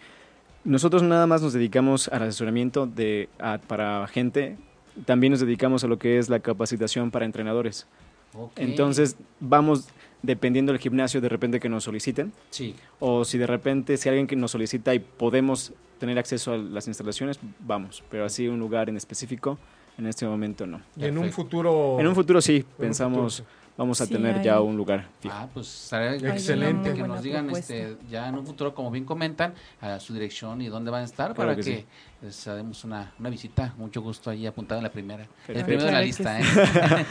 nosotros 0.63 1.03
nada 1.03 1.25
más 1.27 1.41
nos 1.41 1.53
dedicamos 1.53 2.07
al 2.09 2.23
asesoramiento 2.23 2.85
de, 2.85 3.29
a- 3.39 3.59
para 3.59 4.05
gente. 4.07 4.57
También 5.05 5.31
nos 5.31 5.39
dedicamos 5.39 5.83
a 5.83 5.87
lo 5.87 5.97
que 5.97 6.17
es 6.17 6.27
la 6.29 6.39
capacitación 6.41 7.11
para 7.11 7.25
entrenadores. 7.25 7.87
Entonces 8.55 9.15
vamos 9.39 9.87
dependiendo 10.21 10.71
del 10.71 10.79
gimnasio 10.79 11.21
de 11.21 11.29
repente 11.29 11.59
que 11.59 11.69
nos 11.69 11.83
soliciten 11.83 12.31
sí, 12.49 12.75
o 12.99 13.25
si 13.25 13.37
de 13.37 13.47
repente 13.47 13.97
si 13.97 14.09
alguien 14.09 14.27
que 14.27 14.35
nos 14.35 14.51
solicita 14.51 14.93
y 14.93 14.99
podemos 14.99 15.73
tener 16.01 16.17
acceso 16.17 16.53
a 16.53 16.57
las 16.57 16.87
instalaciones, 16.87 17.39
vamos. 17.59 18.03
Pero 18.09 18.25
así 18.25 18.47
un 18.47 18.59
lugar 18.59 18.89
en 18.89 18.97
específico 18.97 19.59
en 19.97 20.07
este 20.07 20.25
momento 20.25 20.65
no. 20.65 20.81
y 20.97 21.05
en 21.05 21.17
un 21.17 21.29
futuro. 21.31 21.99
En 21.99 22.07
un 22.07 22.15
futuro 22.15 22.41
sí, 22.41 22.55
en 22.55 22.65
un 22.65 22.73
pensamos 22.77 23.37
futuro, 23.37 23.60
vamos 23.77 23.99
a 24.01 24.05
Sí, 24.05 24.13
tener 24.13 24.37
hay. 24.37 24.43
ya 24.43 24.59
un 24.61 24.75
lugar 24.77 25.07
fijo. 25.19 25.33
Ah, 25.37 25.47
pues 25.53 25.83
estaría 25.83 26.29
Excelente. 26.33 26.93
que 26.93 27.03
nos 27.03 27.21
digan 27.23 27.45
propuesta. 27.45 27.73
este, 27.73 27.97
ya 28.09 28.27
en 28.27 28.35
un 28.35 28.45
futuro, 28.45 28.73
como 28.75 28.91
bien 28.91 29.05
comentan, 29.05 29.53
a 29.79 29.99
su 29.99 30.13
dirección 30.13 30.61
y 30.61 30.67
dónde 30.67 30.91
van 30.91 31.01
a 31.01 31.05
estar 31.05 31.33
Claro 31.33 31.35
para 31.35 31.55
que 31.55 31.61
que, 31.63 31.77
sí. 31.77 31.85
les 32.21 32.47
hagamos 32.47 32.83
una, 32.83 33.13
una 33.19 33.29
visita. 33.29 33.73
Mucho 33.77 34.01
gusto 34.01 34.29
ahí 34.29 34.45
apuntado 34.45 34.79
en 34.79 34.83
la 34.83 34.91
primera. 34.91 35.27
El 35.47 35.63
primero 35.65 35.85
de 35.85 35.91
la 35.91 36.01
lista, 36.01 36.39
sí. 36.41 36.47
¿eh? 36.47 37.05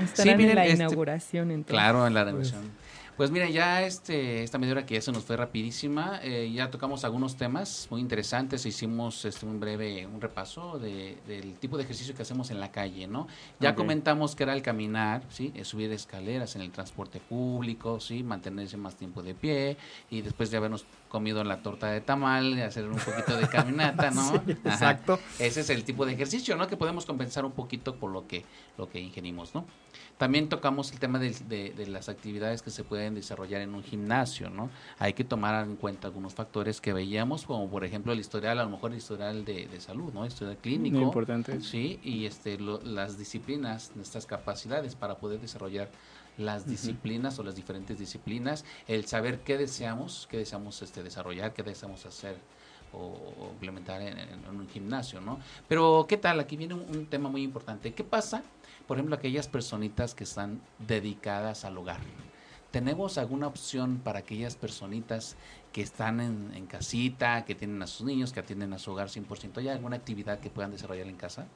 Estarán 0.04 0.36
miren, 0.36 0.50
en 0.50 0.54
la 0.56 0.64
este- 0.66 0.76
inauguración, 0.82 1.50
entonces. 1.50 1.72
Claro, 1.72 2.06
en 2.06 2.14
la 2.14 2.24
negociación. 2.24 2.62
Pues 2.62 2.89
mira, 3.30 3.50
ya 3.50 3.82
este, 3.82 4.42
esta 4.42 4.56
media 4.56 4.72
hora 4.72 4.86
que 4.86 4.94
ya 4.94 5.02
se 5.02 5.12
nos 5.12 5.24
fue 5.24 5.36
rapidísima, 5.36 6.20
eh, 6.22 6.50
ya 6.54 6.70
tocamos 6.70 7.04
algunos 7.04 7.36
temas 7.36 7.86
muy 7.90 8.00
interesantes, 8.00 8.64
hicimos 8.64 9.24
este, 9.26 9.44
un 9.44 9.60
breve 9.60 10.06
un 10.06 10.20
repaso 10.22 10.78
de- 10.78 11.18
del 11.26 11.54
tipo 11.58 11.76
de 11.76 11.82
ejercicio 11.82 12.14
que 12.14 12.22
hacemos 12.22 12.50
en 12.50 12.60
la 12.60 12.70
calle, 12.72 13.06
¿no? 13.06 13.26
Ya 13.58 13.74
comentamos 13.74 14.34
que 14.34 14.44
era 14.44 14.54
el 14.54 14.62
caminar, 14.62 15.22
¿sí? 15.28 15.52
Eh, 15.54 15.66
subir 15.66 15.92
escaleras 15.92 16.56
en 16.56 16.62
el 16.62 16.70
transporte 16.70 17.20
público, 17.20 18.00
¿sí? 18.00 18.22
Mantenerse 18.22 18.78
más 18.78 18.96
tiempo 18.96 19.22
de 19.22 19.34
pie 19.34 19.76
y 20.08 20.22
después 20.22 20.50
de 20.50 20.56
habernos 20.56 20.86
comido 21.10 21.44
la 21.44 21.60
torta 21.62 21.88
de 21.90 22.00
tamal, 22.00 22.58
hacer 22.62 22.88
un 22.88 22.96
poquito 22.96 23.36
de 23.36 23.48
caminata, 23.48 24.10
¿no? 24.12 24.22
Sí, 24.46 24.52
Ajá. 24.64 24.72
exacto. 24.72 25.18
Ese 25.38 25.60
es 25.60 25.68
el 25.70 25.84
tipo 25.84 26.06
de 26.06 26.12
ejercicio, 26.12 26.56
¿no? 26.56 26.68
Que 26.68 26.76
podemos 26.78 27.04
compensar 27.04 27.44
un 27.44 27.52
poquito 27.52 27.96
por 27.96 28.12
lo 28.12 28.26
que, 28.26 28.44
lo 28.78 28.88
que 28.88 29.00
ingerimos, 29.00 29.54
¿no? 29.54 29.66
También 30.20 30.50
tocamos 30.50 30.92
el 30.92 30.98
tema 31.00 31.18
de, 31.18 31.30
de 31.30 31.86
las 31.86 32.10
actividades 32.10 32.60
que 32.60 32.70
se 32.70 32.84
pueden 32.84 33.14
desarrollar 33.14 33.62
en 33.62 33.74
un 33.74 33.82
gimnasio, 33.82 34.50
¿no? 34.50 34.68
Hay 34.98 35.14
que 35.14 35.24
tomar 35.24 35.64
en 35.64 35.76
cuenta 35.76 36.08
algunos 36.08 36.34
factores 36.34 36.82
que 36.82 36.92
veíamos, 36.92 37.46
como 37.46 37.70
por 37.70 37.84
ejemplo 37.84 38.12
el 38.12 38.20
historial, 38.20 38.58
a 38.58 38.64
lo 38.64 38.68
mejor 38.68 38.90
el 38.92 38.98
historial 38.98 39.46
de, 39.46 39.66
de 39.66 39.80
salud, 39.80 40.12
¿no? 40.12 40.26
Historial 40.26 40.58
clínico. 40.58 40.96
Muy 40.98 41.04
importante. 41.06 41.62
Sí, 41.62 42.00
y 42.02 42.26
este, 42.26 42.58
lo- 42.58 42.82
las 42.82 43.16
disciplinas, 43.16 43.92
nuestras 43.96 44.26
capacidades 44.26 44.94
para 44.94 45.14
poder 45.16 45.40
desarrollar 45.40 45.90
las 46.36 46.66
disciplinas 46.66 47.38
o 47.38 47.42
las 47.42 47.56
diferentes 47.56 47.98
disciplinas, 47.98 48.66
el 48.88 49.06
saber 49.06 49.40
qué 49.40 49.56
deseamos, 49.56 50.28
qué 50.30 50.36
deseamos 50.36 50.82
este, 50.82 51.02
desarrollar, 51.02 51.54
qué 51.54 51.62
deseamos 51.62 52.04
hacer 52.04 52.36
o, 52.92 53.50
implementar 53.52 54.00
en, 54.02 54.18
en 54.18 54.46
un 54.48 54.68
gimnasio, 54.68 55.20
¿no? 55.20 55.38
Pero, 55.68 56.06
¿qué 56.08 56.16
tal? 56.16 56.40
Aquí 56.40 56.56
viene 56.56 56.74
un, 56.74 56.84
un 56.88 57.06
tema 57.06 57.28
muy 57.28 57.42
importante. 57.42 57.92
¿Qué 57.92 58.04
pasa, 58.04 58.42
por 58.86 58.96
ejemplo, 58.96 59.16
aquellas 59.16 59.48
personitas 59.48 60.14
que 60.14 60.24
están 60.24 60.60
dedicadas 60.78 61.64
al 61.64 61.76
hogar? 61.78 62.00
¿Tenemos 62.70 63.18
alguna 63.18 63.48
opción 63.48 64.00
para 64.02 64.20
aquellas 64.20 64.54
personitas 64.54 65.36
que 65.72 65.82
están 65.82 66.20
en, 66.20 66.52
en 66.54 66.66
casita, 66.66 67.44
que 67.44 67.54
tienen 67.56 67.82
a 67.82 67.86
sus 67.88 68.06
niños, 68.06 68.32
que 68.32 68.40
atienden 68.40 68.72
a 68.72 68.78
su 68.78 68.92
hogar 68.92 69.08
100%? 69.08 69.58
¿Hay 69.58 69.68
alguna 69.68 69.96
actividad 69.96 70.38
que 70.38 70.50
puedan 70.50 70.70
desarrollar 70.70 71.08
en 71.08 71.16
casa? 71.16 71.46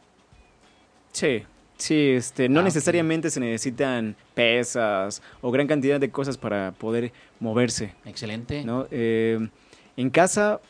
Sí, 1.12 1.44
sí, 1.76 2.10
este, 2.10 2.48
no 2.48 2.60
Ah, 2.60 2.64
necesariamente 2.64 3.30
se 3.30 3.38
necesitan 3.38 4.16
pesas 4.34 5.22
o 5.40 5.52
gran 5.52 5.68
cantidad 5.68 6.00
de 6.00 6.10
cosas 6.10 6.36
para 6.36 6.72
poder 6.72 7.12
moverse, 7.38 7.94
Excelente. 8.04 8.64
¿no? 8.64 8.88
Eh, 8.90 9.48
en 9.96 10.10
casa 10.10 10.60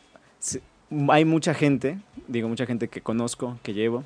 hay 1.09 1.25
mucha 1.25 1.53
gente, 1.53 1.97
digo 2.27 2.47
mucha 2.47 2.65
gente 2.65 2.87
que 2.87 3.01
conozco, 3.01 3.57
que 3.63 3.73
llevo, 3.73 4.03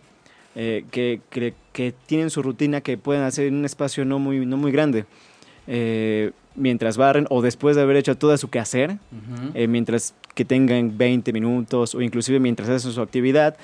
eh, 0.55 0.85
que, 0.91 1.21
que, 1.29 1.53
que 1.73 1.93
tienen 2.05 2.29
su 2.29 2.41
rutina 2.41 2.81
que 2.81 2.97
pueden 2.97 3.23
hacer 3.23 3.47
en 3.47 3.55
un 3.55 3.65
espacio 3.65 4.05
no 4.05 4.19
muy, 4.19 4.45
no 4.45 4.57
muy 4.57 4.71
grande. 4.71 5.05
Eh, 5.67 6.31
mientras 6.55 6.97
barren 6.97 7.25
o 7.29 7.41
después 7.41 7.75
de 7.75 7.83
haber 7.83 7.95
hecho 7.97 8.17
todo 8.17 8.35
su 8.37 8.49
quehacer, 8.49 8.91
Ujú. 8.91 9.51
eh, 9.53 9.67
mientras 9.67 10.13
que 10.35 10.45
tengan 10.45 10.97
20 10.97 11.31
minutos 11.33 11.93
o 11.95 12.01
inclusive 12.01 12.39
mientras 12.39 12.67
hacen 12.69 12.91
su 12.91 13.01
actividad, 13.01 13.55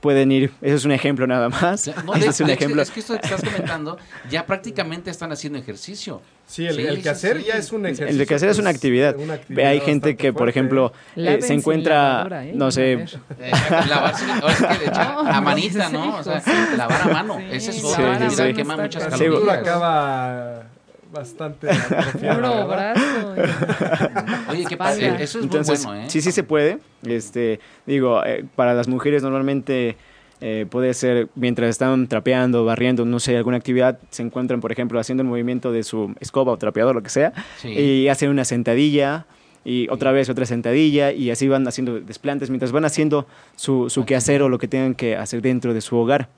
pueden 0.00 0.32
ir, 0.32 0.50
eso 0.62 0.76
es 0.76 0.84
un 0.86 0.92
ejemplo 0.92 1.26
nada 1.26 1.48
más, 1.50 1.90
no, 2.04 2.12
de- 2.18 2.26
es 2.26 2.40
un 2.40 2.46
de 2.46 2.54
ejemplo. 2.54 2.80
es 2.80 2.90
que 2.90 3.00
esto 3.00 3.14
que 3.20 3.26
estás 3.26 3.42
comentando, 3.44 3.98
ya 4.30 4.46
prácticamente 4.46 5.10
están 5.10 5.30
haciendo 5.32 5.58
ejercicio. 5.58 6.22
Sí, 6.50 6.66
el, 6.66 6.74
Sí, 6.74 6.82
el 6.82 6.96
sí, 6.96 7.02
quehacer 7.02 7.38
sí. 7.38 7.44
ya 7.46 7.54
es 7.54 7.70
un 7.70 7.86
ejercicio. 7.86 8.20
El 8.22 8.26
quehacer 8.26 8.48
es 8.48 8.58
una 8.58 8.70
pues, 8.70 8.76
actividad. 8.76 9.16
una 9.16 9.38
Ve, 9.48 9.66
Hay 9.66 9.80
gente 9.80 10.16
que, 10.16 10.32
por 10.32 10.48
ejemplo, 10.48 10.92
eh, 11.14 11.38
se 11.40 11.54
encuentra, 11.54 11.94
lavadora, 12.24 12.46
¿eh? 12.46 12.52
no 12.56 12.72
sé. 12.72 12.94
Eh, 12.94 13.06
lavarse, 13.88 14.24
ahora 14.42 14.54
sí 14.56 14.64
que 14.64 14.78
de 14.78 14.84
echar 14.86 15.14
No, 15.14 15.20
a 15.20 15.40
manita, 15.40 15.86
sí, 15.86 15.92
¿no? 15.92 16.16
O 16.16 16.22
sea, 16.24 16.42
lavar 16.76 17.02
a 17.02 17.06
mano. 17.06 17.38
Sí, 17.38 17.44
Esa 17.52 17.70
es 17.70 17.84
actividad 17.84 17.98
mano 18.18 18.30
que 18.48 18.54
quema 18.54 18.76
muchas 18.76 19.06
calorías. 19.06 19.58
acaba 19.58 20.62
bastante 21.12 21.68
Puro 22.20 22.66
brazo. 22.66 23.34
Oye, 24.48 24.64
qué 24.68 24.76
padre. 24.76 25.22
Eso 25.22 25.38
es 25.38 25.44
Entonces, 25.44 25.78
muy 25.84 25.86
bueno, 25.86 26.06
¿eh? 26.06 26.10
sí, 26.10 26.20
sí 26.20 26.32
se 26.32 26.42
puede. 26.42 26.78
Este, 27.04 27.60
digo, 27.86 28.24
eh, 28.24 28.44
para 28.56 28.74
las 28.74 28.88
mujeres 28.88 29.22
normalmente 29.22 29.96
eh, 30.40 30.66
puede 30.68 30.94
ser 30.94 31.28
mientras 31.34 31.68
están 31.70 32.06
trapeando, 32.08 32.64
barriendo, 32.64 33.04
no 33.04 33.20
sé, 33.20 33.36
alguna 33.36 33.56
actividad, 33.58 33.98
se 34.10 34.22
encuentran, 34.22 34.60
por 34.60 34.72
ejemplo, 34.72 34.98
haciendo 34.98 35.22
el 35.22 35.28
movimiento 35.28 35.70
de 35.72 35.82
su 35.82 36.14
escoba 36.20 36.52
o 36.52 36.56
trapeador, 36.56 36.94
lo 36.94 37.02
que 37.02 37.10
sea, 37.10 37.32
Sí. 37.58 37.68
y 37.68 38.08
hacen 38.08 38.30
una 38.30 38.44
sentadilla 38.44 39.26
y 39.64 39.86
otra 39.90 40.12
vez 40.12 40.30
otra 40.30 40.46
sentadilla 40.46 41.12
y 41.12 41.30
así 41.30 41.46
van 41.46 41.68
haciendo 41.68 42.00
desplantes 42.00 42.48
mientras 42.48 42.72
van 42.72 42.86
haciendo 42.86 43.26
su, 43.56 43.90
su 43.90 44.06
quehacer 44.06 44.40
o 44.42 44.48
lo 44.48 44.58
que 44.58 44.68
tengan 44.68 44.94
que 44.94 45.16
hacer 45.16 45.42
dentro 45.42 45.74
de 45.74 45.82
su 45.82 45.96
hogar. 45.96 46.28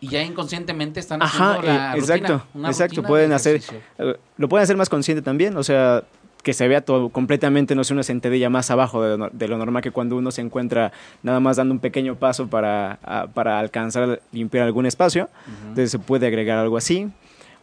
Y 0.00 0.08
ya 0.08 0.22
inconscientemente 0.22 1.00
están 1.00 1.22
Ajá, 1.22 1.56
haciendo 1.56 1.66
la 1.68 1.94
eh, 1.94 1.98
exacto, 1.98 2.32
rutina, 2.32 2.48
una 2.54 2.68
exacto, 2.68 2.96
rutina 2.96 3.08
pueden 3.08 3.28
de 3.30 3.34
hacer-. 3.36 3.60
Eh, 3.98 4.16
Lo 4.38 4.48
pueden 4.48 4.62
hacer 4.64 4.76
más 4.76 4.88
consciente 4.88 5.22
también, 5.22 5.56
o 5.56 5.62
sea, 5.62 6.02
que 6.44 6.52
se 6.52 6.68
vea 6.68 6.80
todo 6.82 7.08
completamente, 7.08 7.74
no 7.74 7.82
sé, 7.82 7.92
una 7.94 8.04
sentadilla 8.04 8.48
más 8.50 8.70
abajo 8.70 9.02
de, 9.02 9.18
lo- 9.18 9.30
de 9.32 9.48
lo 9.48 9.58
normal 9.58 9.82
que 9.82 9.90
cuando 9.90 10.16
uno 10.16 10.30
se 10.30 10.42
encuentra 10.42 10.92
nada 11.24 11.40
más 11.40 11.56
dando 11.56 11.74
un 11.74 11.80
pequeño 11.80 12.14
paso 12.14 12.46
para, 12.46 13.00
a- 13.02 13.26
para 13.26 13.58
alcanzar, 13.58 14.20
limpiar 14.30 14.64
algún 14.66 14.86
espacio, 14.86 15.28
entonces 15.62 15.90
se 15.90 15.98
puede 15.98 16.28
agregar 16.28 16.58
algo 16.58 16.76
así. 16.76 17.08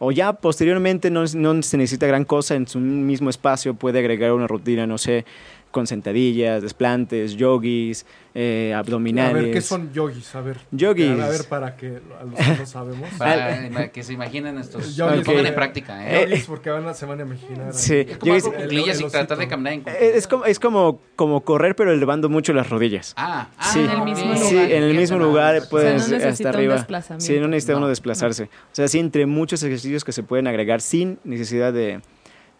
O 0.04 0.10
ya 0.10 0.32
posteriormente 0.32 1.10
no, 1.12 1.22
no 1.36 1.62
se 1.62 1.76
necesita 1.76 2.08
gran 2.08 2.24
cosa, 2.24 2.56
en 2.56 2.66
su 2.66 2.80
mismo 2.80 3.30
espacio 3.30 3.74
puede 3.74 4.00
agregar 4.00 4.32
una 4.32 4.48
rutina, 4.48 4.84
no 4.84 4.98
sé, 4.98 5.24
con 5.72 5.88
sentadillas, 5.88 6.62
desplantes, 6.62 7.34
yogis, 7.36 8.06
eh, 8.34 8.72
abdominales. 8.76 9.34
A 9.36 9.42
ver, 9.42 9.50
¿qué 9.52 9.60
son 9.60 9.92
yogis? 9.92 10.34
A 10.36 10.40
ver. 10.40 10.58
Yogis. 10.70 11.10
A 11.20 11.28
ver, 11.28 11.44
para 11.48 11.76
que 11.76 11.98
a 12.20 12.24
los 12.24 12.34
que 12.38 12.56
no 12.60 12.66
sabemos. 12.66 13.10
Para 13.18 13.66
ima- 13.68 13.90
que 13.90 14.02
se 14.04 14.12
imaginen 14.12 14.58
estos. 14.58 14.94
Yogis, 14.96 15.22
pongan 15.24 15.46
en 15.46 15.54
práctica, 15.54 16.08
¿eh? 16.08 16.26
Yogis 16.28 16.46
porque 16.46 16.70
van 16.70 16.86
a, 16.86 16.94
se 16.94 17.04
van 17.06 17.18
a 17.18 17.22
imaginar. 17.22 17.74
Sí. 17.74 18.06
Es 18.08 18.18
como 18.18 18.38
cuclillas 18.40 19.00
El- 19.00 19.06
y 19.06 19.10
tratar 19.10 19.38
de 19.38 19.48
caminar 19.48 19.72
en 19.72 19.80
Eh, 19.86 20.12
Es 20.14 20.26
como, 20.28 20.44
es 20.44 20.60
como, 20.60 21.00
como 21.16 21.40
correr, 21.42 21.74
pero 21.74 21.92
elevando 21.92 22.28
mucho 22.28 22.52
las 22.52 22.70
rodillas. 22.70 23.12
Ah, 23.16 23.48
ah, 23.58 23.70
Sí. 23.72 23.80
En 23.80 23.90
el 23.90 24.02
mismo 24.02 24.24
lugar. 24.34 24.38
Sí, 24.48 24.56
en 24.56 24.82
el 24.84 24.94
mismo 24.94 25.18
lugar 25.18 25.62
O 25.64 25.68
puedes 25.68 26.02
sea, 26.04 26.10
no 26.12 26.18
necesita 26.18 26.28
hasta 26.28 26.48
un 26.50 26.54
arriba. 26.54 26.74
desplazamiento. 26.74 27.26
Sí, 27.26 27.40
no 27.40 27.48
necesita 27.48 27.72
No, 27.72 27.78
uno 27.78 27.88
desplazarse. 27.88 28.44
O 28.44 28.48
sea, 28.74 28.88
sí, 28.88 28.98
entre 28.98 29.26
muchos 29.26 29.62
ejercicios 29.62 30.04
que 30.04 30.12
se 30.12 30.22
pueden 30.22 30.46
agregar 30.46 30.80
sin 30.80 31.18
necesidad 31.24 31.72
de, 31.72 32.00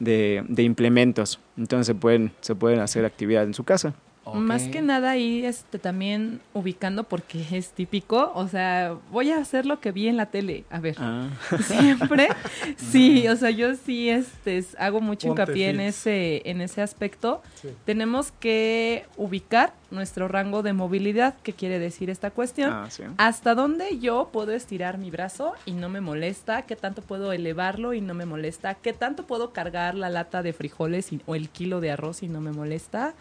de, 0.03 0.45
de 0.49 0.63
implementos. 0.63 1.39
Entonces 1.57 1.87
se 1.87 1.95
pueden, 1.95 2.33
se 2.41 2.55
pueden 2.55 2.81
hacer 2.81 3.05
actividad 3.05 3.45
en 3.45 3.55
su 3.55 3.65
casa. 3.65 3.95
Más 4.35 4.63
que 4.69 4.83
nada 4.83 5.11
ahí 5.11 5.45
este, 5.45 5.79
también 5.79 6.41
ubicando 6.55 7.05
porque 7.05 7.45
es 7.57 7.71
típico, 7.71 8.31
o 8.35 8.47
sea, 8.49 8.97
voy 9.11 9.31
a 9.33 9.39
hacer 9.39 9.67
lo 9.67 9.81
que 9.81 9.91
vi 9.93 10.09
en 10.09 10.17
la 10.17 10.27
tele. 10.27 10.65
A 10.71 10.79
ver, 10.81 10.95
Ah. 10.99 11.29
siempre, 11.67 12.29
sí, 12.77 13.27
o 13.29 13.37
sea, 13.37 13.51
yo 13.51 13.75
sí 13.75 14.09
este, 14.09 14.65
hago 14.79 15.01
mucho 15.01 15.29
Ponte 15.29 15.43
hincapié 15.43 15.71
en 15.71 15.81
ese, 15.81 16.43
en 16.49 16.61
ese 16.61 16.83
aspecto. 16.83 17.43
Sí. 17.61 17.69
Tenemos 17.85 18.33
que 18.33 19.07
ubicar 19.17 19.75
nuestro 19.91 20.29
rango 20.29 20.63
de 20.63 20.73
movilidad, 20.73 21.35
¿qué 21.43 21.53
quiere 21.53 21.79
decir 21.79 22.09
esta 22.09 22.31
cuestión? 22.31 22.73
Ah, 22.73 22.87
sí. 22.91 23.03
¿Hasta 23.19 23.55
dónde 23.55 23.99
yo 23.99 24.31
puedo 24.33 24.53
estirar 24.53 24.99
mi 24.99 25.11
brazo 25.11 25.53
y 25.67 25.73
no 25.73 25.89
me 25.89 26.01
molesta? 26.01 26.63
¿Qué 26.63 26.77
tanto 26.77 27.03
puedo 27.03 27.33
elevarlo 27.33 27.93
y 27.93 28.01
no 28.01 28.15
me 28.15 28.25
molesta? 28.25 28.75
¿Qué 28.75 28.93
tanto 28.93 29.27
puedo 29.27 29.53
cargar 29.53 29.95
la 29.95 30.09
lata 30.09 30.43
de 30.43 30.53
frijoles 30.53 31.13
y- 31.13 31.21
o 31.27 31.35
el 31.35 31.49
kilo 31.51 31.81
de 31.81 31.91
arroz 31.91 32.23
y 32.23 32.29
no 32.29 32.41
me 32.41 32.53
molesta? 32.53 33.15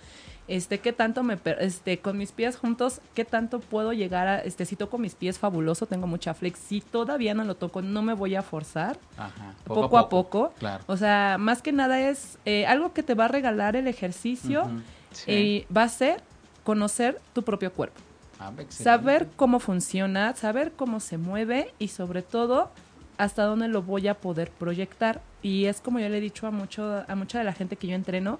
Este, 0.52 0.80
¿qué 0.80 0.92
tanto 0.92 1.24
me, 1.24 1.40
este, 1.60 2.00
con 2.00 2.18
mis 2.18 2.34
pies 2.34 2.58
juntos, 2.58 3.00
qué 3.14 3.24
tanto 3.24 3.62
puedo 3.62 3.94
llegar 3.94 4.28
a, 4.28 4.40
este, 4.40 4.66
si 4.66 4.76
toco 4.76 4.98
mis 4.98 5.16
pies 5.16 5.40
fabuloso, 5.40 5.86
tengo 5.86 6.08
mucha 6.08 6.34
flex, 6.34 6.60
si 6.60 6.82
todavía 6.82 7.34
no 7.34 7.46
lo 7.46 7.56
toco, 7.56 7.82
no 7.82 8.02
me 8.02 8.14
voy 8.14 8.36
a 8.36 8.42
forzar, 8.42 9.00
Ajá, 9.18 9.54
poco, 9.64 9.98
a 9.98 10.10
poco. 10.10 10.54
Claro. 10.60 10.84
O 10.88 10.98
sea, 10.98 11.38
más 11.40 11.62
que 11.62 11.72
nada 11.72 12.02
es 12.02 12.38
eh, 12.44 12.66
algo 12.66 12.92
que 12.92 13.02
te 13.02 13.14
va 13.14 13.26
a 13.26 13.28
regalar 13.30 13.78
el 13.78 13.88
ejercicio, 13.88 14.64
Ujú. 14.64 14.82
Sí. 15.12 15.32
eh, 15.32 15.68
va 15.76 15.84
a 15.84 15.90
ser 15.90 16.22
conocer 16.66 17.22
tu 17.32 17.44
propio 17.44 17.72
cuerpo. 17.72 18.02
Ah. 18.38 18.52
Saber 18.68 19.30
cómo 19.38 19.60
funciona, 19.62 20.36
saber 20.36 20.74
cómo 20.74 21.00
se 21.00 21.18
mueve 21.18 21.74
y 21.80 21.88
sobre 21.88 22.24
todo 22.24 22.72
hasta 23.18 23.44
dónde 23.44 23.70
lo 23.70 23.84
voy 23.84 24.10
a 24.10 24.16
poder 24.16 24.52
proyectar. 24.52 25.22
Y 25.42 25.66
es 25.66 25.80
como 25.80 26.00
yo 26.00 26.10
le 26.10 26.18
he 26.18 26.22
dicho 26.22 26.46
a, 26.46 26.52
mucho, 26.52 27.06
a 27.08 27.16
mucha 27.16 27.38
de 27.38 27.46
la 27.46 27.54
gente 27.54 27.76
que 27.78 27.88
yo 27.88 27.96
entreno, 27.96 28.40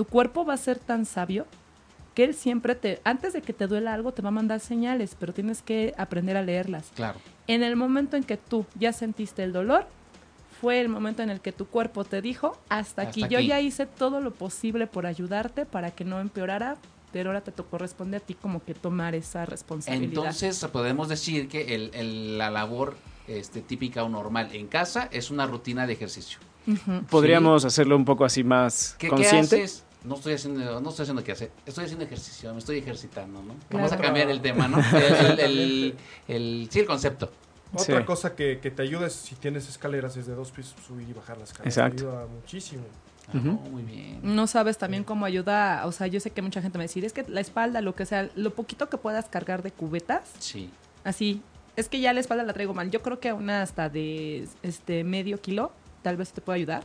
tu 0.00 0.06
cuerpo 0.06 0.46
va 0.46 0.54
a 0.54 0.56
ser 0.56 0.78
tan 0.78 1.04
sabio 1.04 1.44
que 2.14 2.24
él 2.24 2.32
siempre 2.34 2.74
te, 2.74 3.02
antes 3.04 3.34
de 3.34 3.42
que 3.42 3.52
te 3.52 3.66
duela 3.66 3.92
algo, 3.92 4.12
te 4.12 4.22
va 4.22 4.28
a 4.28 4.32
mandar 4.32 4.58
señales, 4.60 5.14
pero 5.20 5.34
tienes 5.34 5.60
que 5.60 5.92
aprender 5.98 6.38
a 6.38 6.42
leerlas. 6.42 6.86
Claro. 6.94 7.18
En 7.48 7.62
el 7.62 7.76
momento 7.76 8.16
en 8.16 8.24
que 8.24 8.38
tú 8.38 8.64
ya 8.78 8.94
sentiste 8.94 9.42
el 9.42 9.52
dolor, 9.52 9.86
fue 10.58 10.80
el 10.80 10.88
momento 10.88 11.22
en 11.22 11.28
el 11.28 11.42
que 11.42 11.52
tu 11.52 11.66
cuerpo 11.66 12.04
te 12.04 12.22
dijo, 12.22 12.58
hasta, 12.70 13.02
aquí, 13.02 13.24
Hasta 13.24 13.30
yo 13.32 13.38
aquí. 13.40 13.48
ya 13.48 13.60
hice 13.60 13.84
todo 13.84 14.22
lo 14.22 14.30
posible 14.30 14.86
por 14.86 15.04
ayudarte 15.04 15.66
para 15.66 15.90
que 15.90 16.06
no 16.06 16.18
empeorara, 16.18 16.78
pero 17.12 17.28
ahora 17.28 17.42
te 17.42 17.52
corresponde 17.52 18.16
a 18.16 18.20
ti 18.20 18.32
como 18.32 18.64
que 18.64 18.72
tomar 18.72 19.14
esa 19.14 19.44
responsabilidad. 19.44 20.08
Entonces 20.24 20.64
podemos 20.72 21.10
decir 21.10 21.46
que 21.46 21.74
el- 21.74 21.90
el- 21.92 22.38
la 22.38 22.48
labor 22.50 22.96
este, 23.28 23.60
típica 23.60 24.02
o 24.02 24.08
normal 24.08 24.48
en 24.54 24.66
casa 24.66 25.10
es 25.12 25.30
una 25.30 25.44
rutina 25.46 25.86
de 25.86 25.92
ejercicio. 25.92 26.38
Podríamos 27.10 27.64
hacerlo 27.66 27.96
un 27.96 28.04
poco 28.06 28.24
así 28.24 28.42
más 28.44 28.94
¿Qué, 28.98 29.06
qué 29.08 29.10
consciente. 29.10 29.56
haces? 29.64 29.84
No 30.04 30.14
estoy 30.14 30.32
haciendo, 30.34 30.80
no 30.80 30.88
estoy 30.90 31.02
haciendo 31.04 31.22
qué 31.22 31.32
hacer. 31.32 31.50
Estoy 31.66 31.84
haciendo 31.84 32.04
ejercicio, 32.04 32.52
me 32.52 32.58
estoy 32.58 32.78
ejercitando, 32.78 33.40
¿no? 33.42 33.54
Claro. 33.68 33.84
Vamos 33.84 33.92
a 33.92 33.98
cambiar 33.98 34.30
el 34.30 34.40
tema, 34.40 34.66
¿no? 34.68 34.78
El, 34.96 35.38
el- 35.38 35.40
el- 35.40 35.94
el- 36.28 36.68
sí, 36.70 36.80
el 36.80 36.86
concepto. 36.86 37.30
Otra 37.72 37.98
Sí. 38.00 38.04
cosa 38.04 38.34
que, 38.34 38.58
que 38.60 38.70
te 38.70 38.82
ayuda 38.82 39.06
es 39.06 39.12
si 39.12 39.34
tienes 39.36 39.68
escaleras 39.68 40.14
desde 40.14 40.34
dos 40.34 40.50
pisos, 40.50 40.74
subir 40.86 41.08
y 41.08 41.12
bajar 41.12 41.38
las 41.38 41.50
escaleras. 41.50 41.76
Exacto. 41.76 42.02
Te 42.02 42.08
ayuda 42.08 42.26
muchísimo. 42.26 42.82
Ah, 43.28 43.34
muy 43.36 43.82
bien. 43.82 44.18
No 44.22 44.48
sabes 44.48 44.76
también 44.76 45.04
cómo 45.04 45.24
ayuda, 45.24 45.82
o 45.86 45.92
sea, 45.92 46.08
yo 46.08 46.18
sé 46.18 46.30
que 46.32 46.42
mucha 46.42 46.60
gente 46.62 46.78
me 46.78 46.84
dice, 46.84 47.04
es 47.06 47.12
que 47.12 47.24
la 47.28 47.40
espalda, 47.40 47.80
lo 47.80 47.94
que 47.94 48.04
sea, 48.06 48.28
lo 48.34 48.52
poquito 48.54 48.88
que 48.88 48.96
puedas 48.96 49.26
cargar 49.28 49.62
de 49.62 49.70
cubetas, 49.70 50.32
Sí. 50.40 50.68
así, 51.04 51.42
es 51.76 51.88
que 51.88 52.00
ya 52.00 52.12
la 52.12 52.18
espalda 52.18 52.42
la 52.42 52.52
traigo 52.54 52.74
mal. 52.74 52.90
Yo 52.90 53.02
creo 53.02 53.20
que 53.20 53.32
una 53.32 53.62
hasta 53.62 53.88
de 53.88 54.48
este 54.64 55.04
medio 55.04 55.40
kilo, 55.40 55.70
tal 56.02 56.16
vez 56.16 56.32
te 56.32 56.40
pueda 56.40 56.56
ayudar. 56.56 56.82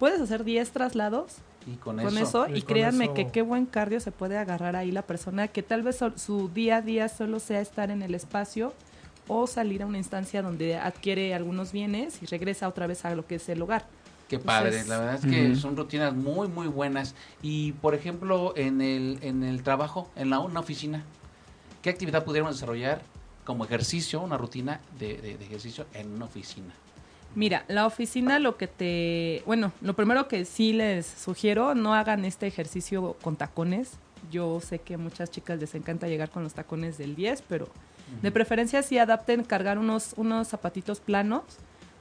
Puedes 0.00 0.20
hacer 0.20 0.42
10 0.42 0.72
traslados 0.72 1.36
Y 1.66 1.76
con, 1.76 1.96
con 1.96 2.06
eso. 2.18 2.44
eso, 2.44 2.48
Y 2.48 2.58
y 2.58 2.62
con 2.62 2.74
créanme 2.74 3.04
eso- 3.06 3.14
que 3.14 3.28
qué 3.28 3.42
buen 3.42 3.66
cardio 3.66 4.00
se 4.00 4.12
puede 4.12 4.36
agarrar 4.38 4.76
ahí 4.76 4.90
la 4.90 5.02
persona 5.02 5.48
que 5.48 5.62
tal 5.62 5.82
vez 5.82 5.98
su 6.16 6.48
día 6.50 6.76
a 6.76 6.82
día 6.82 7.08
solo 7.08 7.40
sea 7.40 7.60
estar 7.60 7.90
en 7.90 8.02
el 8.02 8.14
espacio 8.14 8.74
o 9.28 9.46
salir 9.46 9.82
a 9.82 9.86
una 9.86 9.96
instancia 9.98 10.42
donde 10.42 10.76
adquiere 10.76 11.32
algunos 11.34 11.72
bienes 11.72 12.22
y 12.22 12.26
regresa 12.26 12.68
otra 12.68 12.86
vez 12.86 13.04
a 13.06 13.14
lo 13.14 13.26
que 13.26 13.36
es 13.36 13.48
el 13.48 13.62
hogar. 13.62 13.86
Qué 14.28 14.38
padre, 14.38 14.68
Entonces- 14.68 14.88
la 14.88 14.98
verdad 14.98 15.14
es 15.14 15.26
que 15.30 15.54
son 15.56 15.76
rutinas 15.76 16.14
muy, 16.14 16.48
muy 16.48 16.66
buenas. 16.66 17.14
Y, 17.42 17.72
por 17.72 17.94
ejemplo, 17.94 18.52
en 18.56 18.80
el, 18.80 19.18
en 19.22 19.42
el 19.42 19.62
trabajo, 19.62 20.10
en 20.16 20.30
la, 20.30 20.40
una 20.40 20.60
oficina, 20.60 21.04
¿qué 21.82 21.90
actividad 21.90 22.24
pudiéramos 22.24 22.56
desarrollar 22.56 23.02
como 23.44 23.64
ejercicio, 23.64 24.20
una 24.22 24.36
rutina 24.38 24.80
de, 24.98 25.18
de- 25.18 25.36
de 25.38 25.44
ejercicio 25.44 25.86
en 25.94 26.12
una 26.14 26.24
oficina? 26.26 26.74
Mira, 27.34 27.64
la 27.68 27.86
oficina 27.86 28.38
lo 28.38 28.56
que 28.56 28.66
te... 28.66 29.42
Bueno, 29.46 29.72
lo 29.80 29.94
primero 29.94 30.28
que 30.28 30.44
sí 30.44 30.72
les 30.72 31.06
sugiero, 31.06 31.74
no 31.74 31.94
hagan 31.94 32.24
este 32.24 32.46
ejercicio 32.46 33.16
con 33.22 33.36
tacones. 33.36 33.98
Yo 34.30 34.60
sé 34.60 34.78
que 34.78 34.94
a 34.94 34.98
muchas 34.98 35.30
chicas 35.30 35.58
les 35.58 35.74
encanta 35.74 36.08
llegar 36.08 36.30
con 36.30 36.42
los 36.42 36.54
tacones 36.54 36.96
del 36.96 37.14
10, 37.14 37.42
pero 37.42 37.68
de 38.22 38.30
preferencia 38.30 38.82
sí 38.82 38.98
adapten 38.98 39.44
cargar 39.44 39.78
unos, 39.78 40.14
unos 40.16 40.48
zapatitos 40.48 41.00
planos 41.00 41.42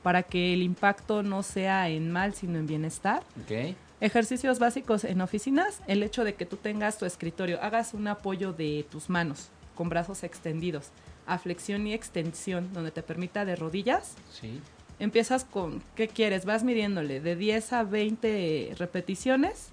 para 0.04 0.24
que 0.24 0.54
el 0.54 0.62
impacto 0.62 1.24
no 1.24 1.44
sea 1.44 1.90
en 1.90 2.12
mal, 2.12 2.34
sino 2.34 2.60
en 2.60 2.68
bienestar. 2.68 3.24
¿Ok? 3.44 3.76
Ejercicios 4.02 4.60
básicos 4.60 5.06
en 5.06 5.22
oficinas, 5.22 5.82
el 5.88 6.04
hecho 6.04 6.26
de 6.26 6.36
que 6.36 6.46
tú 6.46 6.58
tengas 6.58 6.98
tu 6.98 7.06
escritorio, 7.06 7.62
hagas 7.62 7.94
un 7.94 8.08
apoyo 8.08 8.52
de 8.52 8.86
tus 8.92 9.10
manos 9.10 9.50
con 9.76 9.90
brazos 9.90 10.24
extendidos, 10.24 10.90
a 11.26 11.38
flexión 11.38 11.88
y 11.88 11.94
extensión, 11.94 12.74
donde 12.74 12.92
te 12.92 13.02
permita 13.02 13.46
de 13.46 13.56
rodillas. 13.56 14.16
Sí. 14.32 14.60
Empiezas 15.00 15.44
con, 15.44 15.82
¿qué 15.96 16.08
quieres? 16.08 16.46
Vas 16.46 16.64
midiéndole 16.64 17.20
de 17.20 17.36
10 17.36 17.74
a 17.74 17.84
20 17.84 18.76
repeticiones, 18.78 19.70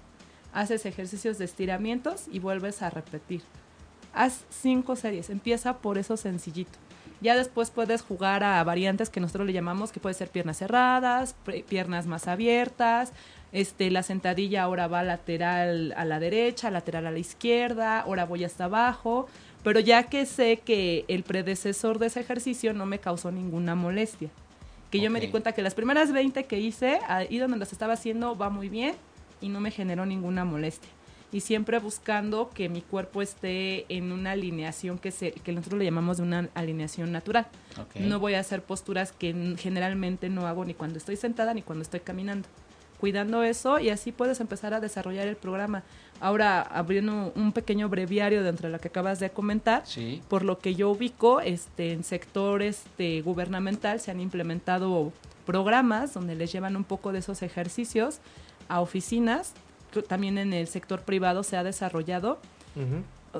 haces 0.51 0.85
ejercicios 0.85 1.37
de 1.37 1.45
estiramientos 1.45 2.25
y 2.31 2.39
vuelves 2.39 2.81
a 2.81 2.89
repetir. 2.89 3.41
Haz 4.13 4.43
cinco 4.49 4.95
series, 4.95 5.29
empieza 5.29 5.77
por 5.77 5.97
eso 5.97 6.17
sencillito. 6.17 6.77
Ya 7.21 7.35
después 7.35 7.69
puedes 7.69 8.01
jugar 8.01 8.43
a 8.43 8.63
variantes 8.63 9.11
que 9.11 9.19
nosotros 9.19 9.45
le 9.45 9.53
llamamos, 9.53 9.91
que 9.91 9.99
puede 9.99 10.15
ser 10.15 10.29
piernas 10.29 10.57
cerradas, 10.57 11.35
piernas 11.69 12.07
más 12.07 12.27
abiertas, 12.27 13.13
este, 13.51 13.91
la 13.91 14.01
sentadilla 14.01 14.63
ahora 14.63 14.87
va 14.87 15.03
lateral 15.03 15.93
a 15.95 16.03
la 16.03 16.19
derecha, 16.19 16.71
lateral 16.71 17.05
a 17.05 17.11
la 17.11 17.19
izquierda, 17.19 17.99
ahora 17.99 18.25
voy 18.25 18.43
hasta 18.43 18.65
abajo, 18.65 19.27
pero 19.63 19.79
ya 19.79 20.03
que 20.03 20.25
sé 20.25 20.57
que 20.65 21.05
el 21.09 21.21
predecesor 21.21 21.99
de 21.99 22.07
ese 22.07 22.21
ejercicio 22.21 22.73
no 22.73 22.87
me 22.87 22.99
causó 22.99 23.31
ninguna 23.31 23.75
molestia 23.75 24.29
que 24.91 24.99
yo 24.99 25.09
me 25.09 25.21
di 25.21 25.29
cuenta 25.29 25.53
que 25.53 25.61
las 25.61 25.73
primeras 25.73 26.11
20 26.11 26.43
que 26.45 26.59
hice, 26.59 26.99
ahí 27.07 27.37
donde 27.37 27.57
las 27.57 27.71
estaba 27.71 27.93
haciendo, 27.93 28.37
va 28.37 28.49
muy 28.49 28.67
bien 28.67 28.95
y 29.39 29.47
no 29.47 29.61
me 29.61 29.71
generó 29.71 30.05
ninguna 30.05 30.43
molestia. 30.45 30.89
Y 31.31 31.39
siempre 31.39 31.79
buscando 31.79 32.49
que 32.49 32.67
mi 32.67 32.81
cuerpo 32.81 33.21
esté 33.21 33.85
en 33.87 34.11
una 34.11 34.31
alineación 34.31 34.99
que, 34.99 35.11
se, 35.11 35.31
que 35.31 35.53
nosotros 35.53 35.79
le 35.79 35.85
llamamos 35.85 36.17
de 36.17 36.23
una 36.23 36.49
alineación 36.55 37.13
natural. 37.13 37.47
Ok. 37.79 38.01
No 38.01 38.19
voy 38.19 38.33
a 38.33 38.41
hacer 38.41 38.63
posturas 38.63 39.13
que 39.13 39.55
generalmente 39.57 40.27
no 40.27 40.45
hago 40.45 40.65
ni 40.65 40.73
cuando 40.73 40.97
estoy 40.97 41.15
sentada 41.15 41.53
ni 41.53 41.61
cuando 41.61 41.83
estoy 41.83 42.01
caminando. 42.01 42.49
Cuidando 42.99 43.43
eso 43.43 43.79
y 43.79 43.89
así 43.89 44.11
puedes 44.11 44.41
empezar 44.41 44.73
a 44.73 44.81
desarrollar 44.81 45.25
el 45.25 45.37
programa. 45.37 45.83
Ahora, 46.21 46.61
abriendo 46.61 47.33
un 47.35 47.51
pequeño 47.51 47.89
breviario 47.89 48.43
dentro 48.43 48.67
de 48.67 48.73
lo 48.73 48.79
que 48.79 48.89
acabas 48.89 49.19
de 49.19 49.31
comentar, 49.31 49.81
Sí. 49.87 50.21
por 50.29 50.43
lo 50.43 50.59
que 50.59 50.75
yo 50.75 50.91
ubico, 50.91 51.41
este, 51.41 51.91
en 51.93 52.03
sector 52.03 52.61
este, 52.61 53.21
gubernamental 53.23 53.99
se 53.99 54.11
han 54.11 54.19
implementado 54.21 55.11
programas 55.47 56.13
donde 56.13 56.35
les 56.35 56.51
llevan 56.51 56.75
un 56.75 56.83
poco 56.83 57.11
de 57.11 57.19
esos 57.19 57.41
ejercicios 57.41 58.19
a 58.69 58.81
oficinas. 58.81 59.53
También 60.07 60.37
en 60.37 60.53
el 60.53 60.67
sector 60.67 61.01
privado 61.01 61.41
se 61.43 61.57
ha 61.57 61.63
desarrollado. 61.63 62.37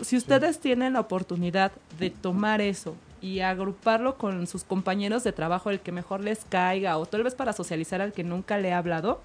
Si 0.02 0.18
ustedes 0.18 0.60
tienen 0.60 0.94
la 0.94 1.02
oportunidad 1.02 1.72
de 2.00 2.10
tomar 2.10 2.62
eso 2.62 2.96
y 3.22 3.42
agruparlo 3.42 4.18
con 4.18 4.48
sus 4.48 4.64
compañeros 4.64 5.24
de 5.24 5.32
trabajo, 5.34 5.70
el 5.70 5.80
que 5.82 5.92
mejor 5.92 6.22
les 6.24 6.44
caiga, 6.50 6.98
o 6.98 7.06
tal 7.06 7.22
vez 7.24 7.36
para 7.36 7.54
socializar 7.54 8.02
al 8.02 8.12
que 8.12 8.24
nunca 8.24 8.58
le 8.58 8.74
ha 8.74 8.80
hablado, 8.80 9.22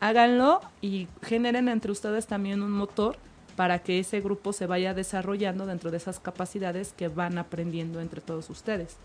háganlo 0.00 0.60
y 0.80 1.08
generen 1.22 1.68
entre 1.68 1.92
ustedes 1.92 2.26
también 2.26 2.62
un 2.62 2.72
motor 2.72 3.16
para 3.56 3.80
que 3.80 3.98
ese 3.98 4.20
grupo 4.20 4.52
se 4.52 4.66
vaya 4.66 4.94
desarrollando 4.94 5.66
dentro 5.66 5.90
de 5.90 5.98
esas 5.98 6.18
capacidades 6.18 6.94
que 6.96 7.08
van 7.08 7.36
aprendiendo 7.38 8.00
entre 8.00 8.20
todos 8.20 8.48
ustedes. 8.50 8.96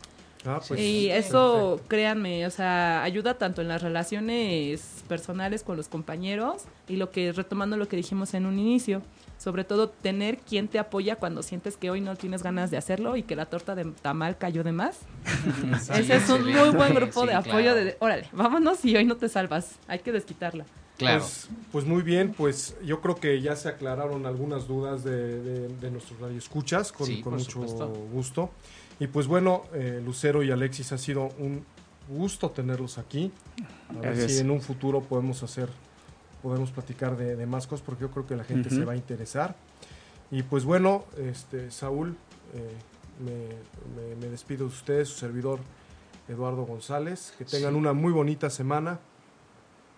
Ah, 0.47 0.61
pues, 0.65 0.79
y 0.79 1.09
eso, 1.09 1.81
créanme, 1.87 2.45
o 2.45 2.51
sea, 2.51 3.01
ayuda 3.03 3.33
tanto 3.39 3.61
en 3.61 3.67
las 3.67 3.81
relaciones 3.81 5.03
personales 5.07 5.63
con 5.63 5.75
los 5.75 5.87
compañeros 5.87 6.63
y 6.87 6.97
lo 6.97 7.09
que, 7.09 7.31
retomando 7.31 7.77
lo 7.77 7.87
que 7.87 7.97
dijimos 7.97 8.35
en 8.35 8.45
un 8.45 8.59
inicio, 8.59 9.01
sobre 9.39 9.63
todo 9.63 9.89
tener 9.89 10.37
quien 10.37 10.67
te 10.67 10.77
apoya 10.77 11.15
cuando 11.15 11.41
sientes 11.41 11.77
que 11.77 11.89
hoy 11.89 11.99
no 11.99 12.15
tienes 12.15 12.43
ganas 12.43 12.69
de 12.69 12.77
hacerlo 12.77 13.17
y 13.17 13.23
que 13.23 13.35
la 13.35 13.47
torta 13.47 13.73
de 13.73 13.85
tamal 14.03 14.37
cayó 14.37 14.63
de 14.63 14.71
más. 14.71 14.99
Ese 15.93 16.15
es 16.17 16.29
un 16.29 16.43
muy 16.43 16.69
buen 16.69 16.93
grupo 16.93 17.21
Sí, 17.21 17.27
de 17.27 17.33
apoyo 17.33 17.71
claro. 17.71 17.83
de, 17.83 17.97
órale, 17.99 18.29
vámonos 18.31 18.85
y 18.85 18.95
hoy 18.95 19.03
no 19.03 19.17
te 19.17 19.27
salvas, 19.29 19.79
hay 19.87 19.99
que 19.99 20.11
desquitarla. 20.11 20.65
Claro. 20.97 21.19
Pues, 21.21 21.49
pues 21.71 21.85
muy 21.85 22.03
bien, 22.03 22.33
pues 22.37 22.75
yo 22.85 23.01
creo 23.01 23.15
que 23.15 23.41
ya 23.41 23.55
se 23.55 23.67
aclararon 23.69 24.25
algunas 24.25 24.67
dudas 24.67 25.03
de, 25.03 25.41
de, 25.41 25.67
de 25.67 25.91
nuestros 25.91 26.19
radioescuchas 26.19 26.91
con, 26.91 27.07
Sí, 27.07 27.21
con 27.21 27.33
mucho 27.33 27.51
supuesto. 27.51 27.87
gusto. 28.13 28.49
Y 28.99 29.07
pues 29.07 29.27
bueno, 29.27 29.63
eh, 29.73 30.01
Lucero 30.03 30.41
y 30.41 30.51
Alexis, 30.51 30.91
ha 30.93 30.97
sido 30.97 31.29
un 31.37 31.65
gusto 32.07 32.51
tenerlos 32.51 32.97
aquí. 32.97 33.31
A 33.89 33.93
ver 33.93 34.01
Gracias. 34.03 34.31
si 34.33 34.39
en 34.39 34.51
un 34.51 34.61
futuro 34.61 35.01
podemos 35.01 35.43
hacer, 35.43 35.67
podemos 36.41 36.71
platicar 36.71 37.17
de, 37.17 37.35
de 37.35 37.45
más 37.45 37.67
cosas 37.67 37.85
porque 37.85 38.03
yo 38.03 38.11
creo 38.11 38.25
que 38.25 38.35
la 38.37 38.43
gente 38.45 38.69
se 38.69 38.85
va 38.85 38.93
a 38.93 38.95
interesar. 38.95 39.55
Y 40.31 40.43
pues 40.43 40.63
bueno, 40.63 41.03
este 41.17 41.71
Saúl, 41.71 42.15
eh, 42.53 42.71
me, 43.19 43.31
me- 44.01 44.15
me 44.15 44.27
despido 44.27 44.59
de 44.65 44.73
ustedes, 44.73 45.09
su 45.09 45.17
servidor 45.19 45.59
Eduardo 46.29 46.63
González. 46.65 47.33
Que 47.37 47.43
tengan 47.45 47.73
Sí. 47.73 47.79
una 47.79 47.91
muy 47.93 48.13
bonita 48.13 48.49
semana. 48.49 48.99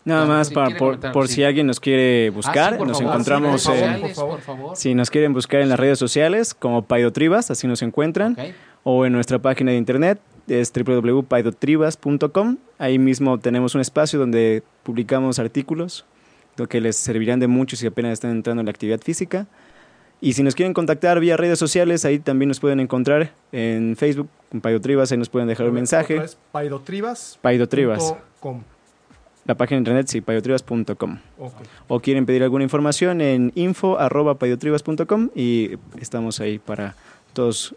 Nada 0.08 0.26
más 0.26 0.48
si 0.48 0.54
para, 0.54 0.70
por, 0.70 0.78
comentar, 0.78 1.12
por 1.12 1.28
sí. 1.28 1.36
si 1.36 1.44
alguien 1.44 1.68
nos 1.68 1.80
quiere 1.80 2.28
Ah, 2.28 2.32
buscar, 2.32 2.74
sí, 2.74 2.78
por 2.78 2.88
nos 2.88 2.98
favor, 2.98 3.14
encontramos 3.14 3.62
sí, 3.64 3.72
en... 3.74 4.02
por 4.16 4.42
favor. 4.42 4.76
Si 4.76 4.96
nos 4.96 5.10
quieren 5.10 5.34
buscar 5.34 5.62
en 5.62 5.70
las 5.70 5.80
redes 5.80 6.00
sociales 6.00 6.54
como 6.54 6.84
Paido 6.84 7.12
Tribas, 7.12 7.52
así 7.52 7.68
nos 7.68 7.82
encuentran, 7.82 8.38
o 8.84 9.06
en 9.06 9.14
nuestra 9.14 9.40
página 9.40 9.72
de 9.72 9.78
internet, 9.78 10.20
es 10.48 10.72
www.paidotribas.com. 10.74 12.58
Ahí 12.78 12.98
mismo 13.00 13.38
tenemos 13.38 13.76
un 13.76 13.82
espacio 13.82 14.18
donde 14.18 14.64
publicamos 14.84 15.40
artículos 15.40 16.06
lo 16.58 16.68
que 16.68 16.82
les 16.82 16.96
servirán 16.96 17.40
de 17.40 17.48
mucho 17.48 17.76
si 17.76 17.86
apenas 17.86 18.14
están 18.14 18.32
entrando 18.32 18.62
en 18.62 18.66
la 18.66 18.72
actividad 18.72 19.00
física. 19.02 19.46
Y 20.20 20.34
si 20.34 20.42
nos 20.42 20.56
quieren 20.56 20.74
contactar 20.74 21.20
vía 21.20 21.38
redes 21.38 21.60
sociales, 21.60 22.04
ahí 22.04 22.18
también 22.18 22.48
nos 22.48 22.60
pueden 22.60 22.80
encontrar 22.80 23.32
en 23.52 23.96
Facebook 23.96 24.28
con 24.50 24.62
Paido 24.62 24.82
Tribas, 24.82 25.12
ahí 25.12 25.18
nos 25.20 25.30
pueden 25.30 25.48
dejar 25.48 25.68
un 25.68 25.76
mensaje. 25.76 26.16
Otra 26.16 26.24
vez, 26.24 26.38
paidotribas.com. 27.42 28.64
La 29.48 29.56
página 29.56 29.78
de 29.78 29.80
internet, 29.80 30.08
sí, 30.08 30.22
paidotribas.com. 30.22 31.20
Ok. 31.40 31.54
O 31.88 32.00
quieren 32.02 32.26
pedir 32.26 32.44
alguna 32.44 32.66
información 32.66 33.22
en 33.22 33.54
info.paidotribas.com 33.56 35.30
y 35.34 35.78
estamos 36.00 36.42
ahí 36.42 36.60
para 36.60 36.96
todos 37.32 37.74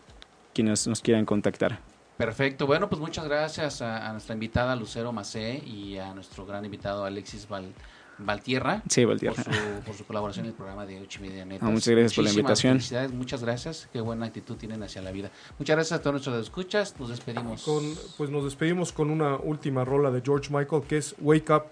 quienes 0.53 0.87
nos 0.89 1.01
quieran 1.01 1.25
contactar. 1.25 1.79
Perfecto. 2.17 2.67
Bueno, 2.67 2.89
pues 2.89 3.01
muchas 3.01 3.25
gracias 3.25 3.81
a, 3.81 4.09
a 4.09 4.13
nuestra 4.13 4.35
invitada 4.35 4.75
Lucero 4.77 5.13
Macé 5.13 5.63
y 5.65 5.97
a 5.97 6.13
nuestro 6.13 6.45
gran 6.45 6.65
invitado 6.65 7.05
Alexis 7.05 7.49
Val, 7.49 7.73
Valtierra. 8.21 8.83
Sí, 8.89 9.03
Por 9.03 9.11
Valtierra. 9.11 9.43
su, 9.43 9.51
por 9.85 9.95
su 9.95 10.05
colaboración 10.05 10.47
en 10.47 10.51
el 10.51 10.57
programa 10.57 10.87
de 10.87 11.01
Ocho 11.01 11.19
y 11.23 11.29
Media 11.29 11.45
Netas. 11.45 11.69
Ah, 11.69 11.71
muchas 11.71 11.89
gracias 11.89 12.15
por 12.15 12.25
la 12.25 12.31
Muchísimas 12.31 12.37
invitación. 12.37 12.73
Felicidades, 12.75 13.13
muchas 13.13 13.43
gracias. 13.43 13.89
Qué 13.93 14.01
buena 14.01 14.27
actitud 14.27 14.57
tienen 14.57 14.83
hacia 14.83 15.03
la 15.03 15.11
vida. 15.11 15.31
Muchas 15.59 15.77
gracias 15.77 15.99
a 15.99 16.03
todos 16.03 16.15
nuestros 16.15 16.43
escuchas. 16.43 16.95
Nos 16.99 17.09
despedimos. 17.09 17.63
Con, 17.63 17.83
pues 18.17 18.31
nos 18.31 18.45
despedimos 18.45 18.93
con 18.93 19.11
una 19.11 19.37
última 19.37 19.85
rola 19.85 20.11
de 20.11 20.23
George 20.23 20.53
Michael 20.53 20.83
que 20.83 20.99
es 20.99 21.15
Wake 21.19 21.53
Up 21.53 21.65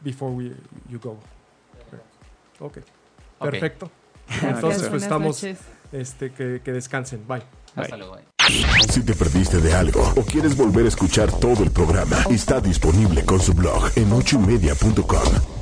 Before 0.00 0.32
we, 0.32 0.52
You 0.88 1.00
Go. 1.00 1.18
Ok. 2.60 2.78
Ok. 3.38 3.50
Perfecto. 3.50 3.90
Entonces 4.42 4.88
pues 4.88 5.02
estamos, 5.02 5.44
este, 5.92 6.32
que, 6.32 6.60
que 6.64 6.72
descansen. 6.72 7.26
Bye. 7.26 7.42
Hasta 7.74 7.96
luego. 7.96 8.16
bye. 8.16 8.32
Si 8.90 9.02
te 9.02 9.14
perdiste 9.14 9.58
de 9.58 9.72
algo 9.74 10.12
o 10.16 10.22
quieres 10.22 10.56
volver 10.56 10.84
a 10.84 10.88
escuchar 10.88 11.30
todo 11.30 11.62
el 11.62 11.70
programa, 11.70 12.16
está 12.30 12.60
disponible 12.60 13.24
con 13.24 13.40
su 13.40 13.54
blog 13.54 13.90
en 13.96 14.12
ochoymedia.com. 14.12 15.61